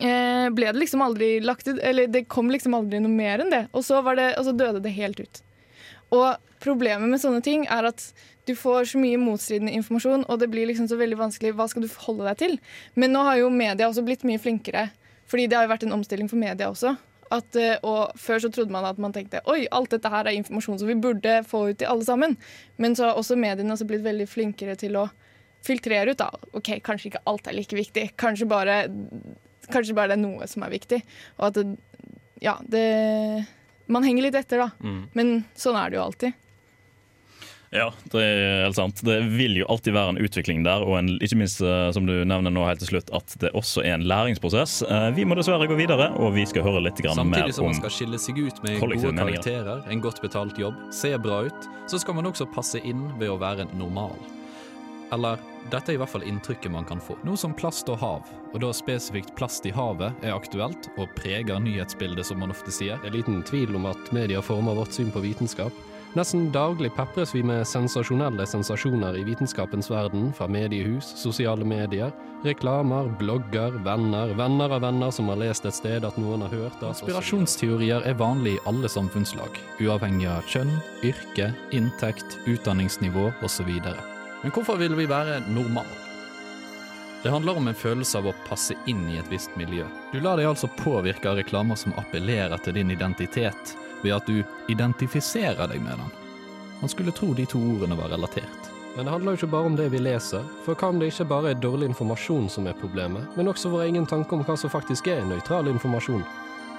eh, 0.00 0.48
ble 0.56 0.70
det 0.72 0.80
liksom 0.80 1.02
aldri 1.04 1.28
lagt 1.44 1.68
ut 1.68 1.78
Eller 1.84 2.08
det 2.08 2.26
kom 2.32 2.50
liksom 2.52 2.74
aldri 2.76 3.00
noe 3.02 3.12
mer 3.12 3.42
enn 3.44 3.52
det. 3.52 3.66
Og 3.76 3.84
så, 3.86 4.00
var 4.04 4.16
det, 4.16 4.30
og 4.38 4.46
så 4.48 4.56
døde 4.56 4.82
det 4.84 4.94
helt 4.96 5.20
ut. 5.20 5.42
Og 6.16 6.36
problemet 6.60 7.08
med 7.08 7.20
sånne 7.22 7.42
ting 7.44 7.66
er 7.70 7.86
at 7.92 8.06
du 8.48 8.54
får 8.58 8.88
så 8.90 8.98
mye 8.98 9.20
motstridende 9.20 9.72
informasjon, 9.78 10.24
og 10.28 10.40
det 10.40 10.48
blir 10.50 10.66
liksom 10.66 10.88
så 10.90 10.96
veldig 10.98 11.18
vanskelig. 11.20 11.52
Hva 11.54 11.68
skal 11.70 11.84
du 11.84 11.88
forholde 11.92 12.26
deg 12.26 12.40
til? 12.40 12.56
Men 12.98 13.12
nå 13.14 13.22
har 13.28 13.36
jo 13.38 13.50
media 13.52 13.86
også 13.86 14.02
blitt 14.04 14.24
mye 14.26 14.40
flinkere, 14.42 14.88
fordi 15.30 15.46
det 15.46 15.56
har 15.56 15.68
jo 15.68 15.72
vært 15.74 15.84
en 15.86 15.94
omstilling 15.94 16.28
for 16.28 16.40
media 16.40 16.66
også. 16.72 16.96
At, 17.30 17.56
eh, 17.56 17.78
og 17.86 18.16
Før 18.18 18.42
så 18.42 18.50
trodde 18.50 18.74
man 18.74 18.86
at 18.88 18.98
man 18.98 19.14
tenkte 19.14 19.42
oi, 19.50 19.64
alt 19.70 19.92
dette 19.94 20.10
her 20.10 20.26
er 20.26 20.34
informasjon 20.38 20.80
som 20.80 20.90
vi 20.90 20.98
burde 20.98 21.40
få 21.46 21.68
ut 21.70 21.78
til 21.78 21.90
alle 21.90 22.06
sammen. 22.06 22.36
Men 22.82 22.96
så 22.98 23.10
har 23.10 23.20
også 23.20 23.38
mediene 23.38 23.74
også 23.74 23.86
blitt 23.86 24.06
veldig 24.06 24.26
flinkere 24.30 24.74
til 24.80 24.98
å 24.98 25.06
filtrere 25.66 26.14
ut. 26.14 26.18
da. 26.18 26.30
Ok, 26.56 26.74
Kanskje 26.82 27.12
ikke 27.12 27.24
alt 27.30 27.46
er 27.46 27.56
like 27.56 27.76
viktig. 27.76 28.10
Kanskje 28.20 28.48
bare, 28.50 28.82
kanskje 29.70 29.94
bare 29.94 30.14
det 30.14 30.18
er 30.18 30.24
noe 30.24 30.50
som 30.50 30.66
er 30.66 30.74
viktig. 30.74 31.02
Og 31.38 31.50
at 31.50 31.60
det, 31.60 31.66
ja, 32.42 32.58
det 32.66 33.46
Man 33.90 34.04
henger 34.06 34.22
litt 34.22 34.36
etter, 34.38 34.60
da. 34.62 34.70
Mm. 34.86 35.00
Men 35.18 35.30
sånn 35.58 35.74
er 35.74 35.90
det 35.90 35.96
jo 35.98 36.04
alltid. 36.04 36.49
Ja, 37.70 37.92
det 38.10 38.18
er 38.26 38.64
helt 38.64 38.74
sant. 38.74 38.98
Det 39.06 39.14
vil 39.30 39.60
jo 39.60 39.66
alltid 39.70 39.94
være 39.94 40.10
en 40.16 40.18
utvikling 40.24 40.64
der, 40.66 40.82
og 40.82 40.96
en, 40.98 41.12
ikke 41.22 41.36
minst 41.38 41.60
eh, 41.62 41.92
som 41.94 42.02
du 42.08 42.16
nevner 42.26 42.50
nå 42.50 42.64
helt 42.66 42.82
til 42.82 42.90
slutt, 42.96 43.12
at 43.14 43.36
det 43.38 43.52
også 43.54 43.84
er 43.86 43.94
en 43.94 44.06
læringsprosess. 44.10 44.80
Eh, 44.90 45.06
Vi 45.14 45.22
må 45.28 45.36
dessverre 45.38 45.68
gå 45.70 45.76
videre, 45.78 46.08
og 46.18 46.34
vi 46.34 46.42
skal 46.50 46.66
høre 46.66 46.82
litt 46.82 46.98
grann 46.98 47.20
mer 47.30 47.44
Samtidig 47.44 47.54
som 47.60 47.68
man 47.70 47.78
skal 47.78 47.94
skille 47.94 48.18
seg 48.18 48.40
ut 48.42 48.58
med 48.66 48.80
gode 48.80 48.98
meninger. 48.98 49.22
karakterer, 49.22 49.84
en 49.86 50.02
godt 50.02 50.18
betalt 50.24 50.58
jobb, 50.58 50.74
se 50.90 51.12
bra 51.22 51.44
ut, 51.46 51.70
så 51.86 52.00
skal 52.02 52.18
man 52.18 52.26
også 52.32 52.48
passe 52.50 52.82
inn 52.82 53.06
ved 53.22 53.30
å 53.30 53.38
være 53.38 53.68
normal. 53.78 54.18
Eller 55.14 55.38
dette 55.70 55.90
er 55.90 55.94
i 55.94 55.98
hvert 56.02 56.10
fall 56.10 56.26
inntrykket 56.26 56.70
man 56.74 56.84
kan 56.86 56.98
få. 57.02 57.16
Noe 57.26 57.38
som 57.38 57.54
plast 57.54 57.86
og 57.90 57.98
hav, 58.02 58.26
og 58.52 58.58
da 58.62 58.72
spesifikt 58.74 59.32
plast 59.38 59.66
i 59.66 59.72
havet, 59.74 60.10
er 60.26 60.34
aktuelt 60.34 60.90
og 60.98 61.10
preger 61.18 61.62
nyhetsbildet, 61.62 62.26
som 62.26 62.38
man 62.42 62.50
ofte 62.54 62.70
sier. 62.74 62.98
Det 63.02 63.10
er 63.10 63.16
liten 63.20 63.42
tvil 63.46 63.74
om 63.78 63.86
at 63.90 64.10
media 64.14 64.42
former 64.42 64.74
vårt 64.78 64.94
syn 64.94 65.10
på 65.14 65.22
vitenskap. 65.22 65.70
Nesten 66.18 66.48
daglig 66.50 66.90
pepres 66.96 67.30
vi 67.34 67.40
med 67.46 67.62
sensasjonelle 67.70 68.42
sensasjoner 68.46 69.14
i 69.14 69.22
vitenskapens 69.22 69.86
verden, 69.92 70.32
fra 70.34 70.48
mediehus, 70.50 71.06
sosiale 71.14 71.62
medier, 71.64 72.10
reklamer, 72.42 73.06
blogger, 73.20 73.76
venner, 73.84 74.32
venner 74.34 74.74
av 74.74 74.82
venner 74.82 75.12
som 75.14 75.28
har 75.30 75.38
lest 75.38 75.68
et 75.70 75.76
sted 75.76 76.02
at 76.08 76.16
noen 76.18 76.42
har 76.42 76.50
hørt 76.50 76.82
at 76.82 76.98
Inspirasjonsteorier 76.98 78.02
er 78.10 78.18
vanlig 78.18 78.56
i 78.56 78.62
alle 78.66 78.90
samfunnslag, 78.90 79.54
uavhengig 79.78 80.26
av 80.32 80.48
kjønn, 80.50 80.72
yrke, 81.06 81.52
inntekt, 81.78 82.40
utdanningsnivå 82.50 83.28
osv. 83.46 83.70
Men 83.78 84.54
hvorfor 84.56 84.80
vil 84.82 84.96
vi 84.98 85.06
være 85.06 85.44
normal? 85.54 85.86
Det 87.22 87.30
handler 87.30 87.60
om 87.60 87.70
en 87.70 87.76
følelse 87.76 88.18
av 88.18 88.32
å 88.32 88.34
passe 88.48 88.74
inn 88.90 89.04
i 89.12 89.20
et 89.20 89.30
visst 89.30 89.54
miljø. 89.60 89.86
Du 90.10 90.18
lar 90.24 90.40
deg 90.40 90.50
altså 90.50 90.72
påvirke 90.80 91.30
av 91.30 91.38
reklamer 91.38 91.78
som 91.78 91.94
appellerer 92.00 92.58
til 92.64 92.80
din 92.80 92.90
identitet, 92.96 93.76
ved 94.02 94.16
at 94.16 94.26
du 94.26 94.42
identifiserer 94.72 95.66
deg 95.70 95.82
med 95.84 96.00
den. 96.00 96.18
Man 96.80 96.92
skulle 96.92 97.12
tro 97.12 97.32
de 97.36 97.46
to 97.46 97.60
ordene 97.74 97.98
var 97.98 98.12
relatert. 98.12 98.70
Men 98.96 99.06
det 99.06 99.12
handler 99.12 99.32
jo 99.32 99.38
ikke 99.38 99.52
bare 99.52 99.70
om 99.70 99.76
det 99.78 99.88
vi 99.92 100.02
leser, 100.02 100.46
for 100.64 100.74
hva 100.74 100.90
om 100.90 100.98
det 100.98 101.12
ikke 101.12 101.28
bare 101.30 101.52
er 101.52 101.62
dårlig 101.62 101.92
informasjon 101.92 102.48
som 102.50 102.66
er 102.66 102.78
problemet, 102.80 103.28
men 103.36 103.48
også 103.48 103.70
vår 103.70 103.86
egen 103.86 104.06
tanke 104.10 104.34
om 104.34 104.42
hva 104.46 104.56
som 104.58 104.72
faktisk 104.72 105.12
er 105.12 105.22
nøytral 105.28 105.70
informasjon? 105.70 106.24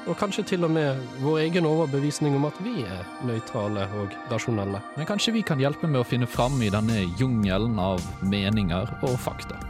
Og 0.10 0.18
kanskje 0.18 0.44
til 0.50 0.66
og 0.66 0.72
med 0.74 0.98
vår 1.22 1.44
egen 1.44 1.68
overbevisning 1.70 2.36
om 2.36 2.48
at 2.50 2.58
vi 2.66 2.82
er 2.84 3.06
nøytrale 3.28 3.86
og 4.01 4.16
rasjonelle. 4.32 4.82
Men 4.98 5.08
kanskje 5.08 5.36
vi 5.38 5.46
kan 5.46 5.62
hjelpe 5.62 5.88
med 5.88 6.01
å 6.01 6.08
finne 6.08 6.28
fram 6.28 6.58
i 6.66 6.72
denne 6.74 7.04
jungelen 7.22 7.78
av 7.80 8.01
meninger 8.25 8.98
og 9.06 9.20
fakta. 9.22 9.62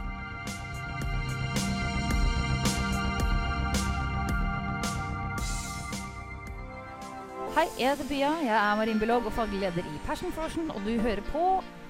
Jeg 7.82 7.96
heter 7.96 8.08
Pia. 8.10 8.32
Jeg 8.46 8.56
er 8.56 8.76
marinbiolog 8.78 9.26
og 9.30 9.34
faglig 9.36 9.62
leder 9.64 9.86
i 9.88 10.02
Passion 10.06 10.32
Frosion, 10.34 10.70
og 10.70 10.84
du 10.86 10.94
hører 11.02 11.22
på 11.32 11.46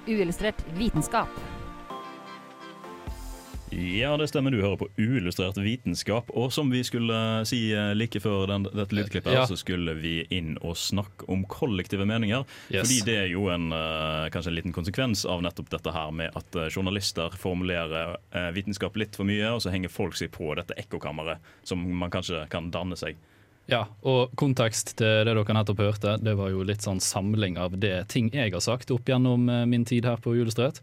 Uillustrert 0.09 0.65
vitenskap. 0.79 1.29
Ja, 3.73 4.11
det 4.21 4.27
stemmer. 4.29 4.51
Du 4.53 4.59
hører 4.61 4.77
på 4.77 4.89
uillustrert 5.01 5.57
vitenskap. 5.57 6.29
Og 6.37 6.51
som 6.53 6.69
vi 6.69 6.83
skulle 6.85 7.17
si 7.49 7.71
eh, 7.73 7.95
like 7.97 8.21
før 8.21 8.45
den, 8.51 8.67
dette 8.69 8.93
lydklippet, 8.93 9.33
Ja. 9.33 9.47
så 9.49 9.57
skulle 9.57 9.95
vi 9.97 10.27
inn 10.29 10.59
og 10.61 10.77
snakke 10.77 11.25
om 11.33 11.47
kollektive 11.49 12.05
meninger. 12.05 12.45
Yes. 12.69 12.83
Fordi 12.83 12.99
det 13.09 13.17
er 13.23 13.31
jo 13.33 13.47
en, 13.49 13.71
eh, 13.73 14.29
kanskje 14.35 14.53
en 14.53 14.59
liten 14.59 14.77
konsekvens 14.77 15.25
av 15.25 15.41
nettopp 15.43 15.71
dette 15.73 15.91
her 15.97 16.13
med 16.13 16.37
at 16.37 16.55
eh, 16.61 16.69
journalister 16.69 17.33
formulerer 17.33 18.19
eh, 18.35 18.51
vitenskap 18.53 18.97
litt 19.01 19.17
for 19.17 19.25
mye, 19.25 19.49
og 19.55 19.63
så 19.65 19.73
henger 19.73 19.89
folk 19.89 20.21
seg 20.21 20.35
på 20.37 20.53
dette 20.61 20.77
ekkokammeret 20.77 21.41
som 21.65 21.81
man 21.81 22.13
kanskje 22.13 22.45
kan 22.53 22.69
danne 22.71 22.97
seg. 23.01 23.17
Ja, 23.71 23.85
og 24.03 24.33
kontekst 24.39 24.97
til 24.99 25.23
det 25.27 25.33
dere 25.33 25.55
nettopp 25.55 25.81
hørte, 25.85 26.17
det 26.21 26.35
var 26.39 26.51
jo 26.51 26.65
litt 26.67 26.83
sånn 26.83 27.01
samling 27.03 27.57
av 27.63 27.77
det 27.79 28.09
ting 28.13 28.31
jeg 28.35 28.53
har 28.53 28.65
sagt 28.65 28.91
opp 28.91 29.09
gjennom 29.09 29.47
eh, 29.49 29.67
min 29.71 29.87
tid 29.89 30.09
her 30.09 30.19
på 30.23 30.35
Julestrøt. 30.37 30.83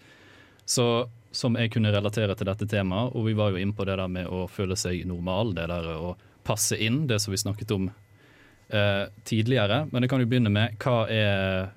Så 0.70 1.10
som 1.32 1.58
jeg 1.60 1.74
kunne 1.74 1.92
relatere 1.94 2.34
til 2.38 2.48
dette 2.50 2.66
temaet, 2.70 3.14
og 3.14 3.28
vi 3.28 3.36
var 3.38 3.52
jo 3.54 3.62
inne 3.62 3.76
på 3.76 3.86
det 3.86 4.00
der 4.00 4.10
med 4.10 4.30
å 4.32 4.48
føle 4.50 4.78
seg 4.80 5.04
normal, 5.10 5.54
det 5.58 5.68
der 5.70 5.90
å 5.94 6.16
passe 6.48 6.78
inn, 6.82 7.04
det 7.10 7.20
som 7.22 7.36
vi 7.36 7.42
snakket 7.42 7.74
om 7.76 7.90
eh, 7.90 9.06
tidligere. 9.28 9.84
Men 9.92 10.02
det 10.02 10.10
kan 10.10 10.24
jo 10.24 10.30
begynne 10.30 10.54
med 10.54 10.80
hva 10.82 11.04
er 11.14 11.70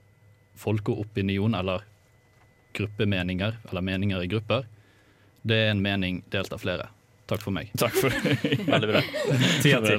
folkeopinion, 0.62 1.58
eller 1.58 1.84
gruppemeninger, 2.72 3.58
eller 3.68 3.84
meninger 3.84 4.24
i 4.24 4.30
grupper? 4.32 4.64
Det 5.42 5.58
er 5.66 5.72
en 5.74 5.84
mening 5.84 6.22
delt 6.32 6.54
av 6.54 6.62
flere. 6.62 6.88
Takk 7.32 7.44
for 7.44 7.54
meg. 7.56 7.70
Takk 7.80 7.94
for 7.96 8.12
det. 8.12 8.36
Veldig 8.72 8.90
bra. 8.90 9.00
Ti 9.64 9.72
av 9.78 9.86
ti. 9.88 9.96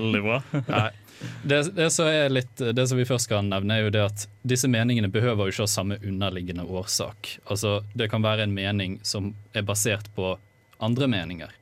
Det, 1.43 1.63
det, 1.75 1.89
som 1.91 2.09
litt, 2.29 2.57
det 2.57 2.87
som 2.87 2.99
vi 2.99 3.05
først 3.07 3.29
skal 3.29 3.45
nevne, 3.47 3.77
er 3.77 3.87
jo 3.87 3.93
det 3.95 4.03
at 4.05 4.25
disse 4.45 4.67
meningene 4.69 5.09
behøver 5.11 5.47
jo 5.47 5.55
ikke 5.55 5.65
ha 5.65 5.71
samme 5.71 5.97
underliggende 6.03 6.65
årsak. 6.67 7.37
Altså, 7.45 7.81
Det 7.93 8.09
kan 8.11 8.23
være 8.25 8.45
en 8.45 8.53
mening 8.53 8.99
som 9.07 9.33
er 9.53 9.65
basert 9.65 10.11
på 10.15 10.35
andre 10.83 11.07
meninger. 11.07 11.53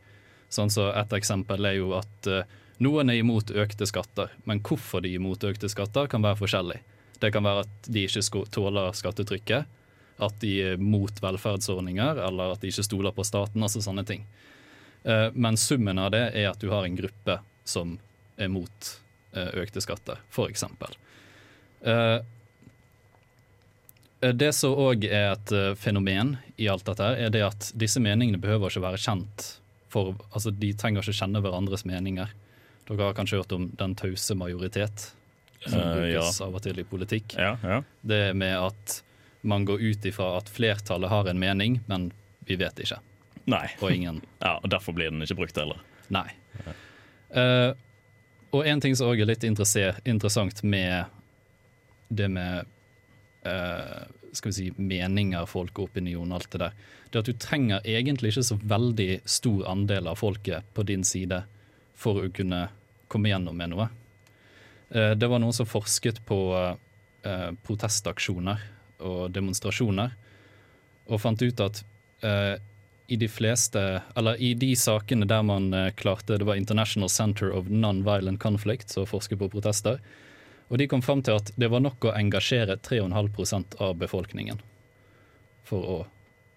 Sånn 0.52 0.74
så 0.74 0.90
Et 0.92 1.14
eksempel 1.16 1.66
er 1.66 1.78
jo 1.78 1.94
at 1.96 2.28
uh, 2.28 2.44
noen 2.84 3.14
er 3.14 3.22
imot 3.22 3.54
økte 3.54 3.88
skatter, 3.88 4.34
men 4.44 4.60
hvorfor 4.60 5.06
de 5.06 5.14
er 5.14 5.22
imot 5.22 5.44
økte 5.48 5.70
skatter, 5.72 6.10
kan 6.12 6.26
være 6.26 6.42
forskjellig. 6.42 6.82
Det 7.22 7.32
kan 7.32 7.46
være 7.46 7.64
at 7.68 7.88
de 7.88 8.08
ikke 8.08 8.46
tåler 8.52 8.98
skattetrykket, 8.98 9.78
at 10.22 10.40
de 10.42 10.54
er 10.74 10.82
mot 10.82 11.14
velferdsordninger, 11.22 12.20
eller 12.28 12.56
at 12.56 12.62
de 12.62 12.72
ikke 12.74 12.86
stoler 12.86 13.14
på 13.16 13.26
staten, 13.26 13.62
altså 13.64 13.82
sånne 13.86 14.04
ting. 14.06 14.26
Eh, 15.04 15.30
Men 15.34 15.58
summen 15.58 16.00
av 16.00 16.12
det 16.12 16.28
er 16.34 16.52
at 16.52 16.60
du 16.62 16.70
har 16.70 16.86
en 16.86 16.98
gruppe 16.98 17.40
som 17.64 17.98
er 18.38 18.52
mot 18.52 18.92
eh, 19.34 19.50
økte 19.62 19.82
skatter, 19.82 20.22
f.eks. 20.30 20.66
Det 24.22 24.52
som 24.54 24.78
òg 24.78 25.08
er 25.10 25.32
et 25.32 25.52
eh, 25.56 25.72
fenomen 25.80 26.36
i 26.62 26.68
alt 26.70 26.86
dette, 26.86 27.08
er 27.18 27.32
det 27.34 27.42
at 27.42 27.72
disse 27.74 28.02
meningene 28.04 28.38
behøver 28.42 28.70
ikke 28.70 28.84
være 28.84 29.02
kjent. 29.02 29.48
For, 29.92 30.14
altså, 30.30 30.54
de 30.54 30.70
trenger 30.78 31.02
ikke 31.02 31.18
kjenne 31.18 31.42
hverandres 31.42 31.84
meninger. 31.90 32.30
Dere 32.86 33.08
har 33.08 33.18
kanskje 33.18 33.42
hørt 33.42 33.56
om 33.56 33.72
den 33.80 33.96
tause 33.98 34.38
majoritet, 34.38 35.08
som 35.64 35.80
brukes 35.80 35.96
brukes 35.98 36.38
ja. 36.38 36.46
av 36.46 36.58
og 36.58 36.64
til 36.66 36.82
i 36.82 36.86
politikk. 36.86 37.34
Ja, 37.40 37.56
ja. 37.66 37.82
Det 38.06 38.22
med 38.38 38.54
at 38.60 39.02
man 39.42 39.66
går 39.66 39.82
ut 39.82 40.06
ifra 40.06 40.36
at 40.38 40.50
flertallet 40.54 41.10
har 41.10 41.30
en 41.30 41.42
mening, 41.42 41.80
men 41.90 42.12
vi 42.46 42.60
vet 42.62 42.78
ikke. 42.84 43.00
Nei. 43.50 43.68
Og 43.82 43.92
ingen 43.92 44.22
Ja, 44.46 44.58
og 44.60 44.70
Derfor 44.70 44.96
blir 44.98 45.12
den 45.12 45.24
ikke 45.24 45.42
brukt 45.42 45.58
heller. 45.58 45.82
Nei. 46.12 46.28
Uh, 47.32 47.72
og 48.52 48.68
en 48.68 48.82
ting 48.84 48.96
som 49.00 49.08
òg 49.12 49.22
er 49.24 49.30
litt 49.30 49.46
interessant 49.48 50.64
med 50.68 51.06
det 52.12 52.28
med 52.28 52.68
uh, 53.48 54.02
skal 54.36 54.52
vi 54.52 54.58
si, 54.58 54.66
meninger, 54.76 55.48
folkeopinion, 55.48 56.34
alt 56.36 56.50
det 56.52 56.60
der, 56.60 56.76
det 57.12 57.18
er 57.18 57.24
at 57.24 57.30
du 57.30 57.40
trenger 57.40 57.88
egentlig 57.88 58.34
ikke 58.34 58.44
så 58.48 58.58
veldig 58.60 59.10
stor 59.28 59.64
andel 59.72 60.10
av 60.12 60.20
folket 60.20 60.68
på 60.76 60.84
din 60.88 61.04
side 61.08 61.42
for 61.96 62.20
å 62.20 62.32
kunne 62.36 62.66
komme 63.12 63.32
gjennom 63.32 63.56
med 63.56 63.72
noe. 63.72 63.88
Uh, 64.92 65.14
det 65.16 65.32
var 65.32 65.40
noen 65.40 65.56
som 65.56 65.70
forsket 65.70 66.24
på 66.28 66.42
protestaksjoner 67.62 68.64
og 69.06 69.28
demonstrasjoner, 69.30 70.16
og 71.06 71.20
fant 71.22 71.44
ut 71.46 71.60
at 71.62 71.84
i 73.08 73.16
de 73.16 73.28
fleste, 73.28 74.02
eller 74.16 74.42
i 74.42 74.54
de 74.54 74.72
sakene 74.76 75.28
der 75.28 75.44
man 75.44 75.74
eh, 75.74 75.90
klarte 75.98 76.38
Det 76.38 76.48
var 76.48 76.56
International 76.56 77.10
Center 77.10 77.52
of 77.52 77.68
Non-Violent 77.70 78.40
Conflict 78.40 78.90
som 78.90 79.08
forsker 79.08 79.36
på 79.36 79.50
protester. 79.50 80.00
Og 80.72 80.78
de 80.80 80.88
kom 80.88 81.02
fram 81.04 81.24
til 81.24 81.36
at 81.36 81.52
det 81.60 81.68
var 81.68 81.84
nok 81.84 82.08
å 82.08 82.14
engasjere 82.16 82.78
3,5% 82.80 83.76
av 83.84 83.98
befolkningen 84.00 84.62
for 85.68 85.90
å 85.96 85.98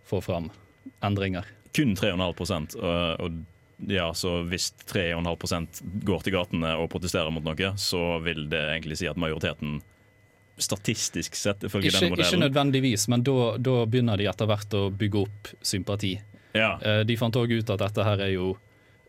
få 0.07 0.20
fram 0.22 0.52
endringer. 1.02 1.44
kun 1.74 1.96
3,5 1.96 2.76
og, 2.78 3.20
og 3.20 3.42
ja, 3.90 4.14
så 4.14 4.42
hvis 4.46 4.70
3,5% 4.87 5.83
går 6.07 6.22
til 6.22 6.37
gatene 6.37 6.76
og 6.78 6.87
protesterer 6.92 7.33
mot 7.35 7.44
noe, 7.44 7.72
så 7.76 8.20
vil 8.22 8.46
det 8.52 8.62
egentlig 8.76 9.00
si 9.00 9.09
at 9.11 9.18
majoriteten 9.18 9.80
statistisk 10.57 11.35
sett, 11.35 11.64
ifølge 11.66 11.90
Ikke, 11.90 12.04
denne 12.07 12.22
ikke 12.22 12.38
nødvendigvis, 12.38 13.09
men 13.11 13.24
da, 13.26 13.57
da 13.59 13.80
begynner 13.90 14.20
de 14.20 14.28
etter 14.30 14.46
hvert 14.46 14.76
å 14.78 14.85
bygge 14.94 15.24
opp 15.24 15.50
sympati. 15.66 16.14
Ja. 16.55 16.75
Eh, 16.81 17.03
De 17.09 17.17
fant 17.21 17.37
òg 17.37 17.53
ut 17.59 17.71
at 17.75 17.83
dette 17.83 18.07
her 18.07 18.23
er 18.29 18.33
jo 18.35 18.53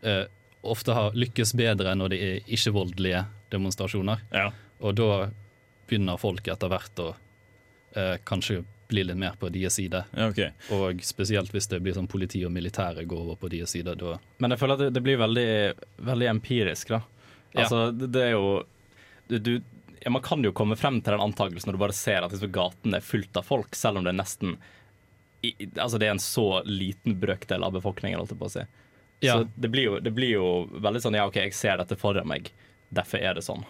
eh, 0.02 0.24
ofte 0.66 0.94
har 0.96 1.14
lykkes 1.14 1.54
bedre 1.58 1.94
når 1.94 2.12
det 2.14 2.20
er 2.26 2.40
ikke-voldelige 2.50 3.24
demonstrasjoner. 3.54 4.24
Ja. 4.34 4.48
Og 4.82 4.96
da 4.98 5.28
begynner 5.86 6.18
folk 6.18 6.48
etter 6.50 6.70
hvert 6.72 7.02
å 7.02 7.12
eh, 7.94 8.16
kanskje 8.26 8.64
bli 8.86 9.02
litt 9.06 9.18
mer 9.18 9.34
på 9.38 9.48
deres 9.50 9.74
side. 9.80 10.04
Ja, 10.14 10.28
ok. 10.30 10.40
Og 10.74 11.00
spesielt 11.06 11.50
hvis 11.54 11.66
det 11.70 11.80
blir 11.82 11.94
sånn 11.96 12.10
politi 12.10 12.44
og 12.46 12.52
militære 12.54 13.06
går 13.08 13.22
over 13.24 13.38
på 13.40 13.50
deres 13.50 13.72
side, 13.74 13.96
da 13.98 14.16
Men 14.38 14.54
jeg 14.54 14.60
føler 14.60 14.78
at 14.78 14.84
det, 14.84 14.90
det 14.94 15.02
blir 15.02 15.18
veldig, 15.18 15.48
veldig 16.06 16.28
empirisk, 16.30 16.92
da. 16.94 17.00
Ja. 17.54 17.64
Altså, 17.64 17.90
det, 17.90 18.10
det 18.14 18.22
er 18.28 18.34
jo 18.36 18.46
du, 19.26 19.38
du, 19.42 19.52
ja, 20.02 20.10
Man 20.12 20.22
kan 20.22 20.42
jo 20.44 20.52
komme 20.54 20.76
frem 20.78 21.00
til 21.00 21.16
den 21.16 21.22
antakelsen 21.24 21.70
når 21.70 21.78
du 21.78 21.82
bare 21.82 21.96
ser 21.98 22.22
at 22.26 22.34
liksom, 22.34 22.52
gaten 22.54 22.94
er 22.94 23.02
fullt 23.06 23.38
av 23.40 23.46
folk, 23.48 23.74
selv 23.74 23.98
om 23.98 24.06
det 24.06 24.12
er 24.14 24.20
nesten 24.20 24.56
i, 25.46 25.68
Altså 25.74 26.00
det 26.00 26.08
er 26.08 26.16
en 26.16 26.22
så 26.22 26.62
liten 26.66 27.16
brøkdel 27.22 27.64
av 27.66 27.76
befolkningen, 27.76 28.18
holdt 28.20 28.34
jeg 28.34 28.40
på 28.42 28.50
å 28.50 28.54
si. 28.56 28.66
Ja. 29.24 29.38
Så 29.38 29.48
det 29.56 29.70
blir, 29.72 29.88
jo, 29.88 29.98
det 30.04 30.12
blir 30.16 30.34
jo 30.34 30.46
veldig 30.84 31.00
sånn 31.04 31.16
Ja, 31.16 31.26
OK, 31.28 31.38
jeg 31.40 31.56
ser 31.56 31.80
dette 31.80 31.98
foran 32.00 32.28
meg, 32.28 32.50
derfor 32.94 33.22
er 33.22 33.38
det 33.38 33.46
sånn. 33.46 33.64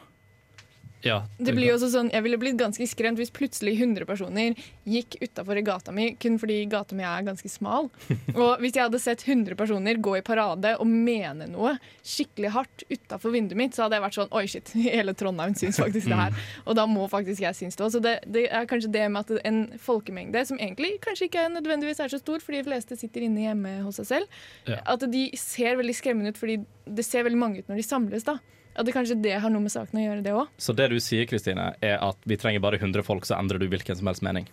Ja. 1.05 1.21
Det 1.39 1.53
blir 1.55 1.69
jo 1.69 1.75
også 1.77 1.91
sånn, 1.93 2.09
Jeg 2.11 2.23
ville 2.25 2.39
blitt 2.41 2.57
ganske 2.59 2.83
skremt 2.89 3.19
hvis 3.21 3.31
plutselig 3.31 3.77
100 3.79 4.07
personer 4.09 4.57
gikk 4.89 5.17
utafor 5.23 5.61
gata 5.63 5.93
mi 5.95 6.15
kun 6.19 6.39
fordi 6.41 6.57
gata 6.73 6.97
mi 6.99 7.05
er 7.07 7.23
ganske 7.23 7.49
smal. 7.53 7.91
Og 8.35 8.59
hvis 8.63 8.75
jeg 8.75 8.83
hadde 8.89 8.99
sett 9.03 9.23
100 9.27 9.55
personer 9.61 10.01
gå 10.03 10.17
i 10.19 10.23
parade 10.27 10.73
og 10.81 10.87
mene 10.89 11.47
noe 11.53 11.77
skikkelig 12.03 12.51
hardt 12.57 12.85
utafor 12.91 13.31
vinduet 13.37 13.61
mitt, 13.61 13.77
så 13.77 13.85
hadde 13.85 14.01
jeg 14.01 14.05
vært 14.07 14.19
sånn 14.19 14.33
Oi, 14.41 14.45
shit, 14.51 14.73
hele 14.97 15.15
Trondheim 15.15 15.55
syns 15.55 15.79
faktisk 15.83 16.09
det 16.11 16.19
her. 16.19 16.35
Og 16.67 16.75
da 16.81 16.87
må 16.91 17.07
faktisk 17.13 17.45
jeg 17.45 17.55
synes 17.55 17.77
det 17.79 17.87
òg. 17.87 17.93
Så 17.95 18.03
det, 18.03 18.17
det 18.27 18.47
er 18.51 18.67
kanskje 18.67 18.91
det 18.97 19.07
med 19.13 19.23
at 19.31 19.47
en 19.47 19.63
folkemengde, 19.79 20.43
som 20.49 20.59
egentlig 20.59 20.97
kanskje 21.05 21.29
ikke 21.31 21.47
nødvendigvis 21.55 22.01
er 22.03 22.11
så 22.11 22.19
stor, 22.19 22.41
for 22.43 22.57
de 22.57 22.65
fleste 22.67 22.97
sitter 22.99 23.29
inne 23.29 23.47
hjemme 23.47 23.77
hos 23.87 24.01
seg 24.01 24.11
selv, 24.11 24.43
Ja. 24.67 24.81
at 24.87 25.05
de 25.13 25.29
ser 25.39 25.77
veldig 25.79 25.95
skremmende 25.95 26.33
ut 26.35 26.39
fordi 26.41 26.59
det 26.87 27.05
ser 27.07 27.23
veldig 27.27 27.39
mange 27.39 27.59
ut 27.63 27.69
når 27.71 27.77
de 27.83 27.87
samles. 27.87 28.25
da. 28.27 28.39
At 28.77 28.85
det 28.87 28.93
kanskje 28.97 29.17
det 29.25 29.35
har 29.41 29.51
noe 29.53 29.65
med 29.65 29.73
saken 29.73 29.99
å 29.99 30.05
gjøre, 30.05 30.23
det 30.27 30.35
òg. 30.37 30.51
Så 30.61 30.75
det 30.77 30.91
du 30.93 30.99
sier, 31.01 31.25
Kristine, 31.31 31.71
er 31.81 31.97
at 32.05 32.19
vi 32.29 32.37
trenger 32.41 32.61
bare 32.65 32.77
100 32.81 33.03
folk, 33.07 33.25
så 33.29 33.39
endrer 33.41 33.59
du 33.63 33.69
hvilken 33.73 33.97
som 33.97 34.09
helst 34.11 34.25
mening. 34.27 34.49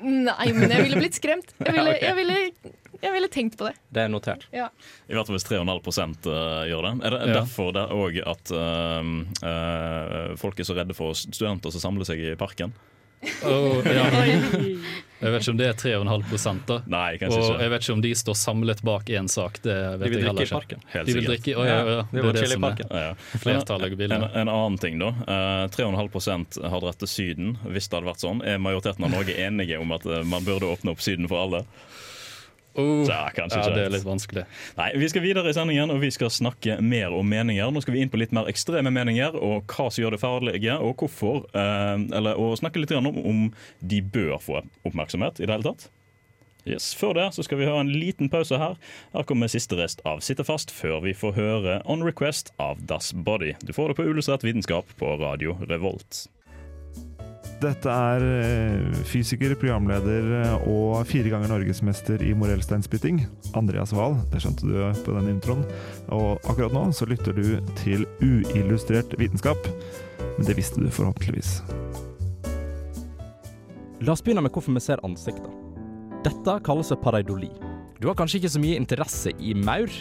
Nei, 0.00 0.46
men 0.56 0.70
jeg 0.72 0.86
ville 0.86 1.00
blitt 1.02 1.18
skremt. 1.18 1.50
Jeg 1.60 1.74
ville, 1.76 1.92
jeg 2.00 2.16
ville, 2.16 2.36
jeg 3.00 3.12
ville 3.12 3.28
tenkt 3.32 3.58
på 3.60 3.66
det. 3.68 3.74
Det 3.92 4.00
er 4.02 4.08
notert. 4.12 4.46
Ja. 4.52 4.70
I 5.08 5.16
hvert 5.16 5.28
fall 5.28 5.36
hvis 5.36 5.44
3,5 5.44 6.14
uh, 6.24 6.64
gjør 6.70 6.86
det. 6.86 6.92
Er 7.04 7.14
det 7.14 7.20
Ja. 7.20 7.34
derfor 7.42 7.74
det 7.76 7.84
òg 7.92 8.16
at 8.32 8.52
um, 8.56 9.12
uh, 9.44 10.32
folk 10.40 10.58
er 10.60 10.68
så 10.68 10.76
redde 10.78 10.96
for 10.96 11.12
studenter 11.16 11.72
som 11.76 11.84
samler 11.84 12.08
seg 12.08 12.22
i 12.32 12.32
parken? 12.40 12.72
Åh, 13.44 13.80
ja. 13.84 14.06
Jeg 15.20 15.34
vet 15.34 15.42
ikke 15.44 15.52
om 15.52 15.58
det 15.58 15.66
er 15.68 15.74
3,5 15.76 16.60
da. 16.64 16.76
Nei, 16.88 17.18
kanskje 17.20 17.36
Og 17.36 17.42
ikke. 17.44 17.56
jeg 17.60 17.72
vet 17.72 17.84
ikke 17.84 17.92
om 17.92 18.02
de 18.04 18.12
står 18.16 18.36
samlet 18.40 18.78
bak 18.88 19.10
én 19.12 19.28
sak. 19.28 19.58
Det 19.60 19.74
vet 20.00 20.08
vil 20.08 20.16
jeg 20.16 20.22
drikke 20.24 20.30
heller 20.30 20.46
i 20.48 20.54
parken. 20.54 20.84
Helt 20.94 21.10
De 21.10 21.16
vil 21.18 21.28
drikke, 21.28 21.56
oh, 21.60 21.66
ja, 21.68 21.74
ja, 21.74 21.90
Ja, 21.90 22.06
det 22.08 22.22
det, 22.22 22.32
det 22.38 22.44
i 22.46 22.52
som 22.54 22.64
er 22.64 22.70
parken. 22.70 22.88
Ja, 22.90 23.02
ja. 23.04 23.40
flertallet. 23.44 24.00
En, 24.06 24.24
en 24.24 24.48
annen 24.48 24.78
ting, 24.80 24.96
da. 25.02 25.10
Uh, 25.28 25.66
3,5 25.76 26.64
har 26.72 26.84
dratt 26.86 27.02
til 27.04 27.12
Syden. 27.12 27.58
Hvis 27.68 27.90
det 27.90 27.98
hadde 27.98 28.08
vært 28.08 28.24
sånn, 28.24 28.40
er 28.40 28.62
majoriteten 28.64 29.04
av 29.04 29.12
Norge 29.12 29.36
enige 29.36 29.82
om 29.82 29.92
at 29.92 30.08
uh, 30.08 30.22
man 30.24 30.46
burde 30.48 30.72
åpne 30.72 30.96
opp 30.96 31.04
Syden 31.04 31.28
for 31.28 31.44
alle? 31.44 31.66
Så, 32.76 33.10
ja, 33.10 33.28
kanskje 33.34 33.60
ja, 33.60 33.74
det 33.74 33.84
er 33.88 33.94
litt 33.96 34.06
vanskelig. 34.06 34.44
Nei, 34.78 34.90
Vi 35.02 35.08
skal 35.10 35.24
videre 35.24 35.50
i 35.50 35.56
sendingen, 35.56 35.90
og 35.90 36.00
vi 36.00 36.10
skal 36.14 36.30
snakke 36.30 36.78
mer 36.80 37.12
om 37.16 37.26
meninger. 37.28 37.70
Nå 37.74 37.82
skal 37.82 37.96
vi 37.96 38.02
inn 38.04 38.12
på 38.12 38.20
litt 38.20 38.32
mer 38.36 38.50
ekstreme 38.50 38.92
meninger, 38.94 39.34
og 39.36 39.66
hva 39.70 39.88
som 39.90 40.04
gjør 40.04 40.16
det 40.16 40.22
farlige, 40.22 40.76
og 40.78 40.96
hvorfor. 41.02 41.46
eh, 41.54 41.96
eller, 42.16 42.38
og 42.38 42.58
snakke 42.58 42.80
litt 42.82 42.92
om 42.92 43.10
om 43.10 43.52
de 43.80 44.02
bør 44.02 44.38
få 44.38 44.62
oppmerksomhet 44.86 45.40
i 45.40 45.46
det 45.46 45.56
hele 45.56 45.66
tatt. 45.72 45.88
Yes, 46.68 46.94
Før 46.94 47.14
det 47.16 47.34
så 47.34 47.42
skal 47.42 47.58
vi 47.58 47.66
ha 47.66 47.78
en 47.80 47.88
liten 47.88 48.28
pause 48.28 48.58
her. 48.60 48.76
Her 49.14 49.24
kommer 49.24 49.48
siste 49.48 49.78
rest 49.78 50.02
av 50.04 50.20
Sitte 50.20 50.44
fast, 50.44 50.70
før 50.70 51.00
vi 51.02 51.14
får 51.16 51.32
høre 51.38 51.78
On 51.88 52.04
Request 52.04 52.52
av 52.60 52.82
Das 52.86 53.12
Body. 53.16 53.54
Du 53.64 53.72
får 53.72 53.88
det 53.88 53.96
på 53.96 54.04
Illustrert 54.04 54.44
vitenskap 54.44 54.92
på 55.00 55.14
Radio 55.22 55.56
Revolt. 55.70 56.26
Dette 57.60 57.92
er 57.92 58.22
eh, 58.24 59.00
fysiker, 59.04 59.52
programleder 59.60 60.30
eh, 60.38 60.62
og 60.70 61.02
fire 61.08 61.28
ganger 61.28 61.50
norgesmester 61.52 62.22
i 62.24 62.30
morellsteinspytting, 62.32 63.20
Andreas 63.58 63.92
Wahl. 63.92 64.16
Det 64.32 64.40
skjønte 64.40 64.64
du 64.64 64.78
på 65.04 65.16
den 65.18 65.28
introen. 65.34 65.66
Og 66.08 66.40
akkurat 66.48 66.72
nå 66.72 66.86
så 66.96 67.08
lytter 67.10 67.36
du 67.36 67.60
til 67.82 68.06
uillustrert 68.24 69.12
vitenskap. 69.20 69.68
Men 70.38 70.48
det 70.48 70.56
visste 70.56 70.80
du 70.80 70.88
forhåpentligvis. 70.88 71.58
La 74.00 74.16
oss 74.16 74.24
begynne 74.24 74.46
med 74.46 74.56
hvorfor 74.56 74.72
vi 74.72 74.80
ser 74.80 75.04
ansikter. 75.04 75.52
Dette 76.24 76.58
kalles 76.64 76.96
pareidoli. 77.04 77.52
Du 78.00 78.08
har 78.08 78.16
kanskje 78.16 78.40
ikke 78.40 78.56
så 78.56 78.64
mye 78.64 78.80
interesse 78.80 79.36
i 79.36 79.52
maur, 79.52 79.92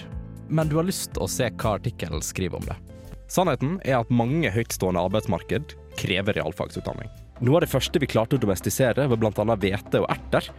men 0.47 0.71
du 0.71 0.79
har 0.79 0.87
lyst 0.87 1.11
til 1.11 1.27
å 1.27 1.31
se 1.31 1.51
hva 1.51 1.75
artikkelen 1.75 2.23
skriver 2.23 2.61
om 2.61 2.71
det. 2.71 2.79
Sannheten 3.29 3.81
er 3.83 3.99
at 3.99 4.09
mange 4.09 4.47
høytstående 4.47 5.03
arbeidsmarked 5.03 5.75
krever 5.99 6.39
realfagsutdanning. 6.39 7.11
Noe 7.39 7.55
av 7.55 7.63
det 7.63 7.71
første 7.71 7.99
vi 8.03 8.09
klarte 8.09 8.35
å 8.35 8.41
domestisere, 8.41 9.05
var 9.07 9.19
bl.a. 9.19 9.55
hvete 9.55 10.01
og 10.01 10.09
erter. 10.11 10.49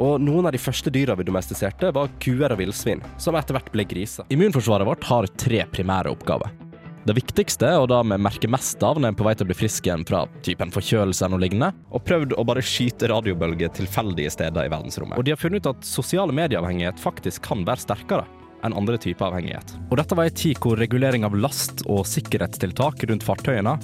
Og 0.00 0.16
noen 0.22 0.48
av 0.48 0.54
de 0.54 0.60
første 0.60 0.90
dyra 0.92 1.14
vi 1.18 1.26
domestiserte, 1.28 1.90
var 1.92 2.12
kuer 2.22 2.54
og 2.54 2.60
villsvin, 2.62 3.02
som 3.20 3.36
etter 3.36 3.58
hvert 3.58 3.68
ble 3.74 3.84
griser. 3.84 4.24
Immunforsvaret 4.32 4.88
vårt 4.88 5.04
har 5.10 5.28
tre 5.36 5.66
primære 5.68 6.12
oppgaver. 6.14 6.54
Det 7.04 7.16
viktigste, 7.18 7.68
og 7.82 7.88
da 7.90 7.98
vi 8.06 8.16
merker 8.16 8.50
mest 8.52 8.82
av 8.86 8.96
når 8.96 9.10
en 9.10 9.12
er 9.12 9.18
på 9.18 9.26
vei 9.26 9.34
til 9.36 9.44
å 9.44 9.50
bli 9.50 9.58
frisk 9.58 9.88
igjen 9.88 10.06
fra 10.08 10.22
typen 10.46 10.72
forkjølelse 10.72 11.26
eller 11.26 11.34
noe 11.34 11.44
lignende, 11.44 11.86
og 11.90 12.04
prøvd 12.06 12.36
å 12.38 12.44
bare 12.48 12.64
skyte 12.64 13.10
radiobølger 13.10 13.74
tilfeldige 13.74 14.32
steder 14.32 14.68
i 14.68 14.72
verdensrommet. 14.72 15.18
Og 15.18 15.26
de 15.26 15.34
har 15.34 15.40
funnet 15.40 15.66
ut 15.66 15.72
at 15.74 15.88
sosiale 15.88 16.32
medieavhengighet 16.38 17.02
faktisk 17.02 17.44
kan 17.50 17.66
være 17.68 17.84
sterkere 17.84 18.24
enn 18.62 18.76
andre 18.78 18.96
typer 19.02 19.28
avhengighet. 19.28 19.74
Og 19.90 19.98
dette 19.98 20.16
var 20.16 20.30
ei 20.30 20.36
tid 20.44 20.62
hvor 20.62 20.78
regulering 20.78 21.26
av 21.26 21.34
last 21.36 21.82
og 21.90 22.06
sikkerhetstiltak 22.06 23.02
rundt 23.10 23.26
fartøyene 23.26 23.76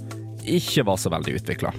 ikke 0.47 0.87
var 0.87 1.03
så 1.03 1.11
veldig 1.13 1.41
utvikla. 1.43 1.75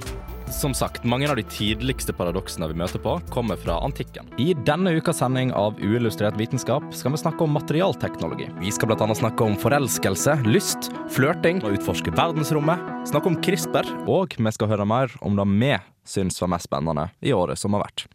Som 0.52 0.74
sagt, 0.74 1.04
mange 1.04 1.30
av 1.30 1.36
de 1.38 1.44
tidligste 1.44 2.14
paradoksene 2.14 2.68
vi 2.72 2.78
møter 2.82 3.02
på, 3.04 3.16
kommer 3.30 3.60
fra 3.62 3.78
antikken. 3.86 4.28
I 4.42 4.56
denne 4.66 4.96
ukas 4.98 5.22
sending 5.22 5.54
av 5.54 5.78
Uillustrert 5.78 6.40
vitenskap 6.40 6.88
skal 6.96 7.14
vi 7.14 7.22
snakke 7.22 7.46
om 7.46 7.54
materialteknologi. 7.54 8.50
Vi 8.60 8.74
skal 8.74 8.90
bl.a. 8.90 9.08
snakke 9.16 9.46
om 9.46 9.58
forelskelse, 9.62 10.40
lyst, 10.50 10.90
flørting 11.14 11.62
og 11.62 11.78
utforske 11.78 12.14
verdensrommet. 12.18 12.82
Snakke 13.10 13.30
om 13.30 13.38
CRISPR, 13.46 13.94
og 14.10 14.34
vi 14.40 14.56
skal 14.58 14.74
høre 14.74 14.90
mer 14.90 15.14
om 15.22 15.38
det 15.38 15.50
vi 15.54 15.76
syns 16.10 16.42
var 16.42 16.56
mest 16.56 16.70
spennende 16.72 17.12
i 17.22 17.36
året 17.36 17.62
som 17.62 17.78
har 17.78 17.86
vært. 17.86 18.10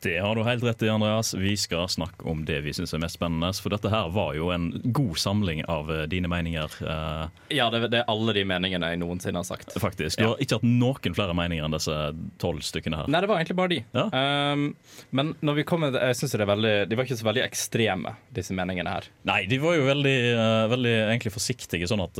Det 0.00 0.14
har 0.24 0.34
du 0.34 0.40
helt 0.46 0.62
rett 0.64 0.80
i, 0.82 0.88
Andreas. 0.88 1.34
Vi 1.36 1.50
skal 1.60 1.84
snakke 1.92 2.24
om 2.30 2.38
det 2.48 2.60
vi 2.64 2.72
syns 2.72 2.94
er 2.96 3.02
mest 3.02 3.18
spennende. 3.18 3.50
For 3.60 3.68
dette 3.74 3.90
her 3.92 4.08
var 4.14 4.32
jo 4.38 4.48
en 4.54 4.70
god 4.96 5.18
samling 5.20 5.60
av 5.68 5.90
eh, 5.92 6.06
dine 6.08 6.30
meninger. 6.32 6.72
eh, 6.80 7.26
Ja, 7.52 7.66
det, 7.74 7.82
det 7.92 8.00
er 8.00 8.08
alle 8.08 8.32
de 8.32 8.46
meningene 8.48 8.88
jeg 8.94 9.00
noensinne 9.02 9.42
har 9.42 9.44
sagt. 9.44 9.76
faktisk. 9.76 10.16
Du 10.22 10.30
har 10.30 10.40
ikke 10.40 10.56
hatt 10.56 10.64
noen 10.64 11.16
flere 11.18 11.36
meninger 11.36 11.68
enn 11.68 11.76
disse 11.76 11.98
tolv 12.40 12.64
stykkene 12.64 13.02
her. 13.02 13.12
Nei, 13.12 13.20
det 13.20 13.28
var 13.28 13.42
egentlig 13.42 13.58
bare 13.60 13.74
de. 13.74 13.80
Um, 14.16 14.64
men 15.12 15.34
når 15.44 15.60
vi 15.60 15.66
kommer, 15.68 15.92
jeg 15.92 16.16
synes 16.16 16.32
det 16.32 16.44
er 16.46 16.52
veldig, 16.54 16.74
de 16.88 16.96
var 16.96 17.08
ikke 17.10 17.20
så 17.20 17.28
veldig 17.28 17.44
ekstreme, 17.44 18.16
disse 18.40 18.56
meningene 18.56 18.96
her. 18.96 19.12
Nei, 19.28 19.42
de 19.52 19.60
var 19.60 19.76
jo 19.76 19.84
veldig, 19.92 20.16
eh, 20.32 20.66
veldig 20.72 20.96
egentlig 21.10 21.34
forsiktige, 21.36 21.88
sånn 21.90 22.06
at 22.08 22.16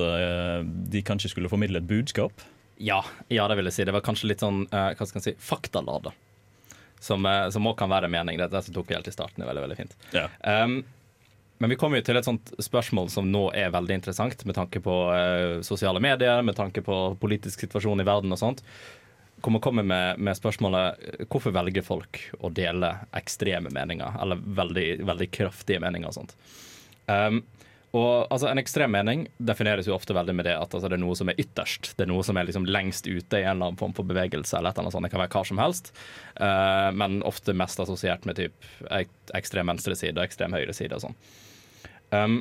de 0.92 1.00
kanskje 1.06 1.32
skulle 1.32 1.48
formidle 1.52 1.80
et 1.80 1.88
budskap. 1.88 2.44
Ja, 2.80 3.00
ja, 3.32 3.48
det 3.48 3.56
vil 3.56 3.68
jeg 3.68 3.76
si. 3.76 3.84
Det 3.88 3.92
var 3.96 4.04
kanskje 4.04 4.28
litt 4.34 4.44
sånn 4.44 4.66
hva 4.68 4.92
skal 5.08 5.20
jeg 5.20 5.30
si, 5.32 5.40
faktalade. 5.44 6.12
Som 7.00 7.26
uh, 7.26 7.48
som 7.50 7.66
også 7.66 7.82
kan 7.82 7.92
være 7.92 8.10
en 8.10 8.14
mening. 8.14 8.38
Det, 8.40 8.50
det 8.52 8.64
som 8.66 8.76
tok 8.76 8.90
vi 8.90 8.98
helt 8.98 9.08
i 9.08 9.14
starten. 9.14 9.42
er 9.42 9.50
veldig, 9.50 9.66
veldig 9.66 9.78
fint. 9.78 9.96
Ja. 10.16 10.28
Um, 10.44 10.82
men 11.60 11.74
vi 11.74 11.76
kommer 11.76 12.00
jo 12.00 12.06
til 12.08 12.16
et 12.16 12.24
sånt 12.24 12.54
spørsmål 12.62 13.10
som 13.12 13.26
nå 13.28 13.50
er 13.52 13.72
veldig 13.74 13.98
interessant, 13.98 14.46
med 14.48 14.56
tanke 14.56 14.80
på 14.80 14.94
uh, 15.12 15.60
sosiale 15.66 16.00
medier, 16.00 16.40
med 16.46 16.56
tanke 16.56 16.80
på 16.84 17.00
politisk 17.20 17.66
situasjon 17.66 18.00
i 18.00 18.06
verden 18.08 18.32
og 18.32 18.40
sånt. 18.40 18.62
Kommer 19.44 19.60
komme 19.64 19.84
med, 19.84 20.20
med 20.20 20.36
spørsmålet 20.36 21.04
eh, 21.04 21.26
hvorfor 21.32 21.52
velger 21.52 21.84
folk 21.84 22.18
å 22.44 22.50
dele 22.52 22.90
ekstreme 23.16 23.72
meninger, 23.72 24.16
eller 24.20 24.40
veldig, 24.40 24.88
veldig 25.08 25.28
kraftige 25.32 25.80
meninger 25.84 26.08
og 26.08 26.16
sånt. 26.16 26.34
Um, 27.08 27.42
og 27.90 28.30
altså, 28.30 28.46
En 28.50 28.60
ekstrem 28.60 28.92
mening 28.94 29.24
defineres 29.42 29.88
jo 29.88 29.96
ofte 29.96 30.14
veldig 30.14 30.34
med 30.38 30.46
det 30.46 30.54
at 30.54 30.70
altså, 30.70 30.86
det 30.86 30.98
er 30.98 31.02
noe 31.02 31.16
som 31.18 31.30
er 31.32 31.40
ytterst. 31.42 31.92
Det 31.98 32.04
er 32.06 32.12
noe 32.12 32.22
som 32.26 32.38
er 32.38 32.46
liksom 32.46 32.68
lengst 32.68 33.08
ute 33.08 33.40
i 33.40 33.42
en 33.42 33.56
eller 33.56 33.72
annen 33.72 33.80
form 33.80 33.94
for 33.96 34.06
bevegelse. 34.06 34.56
eller 34.56 34.70
et 34.70 34.78
eller 34.78 34.86
annet 34.86 34.96
sånt. 34.96 35.08
Det 35.08 35.12
kan 35.14 35.24
være 35.24 35.34
hva 35.34 35.44
som 35.50 35.62
helst, 35.64 35.92
Uh, 36.40 36.88
men 36.96 37.18
ofte 37.28 37.52
mest 37.52 37.80
assosiert 37.82 38.24
med 38.24 38.38
typ 38.38 38.68
ek 38.96 39.10
ekstrem 39.36 39.68
venstreside 39.68 40.16
og 40.16 40.24
ekstrem 40.24 40.54
høyreside 40.56 40.96
og 40.96 41.02
sånn. 41.02 41.16
Um, 42.16 42.36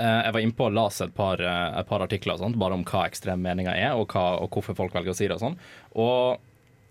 uh, 0.00 0.22
jeg 0.24 0.32
var 0.32 0.40
innpå 0.40 0.68
og 0.70 0.76
las 0.78 1.02
et 1.04 1.12
par, 1.14 1.42
eh, 1.42 1.80
et 1.80 1.90
par 1.90 2.04
artikler 2.06 2.38
og 2.38 2.46
sånt, 2.46 2.58
bare 2.60 2.78
om 2.78 2.86
hva 2.88 3.04
ekstreme 3.10 3.44
meninger 3.44 3.74
er, 3.74 3.92
og, 3.98 4.08
hva, 4.14 4.38
og 4.40 4.54
hvorfor 4.54 4.78
folk 4.78 4.96
velger 4.96 5.12
å 5.12 5.18
si 5.18 5.28
det 5.28 5.36
og 5.36 5.44
sånn. 5.44 5.58
Og 6.00 6.47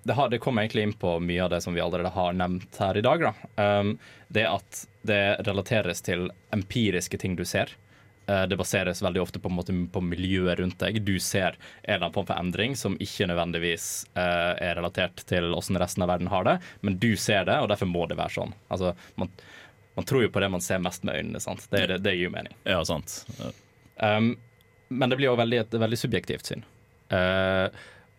det, 0.07 0.13
har, 0.13 0.29
det 0.29 0.39
kommer 0.39 0.61
egentlig 0.61 0.83
inn 0.83 0.93
på 0.93 1.17
mye 1.19 1.43
av 1.43 1.49
det 1.49 1.61
som 1.61 1.73
vi 1.73 1.81
allerede 1.81 2.09
har 2.15 2.33
nevnt 2.33 2.77
her 2.79 2.97
i 2.97 3.01
dag. 3.03 3.25
Da. 3.27 3.33
Um, 3.63 3.97
det 4.27 4.45
at 4.47 4.85
det 5.07 5.23
relateres 5.47 5.99
til 6.05 6.29
empiriske 6.55 7.19
ting 7.19 7.35
du 7.35 7.43
ser. 7.45 7.73
Uh, 8.29 8.45
det 8.47 8.55
baseres 8.59 9.03
veldig 9.03 9.21
ofte 9.21 9.41
på, 9.43 9.51
en 9.51 9.57
måte, 9.57 9.75
på 9.91 10.03
miljøet 10.03 10.61
rundt 10.61 10.79
deg. 10.79 11.01
Du 11.03 11.17
ser 11.19 11.57
en 11.57 11.59
eller 11.83 12.05
annen 12.05 12.15
form 12.15 12.29
for 12.29 12.39
endring 12.39 12.77
som 12.79 12.95
ikke 13.03 13.27
nødvendigvis 13.27 13.89
uh, 14.15 14.55
er 14.55 14.79
relatert 14.79 15.25
til 15.27 15.49
hvordan 15.51 15.81
resten 15.83 16.07
av 16.07 16.13
verden 16.13 16.31
har 16.31 16.47
det, 16.47 16.55
men 16.87 16.95
du 17.03 17.11
ser 17.19 17.43
det, 17.51 17.59
og 17.59 17.67
derfor 17.73 17.91
må 17.91 18.07
det 18.07 18.19
være 18.21 18.35
sånn. 18.37 18.55
Altså, 18.71 18.93
man, 19.19 19.35
man 19.99 20.07
tror 20.07 20.23
jo 20.23 20.31
på 20.31 20.45
det 20.45 20.51
man 20.55 20.63
ser 20.63 20.79
mest 20.87 21.03
med 21.03 21.19
øynene. 21.19 21.43
sant? 21.43 21.67
Det, 21.67 21.83
det, 21.91 21.99
det 22.07 22.15
gir 22.15 22.29
jo 22.29 22.35
mening. 22.37 22.55
Ja, 22.63 22.79
sant. 22.87 23.19
Um, 23.99 24.37
men 24.87 25.11
det 25.11 25.19
blir 25.19 25.35
veldig, 25.35 25.61
et 25.65 25.79
veldig 25.83 25.99
subjektivt 25.99 26.47
syn. 26.47 26.63
Uh, 27.11 27.67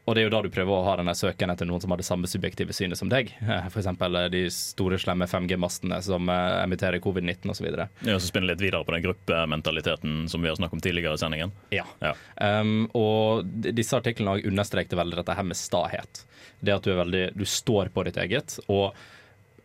og 0.08 0.14
det 0.16 0.22
er 0.22 0.28
jo 0.28 0.32
da 0.32 0.40
du 0.44 0.48
prøver 0.52 0.72
å 0.72 0.84
ha 0.86 0.94
denne 0.96 1.12
søken 1.16 1.52
etter 1.52 1.68
noen 1.68 1.82
som 1.84 1.92
har 1.92 2.00
det 2.00 2.06
samme 2.08 2.28
subjektive 2.30 2.72
synet 2.72 2.96
som 2.96 3.10
deg. 3.12 3.34
F.eks. 3.68 3.90
de 4.32 4.40
store, 4.54 4.96
slemme 5.02 5.28
5G-mastene 5.28 5.98
som 6.04 6.30
uh, 6.32 6.62
emitterer 6.62 7.02
covid-19 7.04 7.52
osv. 7.52 7.68
Ja, 7.68 8.16
så 8.16 8.24
spinner 8.24 8.54
litt 8.54 8.64
videre 8.64 8.80
på 8.88 8.94
den 8.96 9.04
gruppementaliteten 9.04 10.24
som 10.32 10.40
vi 10.40 10.48
har 10.48 10.56
snakket 10.56 10.78
om 10.78 10.84
tidligere 10.86 11.18
i 11.18 11.20
sendingen. 11.20 11.52
Ja. 11.74 11.84
ja. 12.00 12.14
Um, 12.40 12.88
og 12.96 13.44
disse 13.68 14.00
artiklene 14.00 14.38
understreker 14.48 14.96
veldig 14.96 15.20
dette 15.20 15.36
her 15.36 15.46
med 15.50 15.60
stahet. 15.60 16.24
Det 16.64 16.74
at 16.74 16.88
du, 16.88 16.94
er 16.94 17.02
veldig, 17.04 17.22
du 17.36 17.44
står 17.44 17.92
på 17.92 18.08
ditt 18.08 18.18
eget. 18.24 18.58
og 18.66 18.96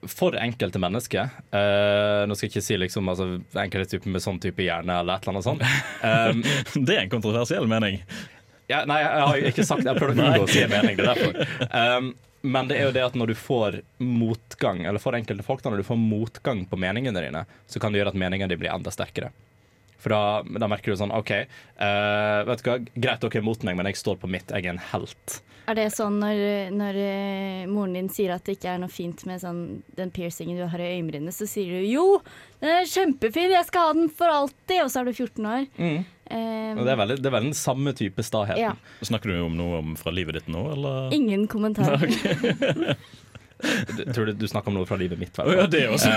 for 0.04 0.36
enkelte 0.36 0.82
mennesker 0.84 1.30
uh, 1.56 2.24
Nå 2.28 2.36
skal 2.36 2.50
jeg 2.50 2.52
ikke 2.52 2.66
si 2.66 2.76
liksom, 2.76 3.08
altså, 3.08 3.28
enkelte 3.56 3.94
typer 3.94 4.12
med 4.12 4.24
sånn 4.26 4.42
type 4.44 4.66
hjerne 4.66 4.98
eller 5.00 5.16
et 5.16 5.24
eller 5.24 5.38
annet 5.38 5.48
sånt. 5.48 5.64
Um, 6.04 6.84
det 6.88 6.98
er 6.98 7.06
en 7.06 7.14
kontroversiell 7.14 7.70
mening. 7.72 8.02
Ja, 8.72 8.84
nei, 8.90 9.00
jeg 9.04 9.26
har 9.28 9.48
ikke 9.50 9.66
sagt 9.68 9.88
Jeg 9.88 10.00
prøvde 10.00 10.24
å 10.24 10.30
unngå 10.30 10.46
å 10.46 10.52
si 10.52 10.62
en 10.64 10.72
mening. 10.72 11.00
Det 11.00 11.04
er 11.04 11.16
derfor. 11.16 11.68
Um, 11.70 12.14
men 12.44 12.68
det 12.68 12.76
er 12.76 12.90
jo 12.90 12.96
det 12.96 13.06
at 13.06 13.16
når 13.16 13.32
du 13.32 13.38
får 13.40 13.80
motgang, 14.04 14.84
eller 14.88 15.00
for 15.00 15.16
enkelte 15.16 15.46
folk, 15.48 15.64
da, 15.64 15.72
når 15.72 15.84
du 15.84 15.88
får 15.88 16.00
motgang 16.00 16.66
på 16.68 16.80
meningene 16.80 17.24
dine, 17.24 17.46
så 17.72 17.80
kan 17.80 17.94
det 17.94 18.02
gjøre 18.02 18.12
at 18.12 18.20
meningene 18.20 18.52
dine 18.52 18.60
blir 18.60 18.74
enda 18.74 18.92
sterkere. 18.92 19.32
For 20.04 20.12
da, 20.12 20.44
da, 20.60 20.68
merker 20.68 20.92
du 20.92 21.00
sånn 21.00 21.14
OK, 21.16 21.32
uh, 21.80 22.44
vet 22.50 22.64
du 22.64 22.68
hva, 22.68 22.78
greit 22.92 23.24
dere 23.24 23.40
er 23.40 23.48
mot 23.48 23.64
meg, 23.64 23.78
men 23.80 23.88
jeg 23.88 24.02
står 24.02 24.20
på 24.20 24.28
mitt. 24.32 24.52
Jeg 24.52 24.68
er 24.68 24.74
en 24.74 24.82
helt. 24.92 25.38
Er 25.72 25.78
det 25.80 25.86
sånn 25.96 26.18
når, 26.20 26.42
når 26.76 27.00
uh, 27.00 27.72
moren 27.72 27.96
din 27.96 28.10
sier 28.12 28.34
at 28.36 28.44
det 28.44 28.58
ikke 28.58 28.74
er 28.74 28.82
noe 28.84 28.92
fint 28.92 29.24
med 29.30 29.40
sånn, 29.40 29.62
den 29.96 30.12
piercingen 30.12 30.60
du 30.60 30.66
har 30.68 30.84
i 30.84 30.90
øyenbrynene, 30.98 31.32
så 31.32 31.48
sier 31.48 31.80
du 31.80 31.88
jo, 31.88 32.20
den 32.60 32.74
er 32.82 32.92
kjempefin, 32.92 33.56
jeg 33.56 33.70
skal 33.70 33.88
ha 33.88 33.96
den 33.96 34.12
for 34.12 34.34
alltid, 34.34 34.82
og 34.84 34.92
så 34.92 35.00
er 35.00 35.08
du 35.08 35.14
14 35.16 35.48
år. 35.54 35.70
Mm. 35.80 36.04
Um, 36.34 36.80
det, 36.82 36.92
er 36.92 36.98
veldig, 36.98 37.18
det 37.22 37.30
er 37.30 37.36
veldig 37.36 37.52
den 37.52 37.58
samme 37.58 37.94
type 37.98 38.24
staheten. 38.26 38.62
Ja. 38.62 38.74
Snakker 39.06 39.30
du 39.30 39.42
om 39.46 39.58
noe 39.58 39.82
om 39.84 39.94
fra 40.00 40.14
livet 40.16 40.40
ditt 40.40 40.50
nå, 40.52 40.64
eller? 40.74 41.14
Ingen 41.14 41.46
kommentar. 41.52 42.02
du, 43.98 44.02
tror 44.14 44.26
du 44.26 44.34
du 44.34 44.48
snakker 44.50 44.74
om 44.74 44.80
noe 44.80 44.90
fra 44.90 44.98
livet 44.98 45.22
mitt? 45.22 45.38
Ja, 45.38 45.68
det 45.70 45.84
også. 45.94 46.10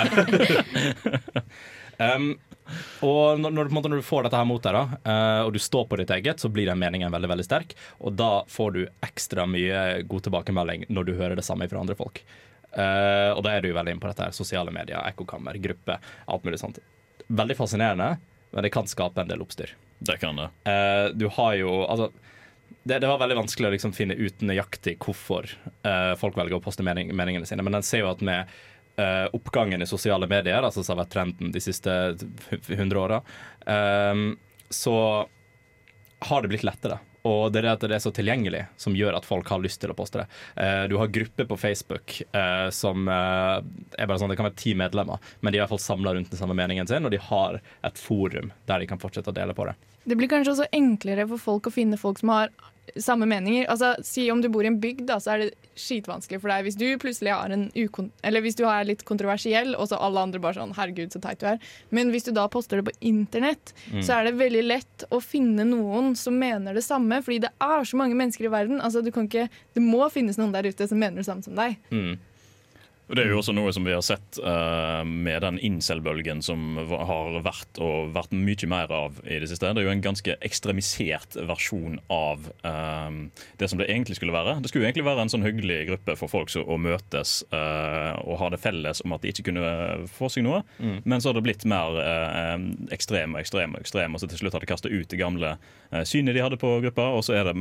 um, 2.00 2.30
og 3.10 3.42
når, 3.42 3.58
når, 3.58 3.70
når, 3.76 3.98
du 4.00 4.06
får 4.08 4.26
dette 4.26 4.40
her 4.40 4.48
mot 4.48 4.64
deg, 4.64 4.78
da, 4.78 4.84
uh, 5.04 5.42
og 5.44 5.52
du 5.52 5.60
står 5.60 5.84
på 5.90 6.00
ditt 6.00 6.16
eget, 6.16 6.40
så 6.40 6.48
blir 6.52 6.70
den 6.70 6.80
meningen 6.80 7.12
veldig 7.12 7.34
veldig 7.34 7.48
sterk. 7.50 7.76
Og 8.00 8.16
da 8.16 8.32
får 8.48 8.76
du 8.78 8.82
ekstra 9.04 9.44
mye 9.50 10.02
god 10.08 10.28
tilbakemelding 10.30 10.88
når 10.88 11.10
du 11.10 11.16
hører 11.20 11.36
det 11.36 11.44
samme 11.46 11.68
fra 11.68 11.82
andre 11.84 11.98
folk. 11.98 12.24
Uh, 12.72 13.36
og 13.36 13.44
da 13.44 13.52
er 13.52 13.64
du 13.64 13.70
jo 13.70 13.76
veldig 13.76 13.92
inne 13.96 14.04
på 14.04 14.08
dette 14.08 14.30
her, 14.30 14.36
sosiale 14.36 14.72
medier, 14.72 15.00
ekkokammer, 15.04 15.60
gruppe, 15.60 16.00
alt 16.24 16.48
mulig 16.48 16.60
sånt. 16.64 16.80
Veldig 17.26 17.56
fascinerende, 17.58 18.14
men 18.52 18.64
det 18.64 18.72
kan 18.72 18.88
skape 18.88 19.20
en 19.20 19.28
del 19.28 19.44
oppstyr. 19.44 19.76
Det 19.98 20.18
kan 20.20 20.38
det. 20.38 20.50
Uh, 20.68 21.10
du 21.16 21.28
har 21.32 21.54
jo 21.56 21.82
Altså 21.86 22.10
det, 22.86 23.00
det, 23.02 23.08
var 23.10 23.18
veldig 23.18 23.40
vanskelig 23.40 23.66
å 23.66 23.74
liksom 23.74 23.92
finne 23.96 24.14
ut 24.14 24.42
nøyaktig 24.46 24.92
hvorfor 25.02 25.48
folk 26.20 26.36
velger 26.38 26.54
å 26.54 26.62
poste 26.62 26.84
mening, 26.86 27.08
meningene 27.18 27.48
sine, 27.48 27.64
men 27.66 27.74
den 27.74 27.82
ser 27.82 28.04
jo 28.04 28.12
at 28.12 28.20
med 28.22 28.52
uh, 29.00 29.26
oppgangen 29.34 29.82
i 29.82 29.88
sosiale 29.90 30.28
medier, 30.30 30.62
altså 30.62 30.84
som 30.84 30.94
har 30.94 31.04
vært 31.04 31.14
trenden 31.16 31.50
de 31.50 31.62
siste 31.62 31.92
100 32.68 33.00
åra, 33.00 33.20
uh, 33.66 34.14
så 34.70 34.96
har 36.30 36.42
det 36.42 36.52
blitt 36.52 36.66
lettere. 36.66 37.00
Og 37.26 37.50
det 37.52 37.62
er 37.64 37.72
at 37.72 37.82
det 37.84 37.96
er 37.96 38.02
så 38.02 38.12
tilgjengelig 38.14 38.64
som 38.80 38.96
gjør 38.96 39.18
at 39.18 39.26
folk 39.26 39.48
har 39.50 39.62
lyst 39.62 39.80
til 39.82 39.92
å 39.92 39.96
poste 39.98 40.22
det. 40.22 40.28
Uh, 40.58 40.84
du 40.90 40.96
har 41.00 41.12
grupper 41.12 41.48
på 41.50 41.58
Facebook 41.60 42.20
uh, 42.36 42.68
som 42.74 43.08
uh, 43.10 43.58
er 43.98 44.06
bare 44.06 44.20
sånn, 44.22 44.32
det 44.32 44.38
kan 44.38 44.48
være 44.48 44.60
ti 44.60 44.76
medlemmer, 44.78 45.22
men 45.40 45.52
de 45.52 45.58
er 45.58 45.62
i 45.62 45.64
hvert 45.64 45.74
fall 45.74 45.82
samla 45.82 46.14
rundt 46.16 46.32
den 46.32 46.40
samme 46.40 46.56
meningen 46.58 46.88
sin, 46.88 47.06
og 47.06 47.14
de 47.14 47.20
har 47.28 47.60
et 47.86 48.00
forum 48.00 48.52
der 48.70 48.82
de 48.82 48.88
kan 48.90 49.02
fortsette 49.02 49.32
å 49.32 49.36
dele 49.36 49.56
på 49.56 49.66
det. 49.68 49.76
Det 50.06 50.14
blir 50.18 50.30
kanskje 50.30 50.54
også 50.54 50.70
enklere 50.76 51.26
for 51.32 51.42
folk 51.42 51.66
å 51.66 51.74
finne 51.74 51.98
folk 51.98 52.20
som 52.22 52.30
har 52.30 52.52
samme 52.96 53.26
meninger. 53.26 53.66
Altså, 53.72 53.94
Si 54.06 54.30
om 54.30 54.40
du 54.42 54.48
bor 54.52 54.64
i 54.64 54.70
en 54.70 54.78
bygd, 54.80 55.06
da, 55.08 55.18
så 55.22 55.34
er 55.34 55.44
det 55.44 55.72
skitvanskelig 55.76 56.40
for 56.40 56.52
deg 56.52 56.66
hvis 56.66 56.78
du 56.80 56.86
plutselig 57.00 57.34
har 57.34 57.52
en 57.52 57.66
ukon 57.74 58.08
Eller 58.24 58.40
hvis 58.44 58.56
du 58.56 58.62
er 58.64 58.86
litt 58.88 59.04
kontroversiell, 59.08 59.74
og 59.76 59.90
så 59.90 59.98
alle 60.00 60.22
andre 60.22 60.40
bare 60.42 60.56
sånn 60.56 60.74
'herregud, 60.76 61.12
så 61.12 61.20
teit 61.22 61.40
du 61.40 61.46
er'. 61.50 61.60
Men 61.90 62.12
hvis 62.14 62.28
du 62.28 62.32
da 62.32 62.46
poster 62.48 62.80
det 62.80 62.88
på 62.88 62.96
internett, 63.00 63.74
mm. 63.92 64.02
så 64.02 64.18
er 64.18 64.24
det 64.24 64.38
veldig 64.40 64.64
lett 64.64 65.04
å 65.10 65.20
finne 65.20 65.66
noen 65.68 66.14
som 66.16 66.38
mener 66.38 66.74
det 66.74 66.84
samme, 66.84 67.20
fordi 67.22 67.42
det 67.46 67.52
er 67.60 67.84
så 67.84 67.96
mange 67.96 68.16
mennesker 68.16 68.46
i 68.46 68.52
verden. 68.52 68.80
Altså, 68.80 69.02
du 69.02 69.10
kan 69.12 69.28
ikke, 69.28 69.48
det 69.74 69.82
må 69.82 70.06
finnes 70.10 70.38
noen 70.38 70.54
der 70.54 70.68
ute 70.68 70.88
som 70.88 70.98
mener 70.98 71.20
det 71.20 71.28
samme 71.28 71.42
som 71.42 71.56
deg. 71.56 71.76
Mm. 71.90 72.16
Det 73.06 73.22
er 73.22 73.30
jo 73.30 73.38
også 73.38 73.54
noe 73.54 73.70
som 73.74 73.84
vi 73.86 73.94
har 73.94 74.02
sett 74.02 74.38
uh, 74.42 75.04
med 75.06 75.38
den 75.44 75.60
incel-bølgen 75.62 76.40
som 76.42 76.74
har 76.80 77.38
vært 77.44 77.78
og 77.82 78.10
vært 78.16 78.34
mye 78.34 78.68
mer 78.70 78.90
av 78.90 79.20
i 79.22 79.38
det 79.42 79.50
siste. 79.50 79.70
Det 79.70 79.82
er 79.82 79.86
jo 79.86 79.92
en 79.92 80.02
ganske 80.02 80.34
ekstremisert 80.46 81.38
versjon 81.46 82.00
av 82.10 82.48
uh, 82.66 83.20
det 83.60 83.70
som 83.70 83.78
det 83.78 83.86
egentlig 83.86 84.18
skulle 84.18 84.34
være. 84.34 84.56
Det 84.58 84.72
skulle 84.72 84.84
jo 84.84 84.90
egentlig 84.90 85.06
være 85.06 85.22
en 85.22 85.32
sånn 85.36 85.46
hyggelig 85.46 85.78
gruppe 85.92 86.18
for 86.18 86.32
folk 86.32 86.50
som, 86.50 86.66
å 86.66 86.80
møtes 86.82 87.38
uh, 87.54 88.18
og 88.24 88.40
ha 88.42 88.50
det 88.50 88.62
felles 88.64 89.04
om 89.06 89.14
at 89.14 89.22
de 89.22 89.30
ikke 89.30 89.52
kunne 89.52 90.08
få 90.10 90.32
seg 90.32 90.46
noe. 90.48 90.64
Mm. 90.82 90.98
Men 91.06 91.22
så 91.22 91.30
har 91.30 91.38
det 91.38 91.46
blitt 91.46 91.66
mer 91.68 92.00
ekstrem 92.94 93.36
og 93.36 93.42
ekstrem 93.44 93.76
og 93.76 93.84
ekstrem, 93.84 94.14
og 94.16 94.22
så 94.22 94.30
til 94.30 94.42
slutt 94.42 94.56
har 94.56 94.64
det 94.64 94.70
kasta 94.72 94.90
ut 94.90 95.06
det 95.12 95.20
gamle 95.20 95.54
synet 96.08 96.36
de 96.36 96.42
hadde 96.44 96.58
på 96.60 96.70
gruppa, 96.84 97.08
og 97.16 97.24
så 97.26 97.36
er 97.38 97.50
det 97.50 97.54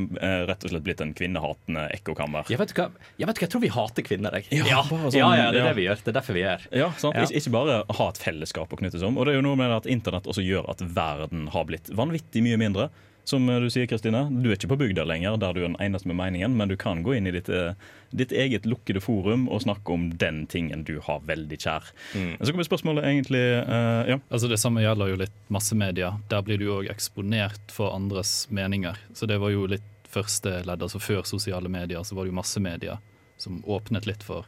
rett 0.50 0.66
og 0.66 0.72
slett 0.72 0.84
blitt 0.86 1.02
en 1.04 1.14
kvinnehatende 1.16 1.86
ekkokammer. 1.96 2.48
Jeg 2.52 2.60
vet 2.60 2.74
hva, 2.76 2.88
jeg 3.16 3.28
vet 3.30 3.40
hva, 3.40 3.46
jeg 3.46 3.52
tror 3.54 3.64
vi 3.64 3.72
hater 3.74 4.06
kvinner, 4.06 4.38
jeg. 4.40 4.48
Ja, 4.60 4.66
ja, 4.70 4.82
sånn, 4.86 5.08
ja 5.14 5.30
ja, 5.38 5.48
det 5.54 5.62
er 5.62 5.70
det 5.70 5.76
vi 5.78 5.86
gjør. 5.86 6.02
Det 6.02 6.12
er 6.12 6.18
derfor 6.20 6.38
vi 6.38 6.46
er. 6.46 6.68
Ja, 6.74 6.90
sant? 7.00 7.18
Ja. 7.18 7.26
Ikke 7.40 7.54
bare 7.54 7.80
ha 7.98 8.08
et 8.12 8.22
fellesskap 8.22 8.72
å 8.72 8.80
knyttes 8.80 9.04
om. 9.06 9.18
Og 9.18 9.28
det 9.28 9.34
er 9.34 9.40
jo 9.40 9.46
noe 9.46 9.58
med 9.60 9.74
at 9.74 9.90
internett 9.90 10.28
også 10.30 10.44
gjør 10.44 10.70
at 10.72 10.82
verden 10.82 11.46
har 11.54 11.68
blitt 11.68 11.90
vanvittig 11.94 12.42
mye 12.46 12.60
mindre. 12.60 12.90
Som 13.26 13.48
du 13.50 13.66
sier, 13.72 13.88
Kristine, 13.90 14.22
du 14.30 14.48
er 14.48 14.54
ikke 14.54 14.70
på 14.70 14.78
bygda 14.78 15.02
lenger, 15.08 15.34
der 15.42 15.54
du 15.54 15.60
er 15.60 15.66
den 15.66 15.78
eneste 15.82 16.06
med 16.06 16.18
meningen, 16.20 16.54
men 16.54 16.70
du 16.70 16.76
kan 16.78 17.02
gå 17.02 17.16
inn 17.16 17.26
i 17.26 17.32
ditt, 17.34 17.50
eh, 17.50 17.74
ditt 18.14 18.30
eget 18.30 18.68
lukkede 18.70 19.02
forum 19.02 19.48
og 19.50 19.64
snakke 19.64 19.96
om 19.96 20.08
den 20.14 20.44
tingen 20.46 20.84
du 20.86 21.00
har 21.02 21.24
veldig 21.26 21.58
kjær. 21.58 21.90
Mm. 22.14 22.36
Så 22.38 22.54
kommer 22.54 22.68
spørsmålet 22.68 23.08
egentlig 23.10 23.44
uh, 23.66 24.06
ja. 24.06 24.20
Altså 24.30 24.48
Det 24.48 24.60
samme 24.62 24.84
gjelder 24.84 25.10
jo 25.10 25.20
litt 25.24 25.36
massemedia. 25.52 26.14
Der 26.30 26.46
blir 26.46 26.62
du 26.62 26.70
òg 26.78 26.90
eksponert 26.92 27.74
for 27.74 27.96
andres 27.96 28.46
meninger. 28.54 28.98
Så 29.12 29.26
det 29.26 29.40
var 29.42 29.50
jo 29.50 29.66
litt 29.74 29.82
første 30.06 30.62
ledd. 30.62 30.86
altså 30.86 31.02
Før 31.02 31.26
sosiale 31.26 31.68
medier 31.68 32.06
så 32.06 32.14
var 32.14 32.24
det 32.24 32.32
jo 32.32 32.38
massemedia 32.38 33.00
som 33.42 33.58
åpnet 33.66 34.06
litt 34.06 34.22
for 34.24 34.46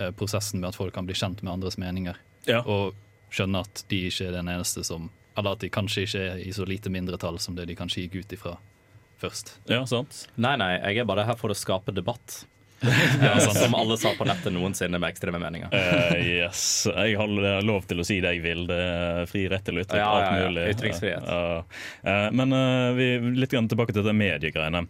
Eh, 0.00 0.10
prosessen 0.10 0.60
med 0.60 0.68
at 0.68 0.76
folk 0.76 0.94
kan 0.94 1.06
bli 1.06 1.14
kjent 1.14 1.42
med 1.42 1.52
andres 1.52 1.76
meninger. 1.78 2.16
Ja. 2.48 2.62
Og 2.64 2.94
skjønne 3.30 3.60
at 3.66 3.82
de 3.90 4.06
ikke 4.08 4.30
er 4.30 4.36
den 4.38 4.48
eneste 4.48 4.84
som 4.86 5.10
Eller 5.40 5.56
at 5.56 5.64
de 5.64 5.72
kanskje 5.72 6.04
ikke 6.04 6.22
er 6.34 6.44
i 6.44 6.52
så 6.52 6.68
lite 6.68 6.92
mindretall 6.92 7.40
som 7.40 7.56
det 7.56 7.70
de 7.70 7.78
kanskje 7.78 8.04
gikk 8.04 8.20
ut 8.20 8.36
ifra 8.36 8.58
først. 9.20 9.56
Ja, 9.68 9.82
sant. 9.88 10.26
Nei, 10.40 10.56
nei, 10.60 10.74
jeg 10.78 11.02
er 11.02 11.08
bare 11.08 11.26
her 11.28 11.38
for 11.40 11.52
å 11.52 11.56
skape 11.56 11.94
debatt. 11.96 12.42
ja, 13.20 13.34
som 13.40 13.74
alle 13.76 13.98
sa 14.00 14.14
på 14.16 14.24
nettet 14.24 14.54
noensinne 14.54 14.96
med 14.96 15.12
ekstreme 15.12 15.36
meninger. 15.40 15.68
Uh, 15.68 16.14
yes. 16.16 16.62
Jeg 16.88 17.18
har 17.20 17.64
lov 17.64 17.84
til 17.88 18.00
å 18.00 18.06
si 18.08 18.16
det 18.24 18.32
jeg 18.36 18.44
vil. 18.44 18.62
Det 18.70 18.78
er 18.80 19.28
fri 19.28 19.42
rett 19.52 19.66
til 19.68 19.76
å 19.76 19.82
ytre. 19.84 20.00
Ja, 20.00 20.08
alt 20.08 20.30
ja, 20.40 20.46
mulig. 20.48 20.64
Ytringsfrihet. 20.72 21.28
Uh, 21.28 21.82
uh, 22.08 22.28
men 22.40 22.56
vi, 22.96 23.10
litt 23.36 23.52
tilbake 23.52 23.96
til 23.96 24.06
det 24.06 24.16
mediegreiene. 24.16 24.86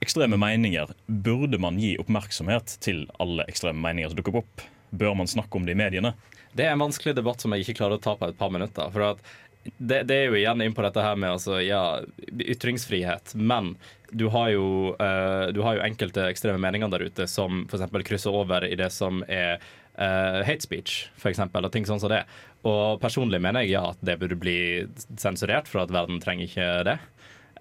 Ekstreme 0.00 0.40
meninger. 0.40 0.96
Burde 1.04 1.60
man 1.60 1.80
gi 1.80 1.98
oppmerksomhet 2.00 2.78
til 2.84 3.04
alle 3.20 3.44
ekstreme 3.52 3.80
meninger 3.84 4.14
som 4.14 4.22
dukker 4.22 4.40
opp? 4.40 4.64
Bør 4.94 5.16
man 5.20 5.28
snakke 5.28 5.60
om 5.60 5.68
det 5.68 5.76
i 5.76 5.82
mediene? 5.84 6.14
Det 6.54 6.68
er 6.68 6.76
en 6.76 6.84
vanskelig 6.84 7.16
debatt 7.18 7.42
som 7.42 7.52
jeg 7.52 7.64
ikke 7.64 7.80
klarer 7.80 7.98
å 7.98 8.02
ta 8.02 8.14
på 8.16 8.28
et 8.30 8.36
par 8.38 8.52
minutter. 8.54 8.90
For 8.94 9.04
at 9.08 9.22
det, 9.76 10.02
det, 10.02 10.14
er 10.14 10.26
jo 10.28 10.38
igjen 10.38 10.62
inn 10.64 10.74
på 10.76 10.84
dette 10.84 11.02
her 11.02 11.16
med 11.16 11.36
altså, 11.36 11.58
ja, 11.64 12.00
ytringsfrihet. 12.32 13.34
Men 13.34 13.74
du 14.10 14.26
har, 14.32 14.50
jo, 14.54 14.66
uh, 14.98 15.46
du 15.54 15.62
har 15.64 15.78
jo 15.78 15.86
enkelte 15.86 16.28
ekstreme 16.28 16.60
meninger 16.62 16.92
der 16.92 17.06
ute 17.08 17.26
som 17.30 17.64
f.eks. 17.68 17.88
krysser 18.06 18.36
over 18.36 18.66
i 18.66 18.76
det 18.78 18.90
som 18.94 19.24
er 19.28 19.56
uh, 19.98 20.42
hate 20.46 20.62
speech, 20.64 21.08
eksempel, 21.24 21.64
og 21.64 21.72
ting 21.74 21.88
sånn 21.88 22.02
som 22.02 22.12
det. 22.12 22.24
Og 22.68 23.00
personlig 23.02 23.42
mener 23.42 23.64
jeg 23.64 23.74
ja 23.74 23.88
at 23.92 24.04
det 24.04 24.18
burde 24.20 24.38
bli 24.40 24.58
sensurert, 25.20 25.68
for 25.70 25.84
at 25.84 25.92
verden 25.94 26.22
trenger 26.22 26.48
ikke 26.48 26.70
det. 26.90 26.98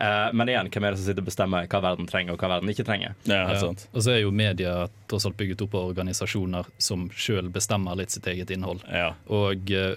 Uh, 0.01 0.29
men 0.33 0.49
igjen, 0.49 0.69
hvem 0.73 0.87
er 0.87 0.95
det 0.95 0.99
som 0.99 1.07
sitter 1.07 1.23
og 1.23 1.29
bestemmer 1.29 1.67
hva 1.69 1.83
verden 1.85 2.07
trenger 2.09 2.35
og 2.35 2.41
hva 2.41 2.55
verden 2.55 2.71
ikke 2.73 2.85
trenger? 2.87 3.13
Ja, 3.29 3.45
ja. 3.53 3.73
Og 3.93 3.99
så 4.01 4.15
er 4.15 4.23
jo 4.23 4.33
media 4.33 4.87
tross 5.11 5.27
alt 5.29 5.37
bygget 5.39 5.61
opp 5.67 5.77
av 5.77 5.91
organisasjoner 5.93 6.71
som 6.81 7.05
sjøl 7.13 7.51
bestemmer 7.53 7.99
litt 7.99 8.13
sitt 8.13 8.27
eget 8.29 8.51
innhold. 8.53 8.81
Ja. 8.89 9.13
Og 9.31 9.69
uh, 9.71 9.93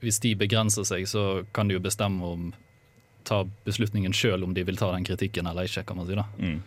hvis 0.00 0.20
de 0.24 0.34
begrenser 0.38 0.86
seg, 0.88 1.06
så 1.08 1.44
kan 1.56 1.68
de 1.68 1.76
jo 1.76 1.84
bestemme 1.84 2.26
om 2.26 2.50
ta 3.28 3.42
beslutningen 3.66 4.14
sjøl 4.16 4.44
om 4.46 4.54
de 4.56 4.64
vil 4.64 4.78
ta 4.80 4.90
den 4.94 5.04
kritikken 5.04 5.46
eller 5.46 5.68
ikke, 5.68 5.84
kan 5.86 6.00
man 6.00 6.08
si. 6.08 6.16
da. 6.18 6.26
Mm. 6.40 6.60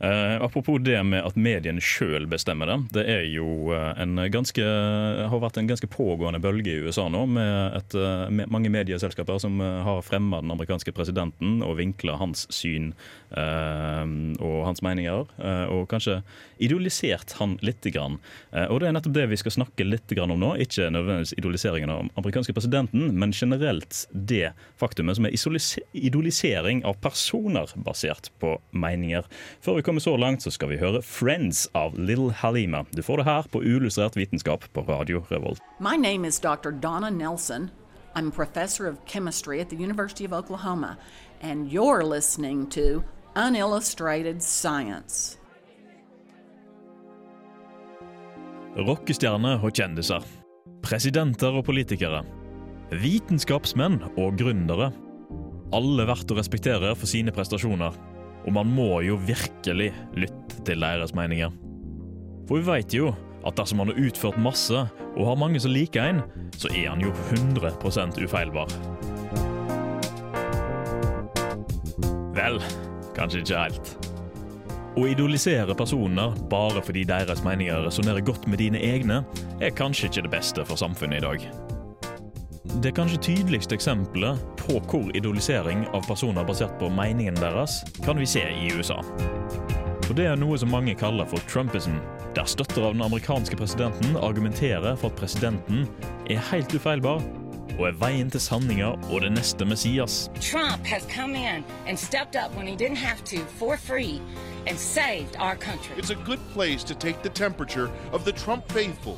Eh, 0.00 0.42
apropos 0.42 0.78
det 0.78 1.00
med 1.02 1.24
at 1.26 1.34
mediene 1.34 1.82
sjøl 1.82 2.28
bestemmer 2.30 2.70
det. 2.70 2.76
Det 2.94 3.04
er 3.10 3.24
jo 3.32 3.72
eh, 3.74 3.98
en 3.98 4.20
ganske, 4.30 4.62
har 4.62 5.40
vært 5.42 5.58
en 5.58 5.70
ganske 5.70 5.88
pågående 5.90 6.38
bølge 6.42 6.70
i 6.70 6.84
USA 6.86 7.08
nå, 7.10 7.24
med, 7.26 7.74
et, 7.80 7.96
eh, 7.98 8.28
med 8.30 8.52
mange 8.54 8.70
medieselskaper 8.70 9.40
som 9.42 9.58
har 9.58 10.04
fremma 10.06 10.38
den 10.44 10.54
amerikanske 10.54 10.94
presidenten 10.94 11.58
og 11.66 11.80
vinkla 11.80 12.14
hans 12.20 12.44
syn 12.54 12.92
uh, 13.34 14.04
og 14.38 14.58
hans 14.68 14.82
meninger, 14.84 15.26
Uh, 15.38 15.66
og 15.72 15.86
kanskje 15.90 16.18
idolisert 16.62 17.34
han 17.38 17.56
lite 17.64 17.90
grann. 17.94 18.18
Og 18.70 18.80
det 18.80 18.88
er 18.88 18.94
nettopp 18.94 19.14
det 19.14 19.26
vi 19.30 19.38
skal 19.40 19.54
snakke 19.54 19.86
litt 19.86 20.10
grann 20.14 20.32
om 20.34 20.40
nå. 20.40 20.50
Ikke 20.62 20.88
nødvendigvis 20.92 21.34
idoliseringen 21.38 21.92
av 21.92 22.08
amerikanske 22.20 22.54
presidenten, 22.56 23.12
men 23.18 23.32
generelt 23.34 24.04
det 24.12 24.52
faktumet 24.80 25.18
som 25.18 25.28
er 25.28 25.36
idolisering 25.96 26.82
av 26.88 26.98
personer 27.04 27.72
basert 27.86 28.30
på 28.42 28.56
meninger. 28.70 29.26
Før 29.64 29.78
vi 29.78 29.86
kommer 29.88 30.00
så 30.00 30.16
langt, 30.16 30.42
så 30.42 30.50
skal 30.50 30.68
vi 30.68 30.76
høre 30.76 31.00
'Friends' 31.00 31.66
av 31.74 31.94
Little 31.98 32.32
Halima. 32.32 32.84
Du 32.96 33.02
får 33.02 33.16
det 33.16 33.24
her 33.24 33.42
på 33.52 33.58
Uillustrert 33.58 34.16
vitenskap 34.16 34.64
på 34.74 34.80
Radio 34.80 35.24
Revolt. 35.30 35.60
My 35.80 35.96
name 35.96 36.28
is 36.28 36.40
Dr. 36.40 36.70
Donna 36.70 37.10
Nelson. 37.10 37.70
I'm 38.14 38.28
a 38.28 38.30
professor 38.30 38.86
of 38.86 38.96
chemistry 39.06 39.60
at 39.60 39.68
the 39.68 39.76
University 39.76 40.26
of 40.26 40.32
Oklahoma, 40.32 40.98
and 41.40 41.72
you're 41.72 42.04
listening 42.04 42.66
to 42.70 43.02
Unillustrated 43.36 44.42
Science. 44.42 45.38
Rockestjerner 48.76 49.64
og 49.64 49.72
kjendiser. 49.72 50.22
Presidenter 50.82 51.48
og 51.48 51.64
politikere. 51.64 52.24
Vitenskapsmenn 52.90 54.02
og 54.18 54.36
gründere. 54.36 54.92
Alle 55.72 56.06
verdt 56.06 56.30
å 56.30 56.36
respektere 56.36 56.94
for 56.96 57.06
sine 57.06 57.32
prestasjoner. 57.32 58.17
Og 58.46 58.52
man 58.56 58.70
må 58.70 59.00
jo 59.06 59.18
virkelig 59.20 59.90
lytte 60.16 60.62
til 60.66 60.84
deres 60.84 61.14
meninger. 61.16 61.52
For 62.48 62.60
vi 62.60 62.68
veit 62.68 62.94
jo 62.96 63.12
at 63.46 63.56
dersom 63.58 63.82
han 63.82 63.92
har 63.92 64.00
utført 64.08 64.40
masse 64.40 64.86
og 65.18 65.26
har 65.26 65.38
mange 65.40 65.60
som 65.62 65.72
liker 65.72 66.04
en, 66.04 66.22
så 66.56 66.70
er 66.74 66.90
han 66.90 67.02
jo 67.02 67.12
100 67.34 68.24
ufeilbar. 68.24 68.72
Vel, 72.38 72.60
kanskje 73.16 73.42
ikke 73.42 73.64
helt. 73.64 73.94
Å 74.98 75.06
idolisere 75.06 75.74
personer 75.78 76.34
bare 76.50 76.80
fordi 76.82 77.04
deres 77.06 77.44
meninger 77.46 77.84
resonnerer 77.86 78.24
godt 78.26 78.48
med 78.50 78.58
dine 78.62 78.80
egne, 78.82 79.22
er 79.62 79.74
kanskje 79.74 80.08
ikke 80.08 80.24
det 80.26 80.32
beste 80.32 80.64
for 80.66 80.80
samfunnet 80.80 81.20
i 81.20 81.26
dag. 81.26 81.44
Det 82.82 82.94
kanskje 82.94 83.20
tydeligste 83.28 83.76
eksempelet 83.78 84.42
på 84.68 84.78
hvor 84.84 85.10
idolisering 85.16 85.86
av 85.96 86.04
personer 86.06 86.44
basert 86.44 86.76
på 86.80 86.90
meningene 86.92 87.40
deres, 87.40 87.80
kan 88.04 88.20
vi 88.20 88.28
se 88.28 88.44
i 88.44 88.70
USA. 88.76 89.00
Og 90.08 90.16
Det 90.16 90.24
er 90.26 90.36
noe 90.40 90.56
som 90.58 90.70
mange 90.72 90.94
kaller 90.96 91.28
for 91.28 91.40
Trumpism, 91.48 91.98
der 92.36 92.44
støtter 92.48 92.86
av 92.86 92.94
den 92.94 93.02
amerikanske 93.04 93.56
presidenten 93.56 94.16
argumenterer 94.16 94.96
for 94.96 95.10
at 95.10 95.20
presidenten 95.20 95.88
er 96.30 96.40
helt 96.52 96.72
ufeilbar 96.74 97.24
og 97.78 97.84
er 97.88 97.98
veien 98.00 98.30
til 98.30 98.40
sanninga 98.40 98.94
og 99.12 99.20
det 99.22 99.32
neste 99.36 99.64
Messias. 99.64 100.30
Trump 100.40 100.86
has 100.86 101.06
come 101.14 101.36
in 101.36 101.64
and 101.86 101.98
stepped 101.98 102.36
up 102.36 102.56
when 102.56 102.66
he 102.66 102.76
didn't 102.76 102.96
have 102.96 103.22
to 103.24 103.38
for 103.58 103.76
free 103.76 104.20
and 104.66 104.78
saved 104.78 105.36
our 105.36 105.56
country. 105.56 105.94
It's 105.96 106.10
a 106.10 106.24
good 106.26 106.40
place 106.52 106.84
to 106.84 106.94
take 106.94 107.22
the 107.22 107.30
temperature 107.30 107.90
of 108.12 108.24
the 108.24 108.32
Trump 108.32 108.68
faithful, 108.72 109.16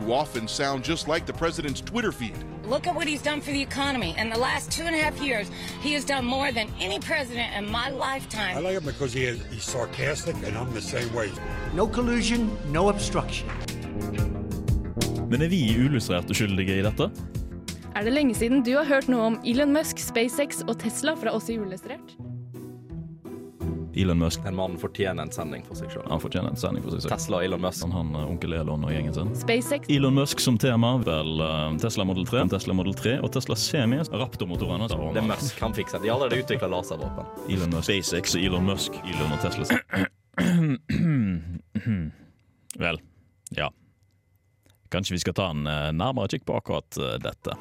who 0.00 0.12
often 0.12 0.48
sound 0.48 0.84
just 0.84 1.08
like 1.08 1.26
the 1.26 1.32
president's 1.32 1.80
Twitter 1.80 2.12
feed. 2.12 2.36
Look 2.70 2.86
at 2.86 2.94
what 2.94 3.08
he's 3.08 3.20
done 3.20 3.40
for 3.40 3.50
the 3.50 3.60
economy. 3.60 4.14
In 4.16 4.30
the 4.30 4.38
last 4.38 4.70
two 4.70 4.84
and 4.84 4.94
a 4.94 4.98
half 4.98 5.20
years, 5.20 5.50
he 5.82 5.92
has 5.94 6.04
done 6.04 6.24
more 6.24 6.52
than 6.52 6.68
any 6.78 7.00
president 7.00 7.52
in 7.58 7.68
my 7.68 7.90
lifetime. 7.90 8.56
I 8.56 8.60
like 8.60 8.76
him 8.78 8.84
because 8.84 9.12
he 9.12 9.24
is, 9.24 9.40
he's 9.50 9.64
sarcastic, 9.64 10.36
and 10.46 10.56
I'm 10.56 10.72
the 10.72 10.80
same 10.80 11.12
way. 11.12 11.32
No 11.74 11.88
collusion, 11.88 12.48
no 12.70 12.88
obstruction. 12.88 13.48
Men 15.30 15.42
er 15.42 15.50
vi 15.50 15.58
uillustrerte 15.74 16.34
skyldige 16.34 16.78
i 16.78 16.86
dette? 16.86 17.10
Er 17.96 18.06
det 18.06 18.14
lenge 18.14 18.38
siden 18.38 18.62
du 18.62 18.76
har 18.76 18.86
hørt 18.86 19.10
noe 19.10 19.32
om 19.32 19.40
Elon 19.42 19.74
Musk, 19.74 19.98
SpaceX 19.98 20.62
og 20.62 20.78
Tesla 20.78 21.18
fra 21.18 21.34
oss 21.34 21.50
i 21.50 21.58
Uillustrert? 21.58 22.14
Elon 23.94 24.18
Musk. 24.18 24.40
En 24.46 24.54
mann 24.54 24.78
fortjener 24.78 25.22
en 25.22 25.32
sending 25.32 25.64
for 25.66 25.78
seg 25.78 25.90
sjøl. 25.90 26.04
Han 26.10 26.20
fortjener 26.22 26.52
en 26.52 26.58
sending 26.58 26.84
for 26.84 26.94
seg 26.94 27.04
selv. 27.04 27.14
Tesla 27.14 27.40
og 27.40 27.46
Elon 27.46 27.62
Musk. 27.64 27.82
Han, 27.82 27.94
han, 27.96 28.12
eh, 28.14 28.30
onkel 28.30 28.54
Elon 28.54 28.84
og 28.86 28.92
gjengen 28.94 29.16
sin. 29.16 29.32
SpaceX. 29.40 29.90
Elon 29.90 30.14
Musk 30.14 30.42
som 30.42 30.58
tema, 30.60 30.92
vel 31.06 31.42
eh, 31.46 31.66
Tesla 31.82 32.06
Model 32.06 32.28
3, 32.28 32.44
Tesla 32.54 32.76
Model 32.78 32.94
3 32.94 33.16
og 33.18 33.32
Tesla 33.34 33.58
Semi. 33.58 33.98
Raptor-motorene. 34.22 34.88
Det 34.90 35.22
er 35.22 35.26
Musk 35.26 35.60
han 35.66 35.74
fikser. 35.74 36.02
De 36.02 36.10
har 36.10 36.20
allerede 36.20 36.44
utvikla 36.44 36.70
laservåpen. 36.70 37.34
Elon 37.50 37.74
Musk, 37.74 37.90
SpaceX 37.90 38.38
og 38.38 38.46
Elon 38.46 38.70
Musk. 38.70 38.98
Elon 39.02 39.34
og 39.34 39.42
Tesla. 39.42 39.80
vel, 42.86 43.02
ja. 43.58 43.68
Kanskje 44.90 45.18
vi 45.18 45.22
skal 45.22 45.34
ta 45.38 45.50
en 45.50 45.66
eh, 45.66 45.90
nærmere 45.94 46.30
kikk 46.30 46.46
på 46.46 46.58
akkurat 46.62 47.02
dette. 47.22 47.58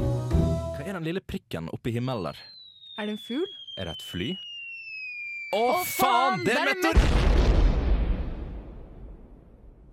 Hva 0.00 0.86
er 0.86 0.96
den 0.96 1.04
lille 1.04 1.20
prikken 1.20 1.68
oppe 1.72 1.92
i 1.92 1.98
himmelen 1.98 2.32
der? 2.32 2.40
Er 2.96 3.08
det 3.08 3.18
en 3.18 3.26
fugl? 3.28 3.50
Er 3.76 3.88
det 3.88 3.98
et 3.98 4.04
fly? 4.04 4.36
Å, 5.50 5.80
faen! 5.82 6.44
Det 6.46 6.54
er 6.54 6.68
meteor... 6.68 6.98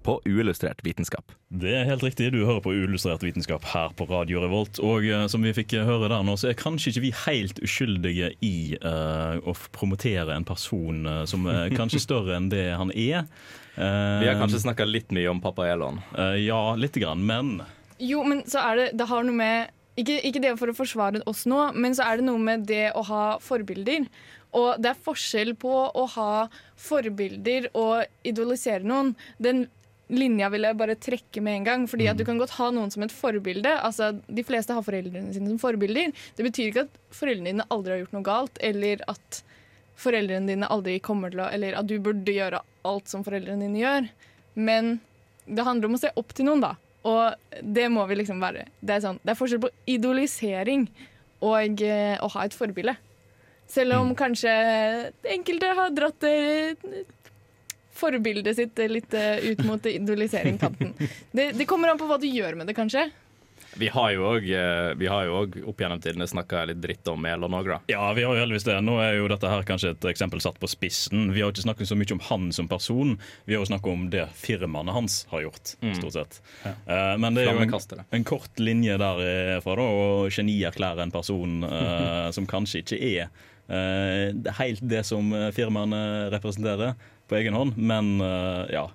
På 0.06 0.20
uillustrert 0.24 0.84
vitenskap. 0.86 1.34
Det 1.50 1.72
er 1.80 1.88
helt 1.90 2.04
riktig. 2.06 2.30
Du 2.32 2.44
hører 2.46 2.62
på 2.64 2.72
Uillustrert 2.72 3.26
vitenskap 3.26 3.66
her 3.74 3.90
på 3.98 4.06
Radio 4.08 4.40
Revolt. 4.44 4.78
Og 4.80 5.04
uh, 5.10 5.26
som 5.28 5.42
vi 5.44 5.52
fikk 5.58 5.74
høre 5.82 6.08
der 6.14 6.22
nå, 6.24 6.38
så 6.40 6.52
er 6.52 6.60
kanskje 6.60 6.94
ikke 6.94 7.04
vi 7.08 7.12
helt 7.26 7.60
uskyldige 7.66 8.30
i 8.46 8.54
uh, 8.86 9.42
å 9.44 9.56
promotere 9.76 10.38
en 10.38 10.46
person 10.48 11.02
uh, 11.10 11.24
som 11.28 11.50
er 11.52 11.74
kanskje 11.80 12.04
større 12.06 12.38
enn 12.38 12.48
det 12.54 12.70
han 12.78 12.94
er. 12.94 13.26
Eh, 13.78 14.20
Vi 14.22 14.30
har 14.30 14.38
kanskje 14.40 14.62
snakka 14.64 14.86
litt 14.90 15.12
mye 15.14 15.30
om 15.30 15.42
pappa 15.42 15.68
Elon. 15.70 16.00
eh, 16.18 16.38
ja, 16.48 16.76
lite 16.76 17.00
grann, 17.04 17.26
men 17.26 17.60
Jo, 18.02 18.24
men 18.26 18.42
så 18.50 18.64
er 18.72 18.76
det 18.80 18.88
Det 18.98 19.06
har 19.06 19.28
noe 19.28 19.38
med 19.38 19.70
ikke, 19.98 20.18
ikke 20.30 20.42
det 20.44 20.56
for 20.60 20.72
å 20.72 20.78
forsvare 20.78 21.24
oss 21.30 21.46
nå, 21.50 21.72
men 21.76 21.96
så 21.98 22.06
er 22.08 22.20
det 22.20 22.28
noe 22.28 22.42
med 22.42 22.68
det 22.70 22.92
å 22.98 23.04
ha 23.08 23.24
forbilder. 23.44 24.06
Og 24.58 24.78
det 24.82 24.92
er 24.92 25.02
forskjell 25.08 25.56
på 25.60 25.72
å 25.72 26.06
ha 26.14 26.32
forbilder 26.80 27.70
og 27.78 28.06
idolisere 28.28 28.86
noen. 28.88 29.16
Den 29.42 29.66
linja 30.08 30.48
vil 30.54 30.64
jeg 30.64 30.78
bare 30.80 30.96
trekke 30.96 31.44
med 31.44 31.60
en 31.60 31.68
gang. 31.68 31.88
fordi 31.88 32.08
at 32.08 32.18
du 32.18 32.24
kan 32.26 32.38
godt 32.38 32.56
ha 32.58 32.70
noen 32.72 32.92
som 32.92 33.04
et 33.04 33.12
forbilde. 33.12 33.74
Altså, 33.82 34.22
De 34.28 34.44
fleste 34.44 34.74
har 34.74 34.84
foreldrene 34.86 35.34
sine 35.34 35.50
som 35.50 35.60
forbilder. 35.60 36.14
Det 36.36 36.46
betyr 36.46 36.72
ikke 36.72 36.88
at 36.88 36.98
foreldrene 37.12 37.52
dine 37.52 37.68
aldri 37.70 37.94
har 37.94 38.00
gjort 38.06 38.16
noe 38.16 38.24
galt, 38.24 38.58
eller 38.62 39.04
at 39.08 39.44
foreldrene 39.98 40.48
dine 40.48 40.70
aldri 40.70 41.00
kommer 41.00 41.32
til 41.34 41.42
å 41.42 41.52
Eller 41.52 41.74
at 41.76 41.88
du 41.88 42.00
burde 42.00 42.32
gjøre 42.32 42.62
alt 42.86 43.08
som 43.10 43.24
foreldrene 43.24 43.66
dine 43.66 43.82
gjør. 43.82 44.10
Men 44.56 45.00
det 45.46 45.66
handler 45.66 45.88
om 45.88 45.96
å 45.96 46.02
se 46.02 46.12
opp 46.16 46.34
til 46.34 46.46
noen, 46.46 46.62
da. 46.62 46.76
Og 47.08 47.60
det 47.64 47.88
må 47.94 48.04
vi 48.10 48.18
liksom 48.20 48.42
være. 48.44 48.66
Det 48.82 48.98
er, 48.98 49.04
sånn, 49.04 49.20
det 49.24 49.34
er 49.34 49.40
forskjell 49.40 49.62
på 49.64 49.74
idolisering 49.90 50.88
og 51.46 51.84
eh, 51.86 52.16
å 52.20 52.30
ha 52.34 52.48
et 52.48 52.56
forbilde. 52.58 52.98
Selv 53.68 54.00
om 54.00 54.14
kanskje 54.18 54.52
enkelte 55.28 55.72
har 55.78 55.94
dratt 55.96 56.26
eh, 56.28 56.88
forbildet 57.98 58.58
sitt 58.58 58.80
litt 58.92 59.14
eh, 59.18 59.52
ut 59.52 59.64
mot 59.68 59.88
idolisering-kanten. 59.92 60.94
Det, 61.38 61.52
det 61.58 61.68
kommer 61.70 61.92
an 61.92 62.00
på 62.00 62.08
hva 62.10 62.20
du 62.22 62.28
gjør 62.30 62.58
med 62.60 62.70
det, 62.70 62.76
kanskje. 62.78 63.08
Vi 63.78 63.90
har 63.94 64.12
jo 64.16 64.26
òg 64.32 65.58
opp 65.70 65.82
gjennom 65.82 66.02
tidene 66.02 66.28
snakka 66.30 66.66
litt 66.70 66.80
dritt 66.84 67.08
om 67.12 67.26
Elon 67.30 67.54
òg, 67.60 67.70
da. 67.70 67.80
Ja, 67.92 68.08
vi 68.18 68.24
har 68.26 68.36
jo 68.36 68.42
heldigvis 68.42 68.66
det. 68.68 68.78
Nå 68.86 68.98
er 69.04 69.18
jo 69.20 69.28
dette 69.32 69.50
her 69.52 69.66
kanskje 69.68 69.92
et 69.94 70.08
eksempel 70.12 70.42
satt 70.44 70.60
på 70.62 70.70
spissen. 70.72 71.30
Vi 71.36 71.44
har 71.44 71.54
ikke 71.54 71.66
snakket 71.68 71.92
så 71.92 71.98
mye 72.00 72.16
om 72.18 72.24
han 72.30 72.48
som 72.56 72.70
person, 72.72 73.16
vi 73.46 73.56
har 73.56 73.62
jo 73.64 73.70
snakket 73.70 73.94
om 73.94 74.08
det 74.14 74.26
firmaene 74.40 74.96
hans 74.96 75.20
har 75.32 75.46
gjort, 75.48 75.76
Mm. 75.82 75.94
stort 75.96 76.14
sett. 76.14 76.42
Eh, 76.66 77.18
men 77.18 77.34
det 77.36 77.44
er 77.46 77.54
jo 77.54 77.62
en, 77.66 78.06
en 78.12 78.24
kort 78.28 78.60
linje 78.60 78.98
derfra, 78.98 79.76
da, 79.78 79.84
og 79.84 80.32
genierklære 80.34 81.04
en 81.06 81.12
person 81.14 81.64
uh, 81.64 82.32
som 82.34 82.48
kanskje 82.50 82.82
ikke 82.82 82.98
er 82.98 83.30
uh, 83.70 84.54
helt 84.60 84.82
det 84.82 85.04
som 85.06 85.30
eh, 85.34 85.52
firmaene 85.56 86.30
representerer 86.34 86.96
på 87.28 87.38
egen 87.40 87.54
hånd, 87.58 87.78
men 87.78 88.18
uh, 88.24 88.66
ja. 88.72 88.88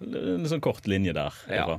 En 0.00 0.46
sånn 0.48 0.62
kort 0.64 0.86
linje 0.88 1.12
der. 1.12 1.34
Ja. 1.52 1.78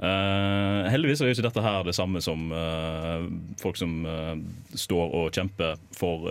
Eh, 0.00 0.86
heldigvis 0.88 1.20
er 1.20 1.28
jo 1.28 1.34
ikke 1.36 1.44
dette 1.44 1.62
her 1.64 1.82
det 1.84 1.92
samme 1.92 2.22
som 2.24 2.46
uh, 2.56 3.26
folk 3.60 3.76
som 3.76 3.98
uh, 4.08 4.32
står 4.72 5.12
og 5.18 5.34
kjemper 5.36 5.76
for 5.92 6.30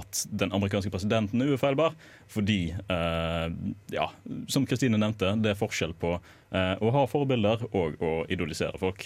at 0.00 0.22
den 0.32 0.54
amerikanske 0.56 0.92
presidenten 0.94 1.44
er 1.44 1.52
ufeilbar. 1.52 1.92
Fordi, 2.32 2.72
eh, 2.72 3.48
ja, 3.92 4.06
som 4.48 4.64
Kristine 4.66 4.96
nevnte, 4.96 5.34
det 5.44 5.52
er 5.52 5.58
forskjell 5.58 5.92
på 6.00 6.14
å 6.16 6.92
ha 6.94 7.02
forbilder 7.08 7.66
og 7.76 8.00
å 8.00 8.12
idolisere 8.32 8.80
folk. 8.80 9.04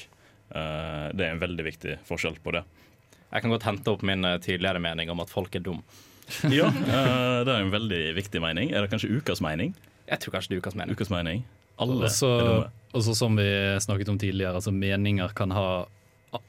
Eh, 0.55 1.07
det 1.17 1.27
er 1.27 1.35
en 1.35 1.43
veldig 1.43 1.67
viktig 1.67 1.97
forskjell 2.07 2.39
på 2.45 2.55
det. 2.55 2.63
Jeg 3.33 3.43
kan 3.43 3.53
godt 3.53 3.67
hente 3.67 3.91
opp 3.93 4.05
min 4.07 4.23
tidligere 4.43 4.83
mening 4.83 5.11
om 5.11 5.23
at 5.25 5.33
folk 5.33 5.59
er 5.59 5.65
dum. 5.67 5.83
Ja, 6.51 6.71
det 7.47 7.51
er 7.51 7.59
en 7.59 7.75
veldig 7.75 8.03
viktig 8.17 8.43
mening. 8.43 8.71
Er 8.71 8.87
det 8.87 8.93
kanskje 8.95 9.11
ukas 9.19 9.43
mening? 9.43 9.75
Jeg 10.07 10.23
tror 10.23 10.37
kanskje 10.37 10.55
det 10.55 10.59
er 10.59 10.65
ukas 10.65 10.79
mening. 10.79 10.95
Ukas 10.95 11.11
mening. 11.11 11.43
Alle 11.83 11.99
Også, 12.07 12.31
er 12.31 12.47
dumme. 12.47 12.69
Også 12.93 13.15
som 13.15 13.37
vi 13.39 13.49
snakket 13.83 14.09
om 14.13 14.19
tidligere, 14.19 14.59
altså 14.59 14.73
meninger 14.75 15.33
kan 15.37 15.55
ha 15.55 15.87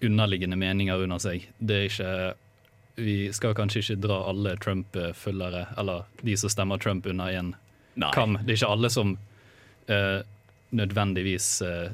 underliggende 0.04 0.58
meninger 0.60 1.00
under 1.04 1.22
seg. 1.22 1.48
Det 1.58 1.78
er 1.78 1.90
ikke 1.90 2.12
vi 2.98 3.34
skal 3.34 3.54
kanskje 3.54 3.84
ikke 3.84 4.02
dra 4.08 4.18
alle 4.32 4.56
Trump-følgere, 4.58 5.68
eller 5.78 6.08
de 6.26 6.34
som 6.38 6.50
stemmer 6.50 6.82
Trump, 6.82 7.06
under 7.06 7.30
én 7.30 7.54
kam. 8.14 8.40
Det 8.42 8.56
er 8.56 8.58
ikke 8.58 8.74
alle 8.74 8.90
som 8.90 9.14
uh, 9.92 10.20
nødvendigvis 10.74 11.62
uh, 11.62 11.92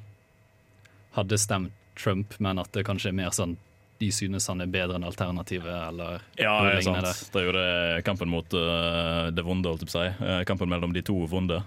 hadde 1.18 1.38
stemt 1.38 1.76
Trump, 2.00 2.40
men 2.40 2.58
at 2.58 2.72
det 2.74 2.86
kanskje 2.88 3.12
er 3.12 3.20
mer 3.20 3.36
sånn 3.36 3.58
de 4.02 4.08
synes 4.12 4.48
han 4.50 4.64
er 4.64 4.72
bedre 4.72 4.98
enn 4.98 5.06
alternativet, 5.06 5.76
eller 5.90 6.24
Ja, 6.40 6.56
noe 6.58 6.72
det 6.72 6.80
lignende 6.82 7.12
sant. 7.14 7.30
Det 7.36 7.40
er 7.40 7.46
jo 7.46 7.54
det 7.56 8.02
kampen 8.08 8.32
mot 8.32 8.56
uh, 8.56 9.28
det 9.32 9.44
vonde, 9.46 9.70
holdt 9.70 9.84
jeg 9.84 9.92
på 9.92 10.00
å 10.00 10.08
si. 10.08 10.32
Kampen 10.48 10.72
mellom 10.72 10.96
de 10.96 11.04
to 11.06 11.20
vonde 11.30 11.62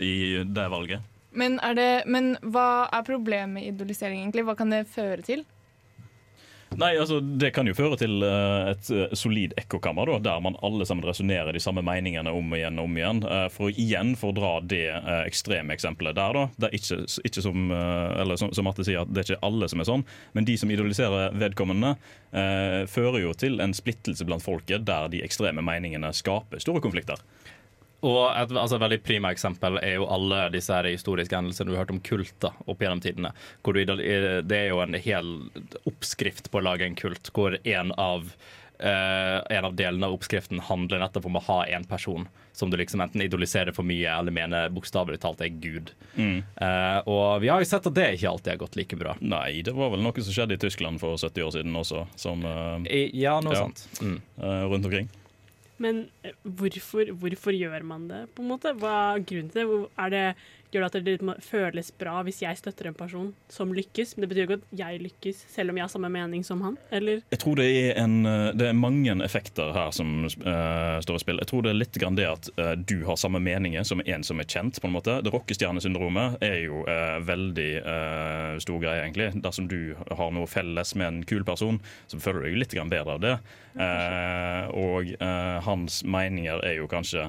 i 0.00 0.40
det 0.44 0.66
valget. 0.72 1.04
Men, 1.30 1.60
det, 1.76 2.04
men 2.10 2.34
hva 2.42 2.88
er 2.90 3.06
problemet 3.06 3.54
med 3.54 3.70
idolisering, 3.70 4.24
egentlig? 4.24 4.46
Hva 4.48 4.56
kan 4.58 4.72
det 4.74 4.84
føre 4.90 5.22
til? 5.26 5.46
Nei, 6.78 6.92
altså 7.00 7.18
Det 7.20 7.50
kan 7.54 7.66
jo 7.66 7.74
føre 7.74 7.96
til 7.98 8.22
eh, 8.22 8.70
et 8.70 8.90
eh, 8.94 9.14
solid 9.18 9.54
ekkokammer, 9.58 10.12
der 10.22 10.42
man 10.42 10.58
alle 10.64 10.86
sammen 10.86 11.06
resonnerer 11.06 11.52
de 11.54 11.62
samme 11.62 11.82
meningene 11.86 12.30
om 12.30 12.54
igjen 12.54 12.78
og 12.78 12.86
om 12.86 12.98
igjen. 12.98 13.22
Eh, 13.26 13.46
for 13.52 13.74
igjen 13.74 14.14
for 14.18 14.30
å 14.30 14.36
dra 14.38 14.52
det 14.62 14.84
ekstreme 15.24 15.74
eksempelet 15.74 16.16
der, 16.18 16.36
da. 16.36 16.46
Det 16.56 16.70
er 16.70 16.78
ikke, 16.78 17.00
ikke 17.26 17.44
som, 17.44 17.74
eller 17.74 18.38
som, 18.40 18.54
som 18.54 18.66
Marte 18.68 18.86
sier, 18.86 19.02
at 19.02 19.10
det 19.10 19.22
er 19.24 19.32
ikke 19.32 19.50
alle 19.50 19.70
som 19.70 19.82
er 19.82 19.90
sånn, 19.90 20.06
men 20.36 20.46
de 20.46 20.56
som 20.60 20.70
idoliserer 20.70 21.34
vedkommende, 21.40 21.96
eh, 22.30 22.82
fører 22.90 23.24
jo 23.24 23.34
til 23.34 23.60
en 23.64 23.74
splittelse 23.76 24.26
blant 24.28 24.44
folket 24.44 24.86
der 24.86 25.10
de 25.12 25.24
ekstreme 25.26 25.64
meningene 25.66 26.12
skaper 26.16 26.62
store 26.62 26.82
konflikter. 26.84 27.20
Og 28.06 28.22
et 28.32 28.52
altså, 28.54 28.78
veldig 28.80 29.00
prima 29.04 29.32
eksempel 29.34 29.76
er 29.82 29.98
jo 29.98 30.08
alle 30.10 30.46
disse 30.54 30.72
her 30.72 30.88
historiske 30.88 31.36
hendelsene 31.36 31.68
du 31.68 31.74
har 31.76 31.84
hørt 31.84 31.94
om 31.94 32.00
kulter 32.04 32.56
opp 32.64 32.80
gjennom 32.80 33.02
tidene. 33.04 33.34
Hvor 33.64 33.76
du, 33.76 33.84
det 33.84 34.56
er 34.56 34.70
jo 34.70 34.80
en 34.84 34.96
hel 34.96 35.34
oppskrift 35.88 36.50
på 36.50 36.60
å 36.60 36.66
lage 36.70 36.88
en 36.88 36.98
kult, 36.98 37.32
hvor 37.36 37.60
en 37.60 37.94
av, 37.98 38.32
Uh, 38.80 39.42
en 39.52 39.66
av 39.68 39.74
delene 39.76 40.08
av 40.08 40.14
oppskriften 40.16 40.62
handler 40.64 41.02
nettopp 41.02 41.26
om 41.28 41.34
å 41.36 41.42
ha 41.50 41.56
en 41.68 41.82
person 41.84 42.22
som 42.56 42.70
du 42.70 42.78
liksom 42.80 43.00
enten 43.04 43.20
idoliserer 43.20 43.74
for 43.76 43.84
mye 43.84 44.08
eller 44.08 44.32
mener 44.32 44.72
bokstavelig 44.72 45.20
talt 45.20 45.42
er 45.44 45.52
Gud. 45.60 45.92
Mm. 46.14 46.40
Uh, 46.56 46.98
og 47.04 47.42
vi 47.44 47.50
har 47.52 47.60
jo 47.60 47.68
sett 47.68 47.88
at 47.90 47.96
det 47.96 48.06
ikke 48.16 48.32
alltid 48.32 48.54
har 48.54 48.62
gått 48.62 48.80
like 48.80 48.96
bra. 48.96 49.18
Nei, 49.20 49.60
det 49.66 49.76
var 49.76 49.92
vel 49.92 50.00
noe 50.04 50.24
som 50.24 50.32
skjedde 50.32 50.56
i 50.56 50.62
Tyskland 50.64 51.00
for 51.02 51.20
70 51.20 51.44
år 51.44 51.54
siden 51.58 51.76
også, 51.76 52.06
som 52.20 52.44
uh, 52.44 52.80
I, 52.88 53.04
ja, 53.20 53.36
noe 53.44 53.56
sant. 53.56 53.84
Mm. 54.00 54.16
eh, 54.40 54.64
rundt 54.72 54.88
omkring. 54.88 55.12
Men 55.80 56.02
eh, 56.24 56.36
hvorfor, 56.44 57.12
hvorfor 57.22 57.56
gjør 57.56 57.84
man 57.88 58.08
det, 58.10 58.22
på 58.36 58.44
en 58.44 58.50
måte? 58.52 58.74
Hva 58.76 58.94
er 59.14 59.24
grunnen 59.24 59.52
til 59.52 59.62
det? 59.62 59.78
Er 60.04 60.12
det 60.12 60.24
gjør 60.72 60.84
det 60.84 60.88
at 60.88 60.96
det 60.96 61.14
liksom 61.14 61.32
føles 61.42 61.90
bra 61.98 62.20
hvis 62.26 62.40
jeg 62.44 62.58
støtter 62.58 62.90
en 62.90 62.96
person 62.96 63.30
som 63.50 63.72
lykkes? 63.74 64.14
Men 64.16 64.24
det 64.24 64.30
betyr 64.32 64.46
ikke 64.46 64.58
at 64.60 64.78
jeg 64.80 65.02
lykkes, 65.04 65.42
selv 65.50 65.72
om 65.72 65.80
jeg 65.80 65.86
har 65.86 65.92
samme 65.92 66.10
mening 66.12 66.44
som 66.46 66.62
han? 66.64 66.78
Eller? 66.94 67.24
Jeg 67.32 67.42
tror 67.42 67.58
det 67.58 67.66
er, 67.68 67.90
en, 68.02 68.16
eh, 68.28 68.50
det 68.58 68.68
er 68.68 68.78
mange 68.78 69.16
effekter 69.24 69.72
her 69.74 69.90
som 69.94 70.24
uh, 70.24 70.98
står 71.02 71.18
i 71.18 71.24
spill. 71.24 71.42
Jeg 71.42 71.50
tror 71.50 71.66
det 71.66 71.72
er 71.72 71.80
litt 71.80 72.00
grann 72.02 72.18
det 72.18 72.28
at 72.30 72.50
uh, 72.60 72.72
du 72.78 73.00
har 73.08 73.18
samme 73.20 73.42
meninger 73.42 73.86
som 73.86 74.02
en 74.04 74.26
som 74.26 74.42
er 74.42 74.48
kjent. 74.50 74.80
på 74.80 74.88
en 74.88 74.94
måte. 74.94 75.18
Det 75.24 75.34
Rockestjernesyndromet 75.34 76.38
er 76.46 76.58
jo 76.66 76.84
uh, 76.86 77.18
veldig 77.26 77.68
stor 78.62 78.80
greie, 78.82 79.02
egentlig. 79.02 79.30
Dersom 79.42 79.66
du 79.70 79.94
har 79.96 80.32
noe 80.34 80.48
felles 80.50 80.94
med 80.98 81.06
en 81.06 81.20
kul 81.26 81.44
person, 81.46 81.80
så 82.10 82.18
føler 82.22 82.44
du 82.44 82.48
deg 82.48 82.58
litt 82.62 82.74
grann 82.74 82.90
bedre 82.92 83.16
av 83.16 83.22
det. 83.22 83.34
Og 84.76 85.12
hans 85.66 86.00
meninger 86.04 86.62
er 86.66 86.78
jo 86.80 86.88
kanskje 86.90 87.28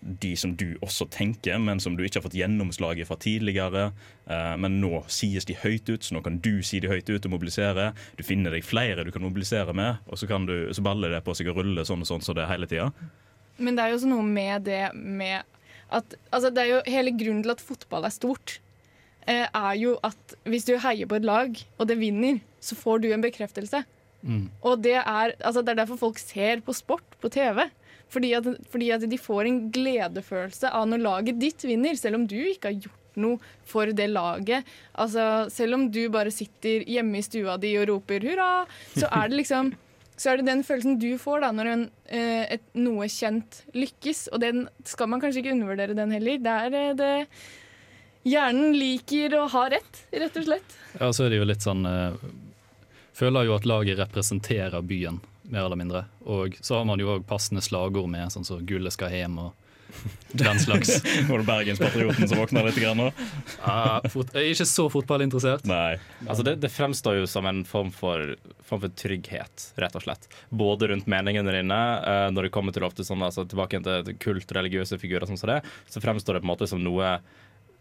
de 0.00 0.36
som 0.36 0.52
du 0.56 0.76
også 0.84 1.08
tenker, 1.10 1.58
men 1.58 1.80
som 1.80 1.96
du 1.96 2.04
ikke 2.04 2.20
har 2.20 2.26
fått 2.26 2.36
gjennomslaget 2.38 3.08
fra 3.08 3.16
tidligere. 3.16 3.92
Eh, 4.26 4.56
Men 4.56 4.80
nå 4.80 5.02
sies 5.10 5.44
de 5.48 5.56
høyt 5.58 5.88
ut, 5.88 6.02
så 6.04 6.14
nå 6.14 6.22
kan 6.22 6.38
du 6.44 6.62
si 6.62 6.78
de 6.80 6.90
høyt 6.92 7.08
ut 7.10 7.24
og 7.26 7.32
mobilisere. 7.34 7.92
Du 8.18 8.22
finner 8.22 8.54
deg 8.54 8.64
flere 8.64 9.04
du 9.04 9.10
kan 9.10 9.22
mobilisere 9.24 9.72
med, 9.74 9.98
og 10.06 10.18
så, 10.20 10.28
kan 10.30 10.46
du, 10.46 10.72
så 10.72 10.84
baller 10.84 11.10
det 11.10 11.24
på 11.24 11.34
seg 11.34 11.48
og 11.50 11.56
ruller 11.62 11.84
sånn 11.88 12.04
og 12.04 12.10
sånn 12.10 12.22
så 12.22 12.34
det 12.36 12.46
hele 12.50 12.68
tida. 12.70 12.90
Men 13.58 13.76
det 13.76 13.84
er 13.84 13.92
jo 13.92 13.98
også 14.00 14.12
noe 14.12 14.26
med 14.26 14.62
det 14.68 14.84
med 14.94 15.42
at 15.92 16.14
Altså, 16.32 16.48
det 16.48 16.62
er 16.62 16.68
jo 16.70 16.76
hele 16.88 17.10
grunnen 17.12 17.42
til 17.44 17.52
at 17.52 17.60
fotball 17.60 18.06
er 18.08 18.14
stort, 18.14 18.60
eh, 19.26 19.44
er 19.44 19.74
jo 19.76 19.98
at 20.02 20.36
hvis 20.48 20.64
du 20.64 20.78
heier 20.80 21.06
på 21.10 21.18
et 21.18 21.26
lag, 21.26 21.58
og 21.76 21.88
det 21.90 21.98
vinner, 22.00 22.38
så 22.64 22.78
får 22.78 23.02
du 23.02 23.10
en 23.12 23.20
bekreftelse. 23.24 23.82
Og 24.62 24.80
det 24.84 24.94
er, 25.02 25.32
altså 25.42 25.60
det 25.66 25.72
er 25.74 25.80
derfor 25.82 25.98
folk 25.98 26.18
ser 26.22 26.60
på 26.62 26.72
sport 26.72 27.16
på 27.20 27.28
TV. 27.34 27.64
Fordi 28.12 28.32
at, 28.36 28.48
fordi 28.72 28.90
at 28.92 29.06
de 29.08 29.18
får 29.20 29.48
en 29.48 29.62
gledefølelse 29.72 30.72
av 30.72 30.90
når 30.90 31.00
laget 31.06 31.40
ditt 31.40 31.64
vinner, 31.64 31.96
selv 31.96 32.20
om 32.20 32.26
du 32.28 32.38
ikke 32.40 32.70
har 32.70 32.82
gjort 32.88 33.16
noe 33.22 33.52
for 33.68 33.92
det 33.92 34.08
laget. 34.12 34.68
Altså, 35.00 35.48
selv 35.52 35.76
om 35.76 35.86
du 35.92 36.02
bare 36.12 36.32
sitter 36.32 36.84
hjemme 36.88 37.20
i 37.20 37.24
stua 37.24 37.58
di 37.60 37.74
og 37.80 37.88
roper 37.90 38.24
hurra, 38.24 38.50
så 38.96 39.08
er 39.08 39.32
det 39.32 39.42
liksom 39.42 39.72
så 40.22 40.30
er 40.30 40.38
det 40.38 40.46
den 40.46 40.60
følelsen 40.62 41.00
du 41.00 41.16
får 41.18 41.40
da 41.42 41.48
når 41.56 41.68
en, 41.70 41.82
eh, 42.12 42.44
et, 42.54 42.64
noe 42.78 43.08
kjent 43.10 43.62
lykkes. 43.74 44.28
Og 44.30 44.42
den 44.44 44.66
skal 44.86 45.08
man 45.10 45.22
kanskje 45.22 45.40
ikke 45.42 45.54
undervurdere 45.56 45.96
den 45.98 46.12
heller. 46.14 46.38
Det 46.38 46.54
er 46.66 46.78
eh, 46.78 46.94
det 47.00 47.12
Hjernen 48.22 48.76
liker 48.78 49.32
å 49.34 49.48
ha 49.50 49.64
rett, 49.72 50.04
rett 50.14 50.36
og 50.38 50.44
slett. 50.46 50.74
Ja, 51.00 51.08
så 51.10 51.24
er 51.24 51.32
det 51.32 51.40
jo 51.40 51.46
litt 51.48 51.64
sånn 51.64 51.82
eh, 51.88 52.14
Føler 53.18 53.48
jo 53.48 53.56
at 53.56 53.66
laget 53.66 53.98
representerer 53.98 54.84
byen, 54.86 55.18
mer 55.42 55.66
eller 55.66 55.80
mindre. 55.80 56.04
Og 56.24 56.56
så 56.60 56.78
har 56.78 56.86
man 56.88 57.00
jo 57.02 57.10
òg 57.16 57.26
passende 57.28 57.64
slagord 57.64 58.10
med, 58.10 58.30
sånn 58.32 58.46
som 58.46 58.62
'Gullet 58.66 58.94
skal 58.94 59.12
hjem' 59.14 59.40
og 59.42 59.52
den 60.32 60.58
slags. 60.58 61.02
Var 61.28 61.38
det 61.38 61.44
Bergenspatrioten 61.44 62.28
som 62.28 62.38
våkna 62.38 62.62
litt? 62.64 62.78
Grann, 62.80 62.96
nå? 62.96 63.10
Ja, 63.60 64.00
fot 64.08 64.32
jeg 64.32 64.46
er 64.46 64.54
ikke 64.54 64.66
så 64.68 64.86
fotballinteressert. 64.92 65.66
Nei. 65.68 65.98
Altså 66.24 66.46
det, 66.46 66.56
det 66.62 66.72
fremstår 66.72 67.20
jo 67.20 67.28
som 67.28 67.46
en 67.48 67.62
form 67.68 67.92
for, 67.94 68.34
form 68.64 68.84
for 68.86 68.96
trygghet, 68.96 69.68
rett 69.82 69.98
og 69.98 70.06
slett. 70.06 70.28
Både 70.48 70.88
rundt 70.92 71.10
meningene 71.10 71.52
dine, 71.52 71.82
eh, 72.08 72.26
når 72.32 72.48
det 72.48 72.54
kommer 72.56 72.74
til 72.74 72.88
ofte 72.88 73.04
sånn, 73.06 73.24
altså 73.26 73.44
tilbake 73.48 73.82
til 73.84 74.16
kult 74.22 74.56
religiøse 74.56 74.98
figurer, 75.02 75.28
sånn 75.28 75.40
som 75.40 75.52
det, 75.52 75.60
så 75.92 76.02
fremstår 76.04 76.38
det 76.38 76.44
på 76.44 76.48
en 76.48 76.54
måte 76.54 76.70
som 76.70 76.82
noe 76.82 77.18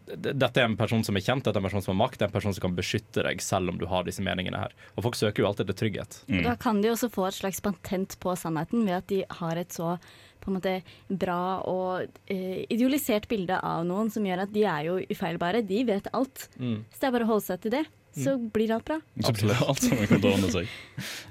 dette 0.10 0.60
er 0.60 0.66
en 0.66 0.78
person 0.80 1.04
som 1.06 1.18
er 1.18 1.24
kjent, 1.26 1.46
dette 1.46 1.56
er 1.56 1.62
en 1.62 1.68
person 1.68 1.84
som 1.86 1.94
har 1.94 2.02
makt, 2.04 2.20
det 2.20 2.26
er 2.26 2.32
en 2.32 2.36
person 2.36 2.56
som 2.56 2.66
kan 2.66 2.78
beskytte 2.78 3.26
deg 3.28 3.44
selv 3.44 3.74
om 3.74 3.78
du 3.80 3.86
har 3.92 4.08
disse 4.08 4.24
meningene 4.26 4.64
her. 4.64 4.76
Og 4.96 5.06
folk 5.08 5.20
søker 5.20 5.44
jo 5.44 5.52
alltid 5.52 5.70
etter 5.70 5.80
trygghet. 5.84 6.20
Mm. 6.28 6.42
Da 6.48 6.58
kan 6.60 6.82
de 6.84 6.92
også 6.92 7.12
få 7.14 7.30
et 7.30 7.38
slags 7.38 7.62
patent 7.64 8.18
på 8.22 8.36
sannheten 8.40 8.86
ved 8.88 9.00
at 9.02 9.10
de 9.12 9.24
har 9.42 9.62
et 9.62 9.74
så 9.76 9.96
på 10.42 10.50
en 10.50 10.58
måte 10.58 10.76
bra 11.22 11.62
og 11.70 12.08
eh, 12.26 12.66
idealisert 12.74 13.28
bilde 13.30 13.60
av 13.62 13.86
noen 13.86 14.10
som 14.14 14.26
gjør 14.26 14.48
at 14.48 14.54
de 14.54 14.66
er 14.66 14.90
jo 14.90 15.00
ufeilbare. 15.14 15.62
De 15.62 15.84
vet 15.86 16.10
alt. 16.18 16.48
Mm. 16.58 16.80
Så 16.90 16.98
det 16.98 17.10
er 17.10 17.18
bare 17.18 17.28
å 17.28 17.34
holde 17.36 17.46
seg 17.46 17.62
til 17.62 17.76
det, 17.78 17.86
så 18.12 18.34
blir 18.52 18.74
alt 18.76 18.86
bra. 18.86 18.98
Absolutt. 19.24 19.62
Alt 19.70 19.84
sammen 19.86 20.08
kommer 20.10 20.24
til 20.24 20.28
å 20.28 20.34
ordne 20.36 20.50
seg. 20.52 20.72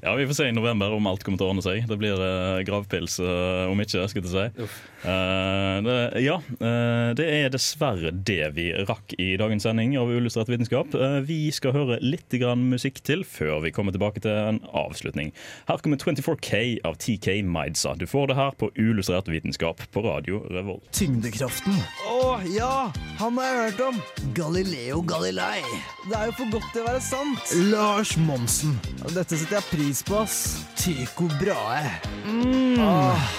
Ja, 0.00 0.14
Vi 0.16 0.26
får 0.30 0.38
se 0.38 0.46
i 0.48 0.54
november 0.56 0.94
om 0.96 1.08
alt 1.10 1.24
kommer 1.26 1.40
til 1.40 1.48
å 1.48 1.52
ordne 1.52 1.64
seg. 1.64 1.82
Det 1.90 1.98
blir 2.00 2.22
eh, 2.24 2.62
gravpils 2.64 3.18
eh, 3.20 3.66
om 3.68 3.82
ikke, 3.84 4.06
skal 4.08 4.24
jeg 4.24 4.32
si. 4.32 4.68
Eh, 5.00 5.82
det, 5.82 6.20
ja, 6.20 6.36
uh, 6.60 7.10
det 7.16 7.24
er 7.24 7.52
dessverre 7.52 8.10
det 8.12 8.50
vi 8.52 8.66
rakk 8.84 9.14
i 9.16 9.32
dagens 9.40 9.64
sending 9.64 9.94
av 9.96 10.10
Ullustrert 10.12 10.50
vitenskap. 10.52 10.92
Uh, 10.92 11.20
vi 11.24 11.48
skal 11.54 11.72
høre 11.72 11.96
litt 12.04 12.28
grann 12.36 12.66
musikk 12.68 13.00
til 13.06 13.24
før 13.24 13.62
vi 13.64 13.72
kommer 13.72 13.96
tilbake 13.96 14.20
til 14.20 14.36
en 14.36 14.60
avslutning. 14.76 15.32
Her 15.70 15.80
kommer 15.80 16.00
24K 16.00 16.82
av 16.84 17.00
TK 17.00 17.40
Maidsa. 17.48 17.94
Du 17.96 18.04
får 18.10 18.30
det 18.30 18.38
her 18.40 18.52
på 18.60 18.68
Ullustrert 18.76 19.30
vitenskap 19.32 19.80
på 19.94 20.04
Radio 20.04 20.42
Revolt. 20.52 20.84
Tyngdekraften. 20.96 21.80
Å 22.10 22.36
ja, 22.52 22.90
han 23.22 23.40
har 23.40 23.48
jeg 23.48 23.64
hørt 23.64 23.84
om. 23.88 24.04
Galileo 24.36 25.00
Galilei. 25.08 25.64
Det 26.10 26.16
er 26.16 26.28
jo 26.28 26.38
for 26.42 26.56
godt 26.58 26.72
til 26.74 26.84
å 26.84 26.90
være 26.90 27.04
sant. 27.08 27.56
Lars 27.72 28.16
Monsen. 28.20 28.76
Dette 29.14 29.32
setter 29.32 29.62
jeg 29.62 29.70
pris 29.72 30.04
på, 30.04 30.20
ass. 30.20 30.40
Tycho 30.80 31.30
Brahe. 31.40 31.96
Mm. 32.28 32.80
Ah. 32.84 33.30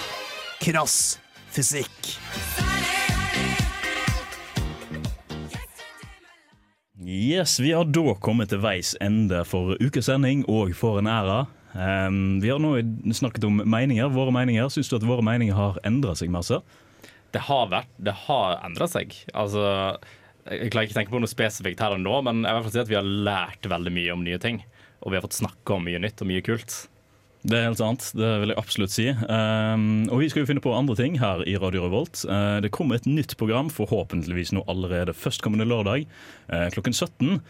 krass 0.62 1.22
fysikk. 1.52 2.12
Yes, 7.02 7.60
Vi 7.60 7.72
har 7.72 7.84
da 7.90 8.14
kommet 8.22 8.52
til 8.52 8.60
veis 8.62 8.94
ende 9.02 9.42
for 9.48 9.74
ukes 9.82 10.06
sending 10.06 10.44
og 10.50 10.70
for 10.78 11.00
en 11.00 11.10
æra. 11.10 11.42
Um, 11.72 12.38
vi 12.42 12.50
har 12.52 12.60
nå 12.62 12.76
snakket 13.16 13.44
om 13.48 13.62
meninger. 13.64 14.10
Våre 14.12 14.32
meninger. 14.34 14.68
Syns 14.70 14.90
du 14.90 14.96
at 14.98 15.06
våre 15.08 15.24
meninger 15.24 15.56
har 15.56 15.80
endra 15.88 16.14
seg 16.18 16.30
masse? 16.32 16.60
Det 17.32 17.42
har 17.48 17.70
vært, 17.72 17.90
det 17.96 18.14
har 18.26 18.60
endra 18.62 18.86
seg. 18.92 19.16
Altså, 19.34 19.64
jeg 20.46 20.72
klarer 20.72 20.88
ikke 20.88 20.96
å 20.96 21.00
tenke 21.00 21.14
på 21.14 21.22
noe 21.22 21.32
spesifikt 21.32 21.80
her 21.82 21.96
og 21.96 22.02
nå, 22.04 22.18
men 22.28 22.42
jeg 22.44 22.48
vil 22.48 22.52
i 22.52 22.56
hvert 22.58 22.68
fall 22.68 22.76
si 22.76 22.84
at 22.84 22.92
vi 22.92 22.98
har 22.98 23.12
lært 23.28 23.70
veldig 23.72 23.94
mye 23.98 24.14
om 24.14 24.24
nye 24.26 24.40
ting. 24.42 24.62
Og 25.02 25.10
vi 25.10 25.18
har 25.18 25.24
fått 25.24 25.40
snakke 25.40 25.74
om 25.74 25.86
mye 25.88 26.00
nytt 26.02 26.22
og 26.22 26.28
mye 26.28 26.44
kult. 26.44 26.76
Det 27.42 27.58
er 27.58 27.66
helt 27.66 27.80
sant. 27.80 28.04
Det 28.14 28.28
vil 28.42 28.52
jeg 28.52 28.60
absolutt 28.60 28.94
si. 28.94 29.08
Um, 29.10 30.06
og 30.12 30.22
vi 30.22 30.30
skal 30.30 30.44
jo 30.44 30.50
finne 30.52 30.62
på 30.62 30.74
andre 30.76 30.94
ting 30.98 31.18
her 31.18 31.42
i 31.48 31.56
Radio 31.58 31.88
Revolt. 31.88 32.22
Uh, 32.28 32.60
det 32.62 32.70
kommer 32.74 33.00
et 33.00 33.08
nytt 33.08 33.34
program, 33.40 33.70
forhåpentligvis 33.72 34.54
nå 34.54 34.62
allerede 34.70 35.14
førstkommende 35.16 35.66
lørdag 35.66 36.06
uh, 36.06 36.68
klokken 36.74 36.94
17. 36.94 37.40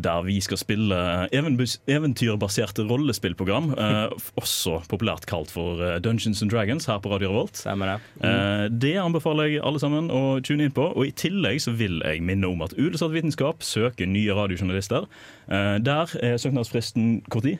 Der 0.00 0.20
vi 0.22 0.36
skal 0.40 0.56
spille 0.60 0.96
eventyrbaserte 1.34 2.84
rollespillprogram. 2.86 3.72
Uh, 3.74 4.14
også 4.38 4.78
populært 4.88 5.26
kalt 5.26 5.50
for 5.50 5.82
Dungeons 5.98 6.44
and 6.44 6.54
Dragons 6.54 6.86
her 6.86 7.02
på 7.02 7.10
Radio 7.10 7.32
Revolt. 7.32 7.58
Stemmer 7.58 7.96
det. 7.96 7.98
Uh, 8.22 8.70
det 8.70 8.94
anbefaler 9.02 9.50
jeg 9.50 9.64
alle 9.66 9.82
sammen 9.82 10.12
å 10.14 10.38
tune 10.46 10.68
inn 10.68 10.78
på. 10.78 10.92
Og 10.94 11.10
I 11.10 11.16
tillegg 11.24 11.58
så 11.66 11.74
vil 11.74 11.98
jeg 12.06 12.22
minne 12.22 12.54
om 12.54 12.62
at 12.62 12.78
Ulesatt 12.78 13.10
vitenskap 13.18 13.66
søker 13.66 14.06
nye 14.06 14.38
radiojournalister. 14.38 15.10
Der 15.50 16.16
er 16.22 16.38
søknadsfristen 16.38 17.24
når? 17.26 17.58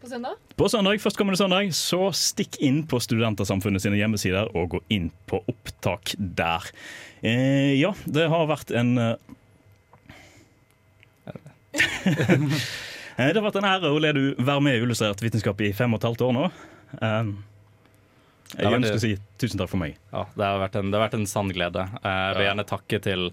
På 0.00 0.08
søndag? 0.08 0.36
På 0.56 0.68
søndag, 0.72 1.00
førstkommende 1.02 1.36
søndag, 1.36 1.72
så 1.76 2.06
stikk 2.16 2.56
inn 2.64 2.82
på 2.88 2.96
Studentersamfunnet 3.04 3.82
sine 3.84 3.98
hjemmesider 4.00 4.48
og 4.56 4.70
gå 4.76 4.80
inn 4.96 5.10
på 5.28 5.42
opptak 5.50 6.14
der. 6.16 6.70
Eh, 7.20 7.74
ja, 7.76 7.92
det 8.08 8.28
har 8.32 8.48
vært 8.48 8.72
en 8.80 8.94
eh, 8.98 9.14
Eh, 13.20 13.28
Det 13.28 13.36
har 13.36 13.44
vært 13.44 13.58
en 13.60 13.66
ære, 13.68 13.90
Ole, 13.92 14.10
du 14.16 14.22
være 14.40 14.62
med 14.64 14.78
i 14.78 14.82
Illustrert 14.86 15.20
vitenskap 15.20 15.58
i 15.60 15.72
fem 15.76 15.92
og 15.92 16.00
et 16.00 16.06
halvt 16.08 16.22
år 16.24 16.32
nå. 16.32 16.44
Eh, 17.04 17.32
Jeg 18.56 18.72
ønsker 18.78 18.96
å 18.96 19.02
si 19.02 19.10
tusen 19.38 19.60
takk 19.60 19.68
for 19.70 19.78
meg. 19.82 19.98
Ja, 20.10 20.24
det 20.34 20.46
har 20.46 20.58
vært 20.62 20.78
en, 20.80 20.88
det 20.90 20.96
har 20.98 21.04
vært 21.04 21.18
en 21.20 21.28
sann 21.30 21.52
glede. 21.54 21.84
Jeg 22.02 22.34
vil 22.38 22.46
gjerne 22.48 22.64
takke 22.66 22.98
til 23.04 23.26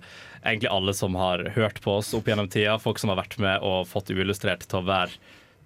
egentlig 0.44 0.70
alle 0.76 0.94
som 0.94 1.16
har 1.18 1.46
hørt 1.56 1.80
på 1.82 1.96
oss 2.02 2.12
opp 2.18 2.28
gjennom 2.30 2.52
tida. 2.52 2.76
Folk 2.84 3.00
som 3.02 3.10
har 3.14 3.18
vært 3.24 3.40
med 3.42 3.64
og 3.66 3.88
fått 3.90 4.12
Uillustrert 4.14 4.68
til 4.68 4.82
å 4.82 4.86
være 4.86 5.16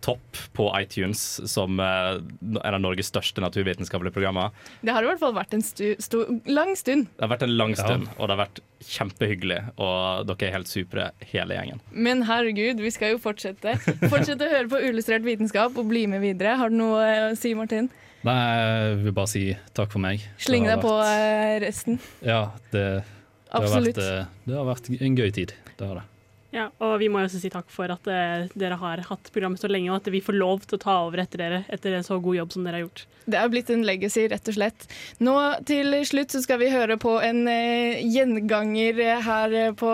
topp 0.02 0.40
på 0.58 0.66
iTunes 0.80 1.22
som 1.50 1.80
eh, 1.80 2.18
en 2.42 2.76
av 2.76 2.82
Norges 2.82 3.12
største 3.12 3.44
naturvitenskapelige 3.44 4.16
programmer. 4.16 4.50
Det 4.82 4.94
har 4.96 5.06
i 5.06 5.10
hvert 5.12 5.22
fall 5.22 5.36
vært 5.36 5.56
en 5.58 5.64
stu, 5.66 5.92
stu, 6.02 6.18
lang 6.50 6.74
stund. 6.80 7.08
Det 7.16 7.26
har 7.26 7.32
vært 7.36 7.46
en 7.48 7.56
lang 7.58 7.76
stund, 7.78 8.10
og 8.18 8.24
det 8.28 8.36
har 8.36 8.42
vært 8.44 8.62
kjempehyggelig. 8.92 9.60
Og 9.78 10.28
dere 10.30 10.50
er 10.50 10.56
helt 10.58 10.72
supre, 10.72 11.10
hele 11.34 11.58
gjengen. 11.58 11.82
Men 11.94 12.26
herregud, 12.30 12.82
vi 12.82 12.94
skal 12.94 13.16
jo 13.16 13.22
fortsette. 13.22 13.78
Fortsette 14.08 14.48
å 14.48 14.52
høre 14.52 14.70
på 14.72 14.82
Uillustrert 14.82 15.26
vitenskap 15.28 15.78
og 15.78 15.90
bli 15.92 16.08
med 16.12 16.24
videre. 16.26 16.58
Har 16.62 16.74
du 16.74 16.80
noe 16.82 17.02
eh, 17.06 17.26
å 17.32 17.38
si, 17.40 17.54
Martin? 17.58 17.92
Nei, 18.26 18.38
jeg 18.38 18.98
vil 19.08 19.16
bare 19.18 19.30
si 19.32 19.44
takk 19.78 19.94
for 19.94 20.04
meg. 20.04 20.22
Sling 20.42 20.68
deg 20.70 20.82
på 20.84 20.94
vært- 20.94 21.26
eh, 21.26 21.56
resten. 21.64 22.02
Ja, 22.22 22.44
det, 22.74 22.86
det, 23.02 23.54
har 23.54 23.70
vært, 23.74 24.02
det 24.46 24.58
har 24.58 24.68
vært 24.70 24.92
en 24.98 25.18
gøy 25.18 25.32
tid. 25.34 25.56
Det 25.78 25.88
har 25.90 26.02
det. 26.02 26.08
Ja, 26.52 26.68
og 26.84 26.98
vi 27.00 27.08
må 27.08 27.22
jo 27.22 27.30
også 27.30 27.40
si 27.40 27.50
takk 27.52 27.70
for 27.72 27.92
at 27.94 28.08
uh, 28.12 28.50
dere 28.60 28.78
har 28.82 29.02
hatt 29.08 29.30
programmet 29.32 29.62
så 29.62 29.70
lenge, 29.72 29.88
og 29.92 30.02
at 30.02 30.10
vi 30.12 30.20
får 30.24 30.36
lov 30.36 30.66
til 30.66 30.76
å 30.76 30.82
ta 30.84 30.98
over 31.06 31.24
etter 31.24 31.40
dere 31.40 31.62
etter 31.72 31.96
en 31.96 32.04
så 32.04 32.18
god 32.20 32.38
jobb 32.42 32.52
som 32.56 32.68
dere 32.68 32.80
har 32.80 32.86
gjort. 32.86 33.06
Det 33.32 33.40
er 33.40 33.52
blitt 33.54 33.72
en 33.72 33.86
legacy, 33.88 34.26
rett 34.32 34.52
og 34.52 34.58
slett. 34.58 34.88
Nå 35.24 35.36
til 35.70 35.96
slutt 36.10 36.36
så 36.36 36.42
skal 36.44 36.60
vi 36.60 36.72
høre 36.74 36.98
på 37.00 37.16
en 37.24 37.46
uh, 37.48 38.02
gjenganger 38.04 39.00
her 39.24 39.56
uh, 39.56 39.72
på 39.80 39.94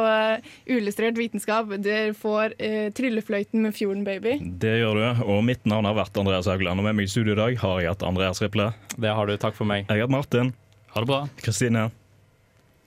Uillustrert 0.66 1.20
vitenskap. 1.20 1.70
Dere 1.78 2.16
får 2.18 2.58
Tryllefløyten 2.98 3.62
med 3.62 3.76
Fjorden 3.78 4.04
Baby. 4.08 4.38
Det 4.42 4.80
gjør 4.80 4.98
du, 4.98 5.24
og 5.28 5.46
mitt 5.46 5.66
navn 5.70 5.86
har 5.90 5.98
vært 6.00 6.18
Andreas 6.18 6.50
Haugland. 6.50 6.82
Og 6.82 6.90
med 6.90 6.98
meg 6.98 7.10
i 7.10 7.14
studio 7.14 7.38
i 7.38 7.40
dag 7.40 7.62
har 7.62 7.84
jeg 7.84 7.94
hatt 7.94 8.08
Andreas 8.08 8.42
Riple. 8.42 8.72
Det 8.98 9.14
har 9.14 9.30
du. 9.30 9.38
Takk 9.38 9.58
for 9.58 9.70
meg. 9.70 9.86
Jeg 9.86 10.02
har 10.02 10.08
hatt 10.08 10.18
Martin. 10.18 10.54
Ha 10.96 11.06
det 11.06 11.12
bra. 11.12 11.24
Kristine. 11.44 11.90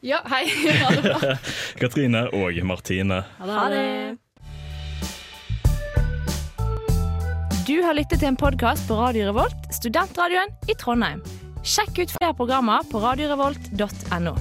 Ja, 0.00 0.22
hei. 0.24 0.46
Ha 0.80 0.90
det 0.90 1.02
bra. 1.02 1.36
Katrine 1.80 2.22
og 2.32 2.56
Martine. 2.64 3.22
Ha 3.38 3.64
det. 3.68 4.16
Du 7.68 7.76
har 7.84 7.94
lyttet 7.94 8.22
til 8.22 8.30
en 8.32 8.38
podkast 8.40 8.88
på 8.88 8.96
Radio 8.96 9.28
Revolt, 9.28 9.68
studentradioen 9.76 10.56
i 10.72 10.74
Trondheim. 10.80 11.20
Sjekk 11.60 12.00
ut 12.00 12.14
flere 12.16 12.32
programmer 12.34 12.86
på 12.88 13.02
radiorevolt.no. 13.04 14.32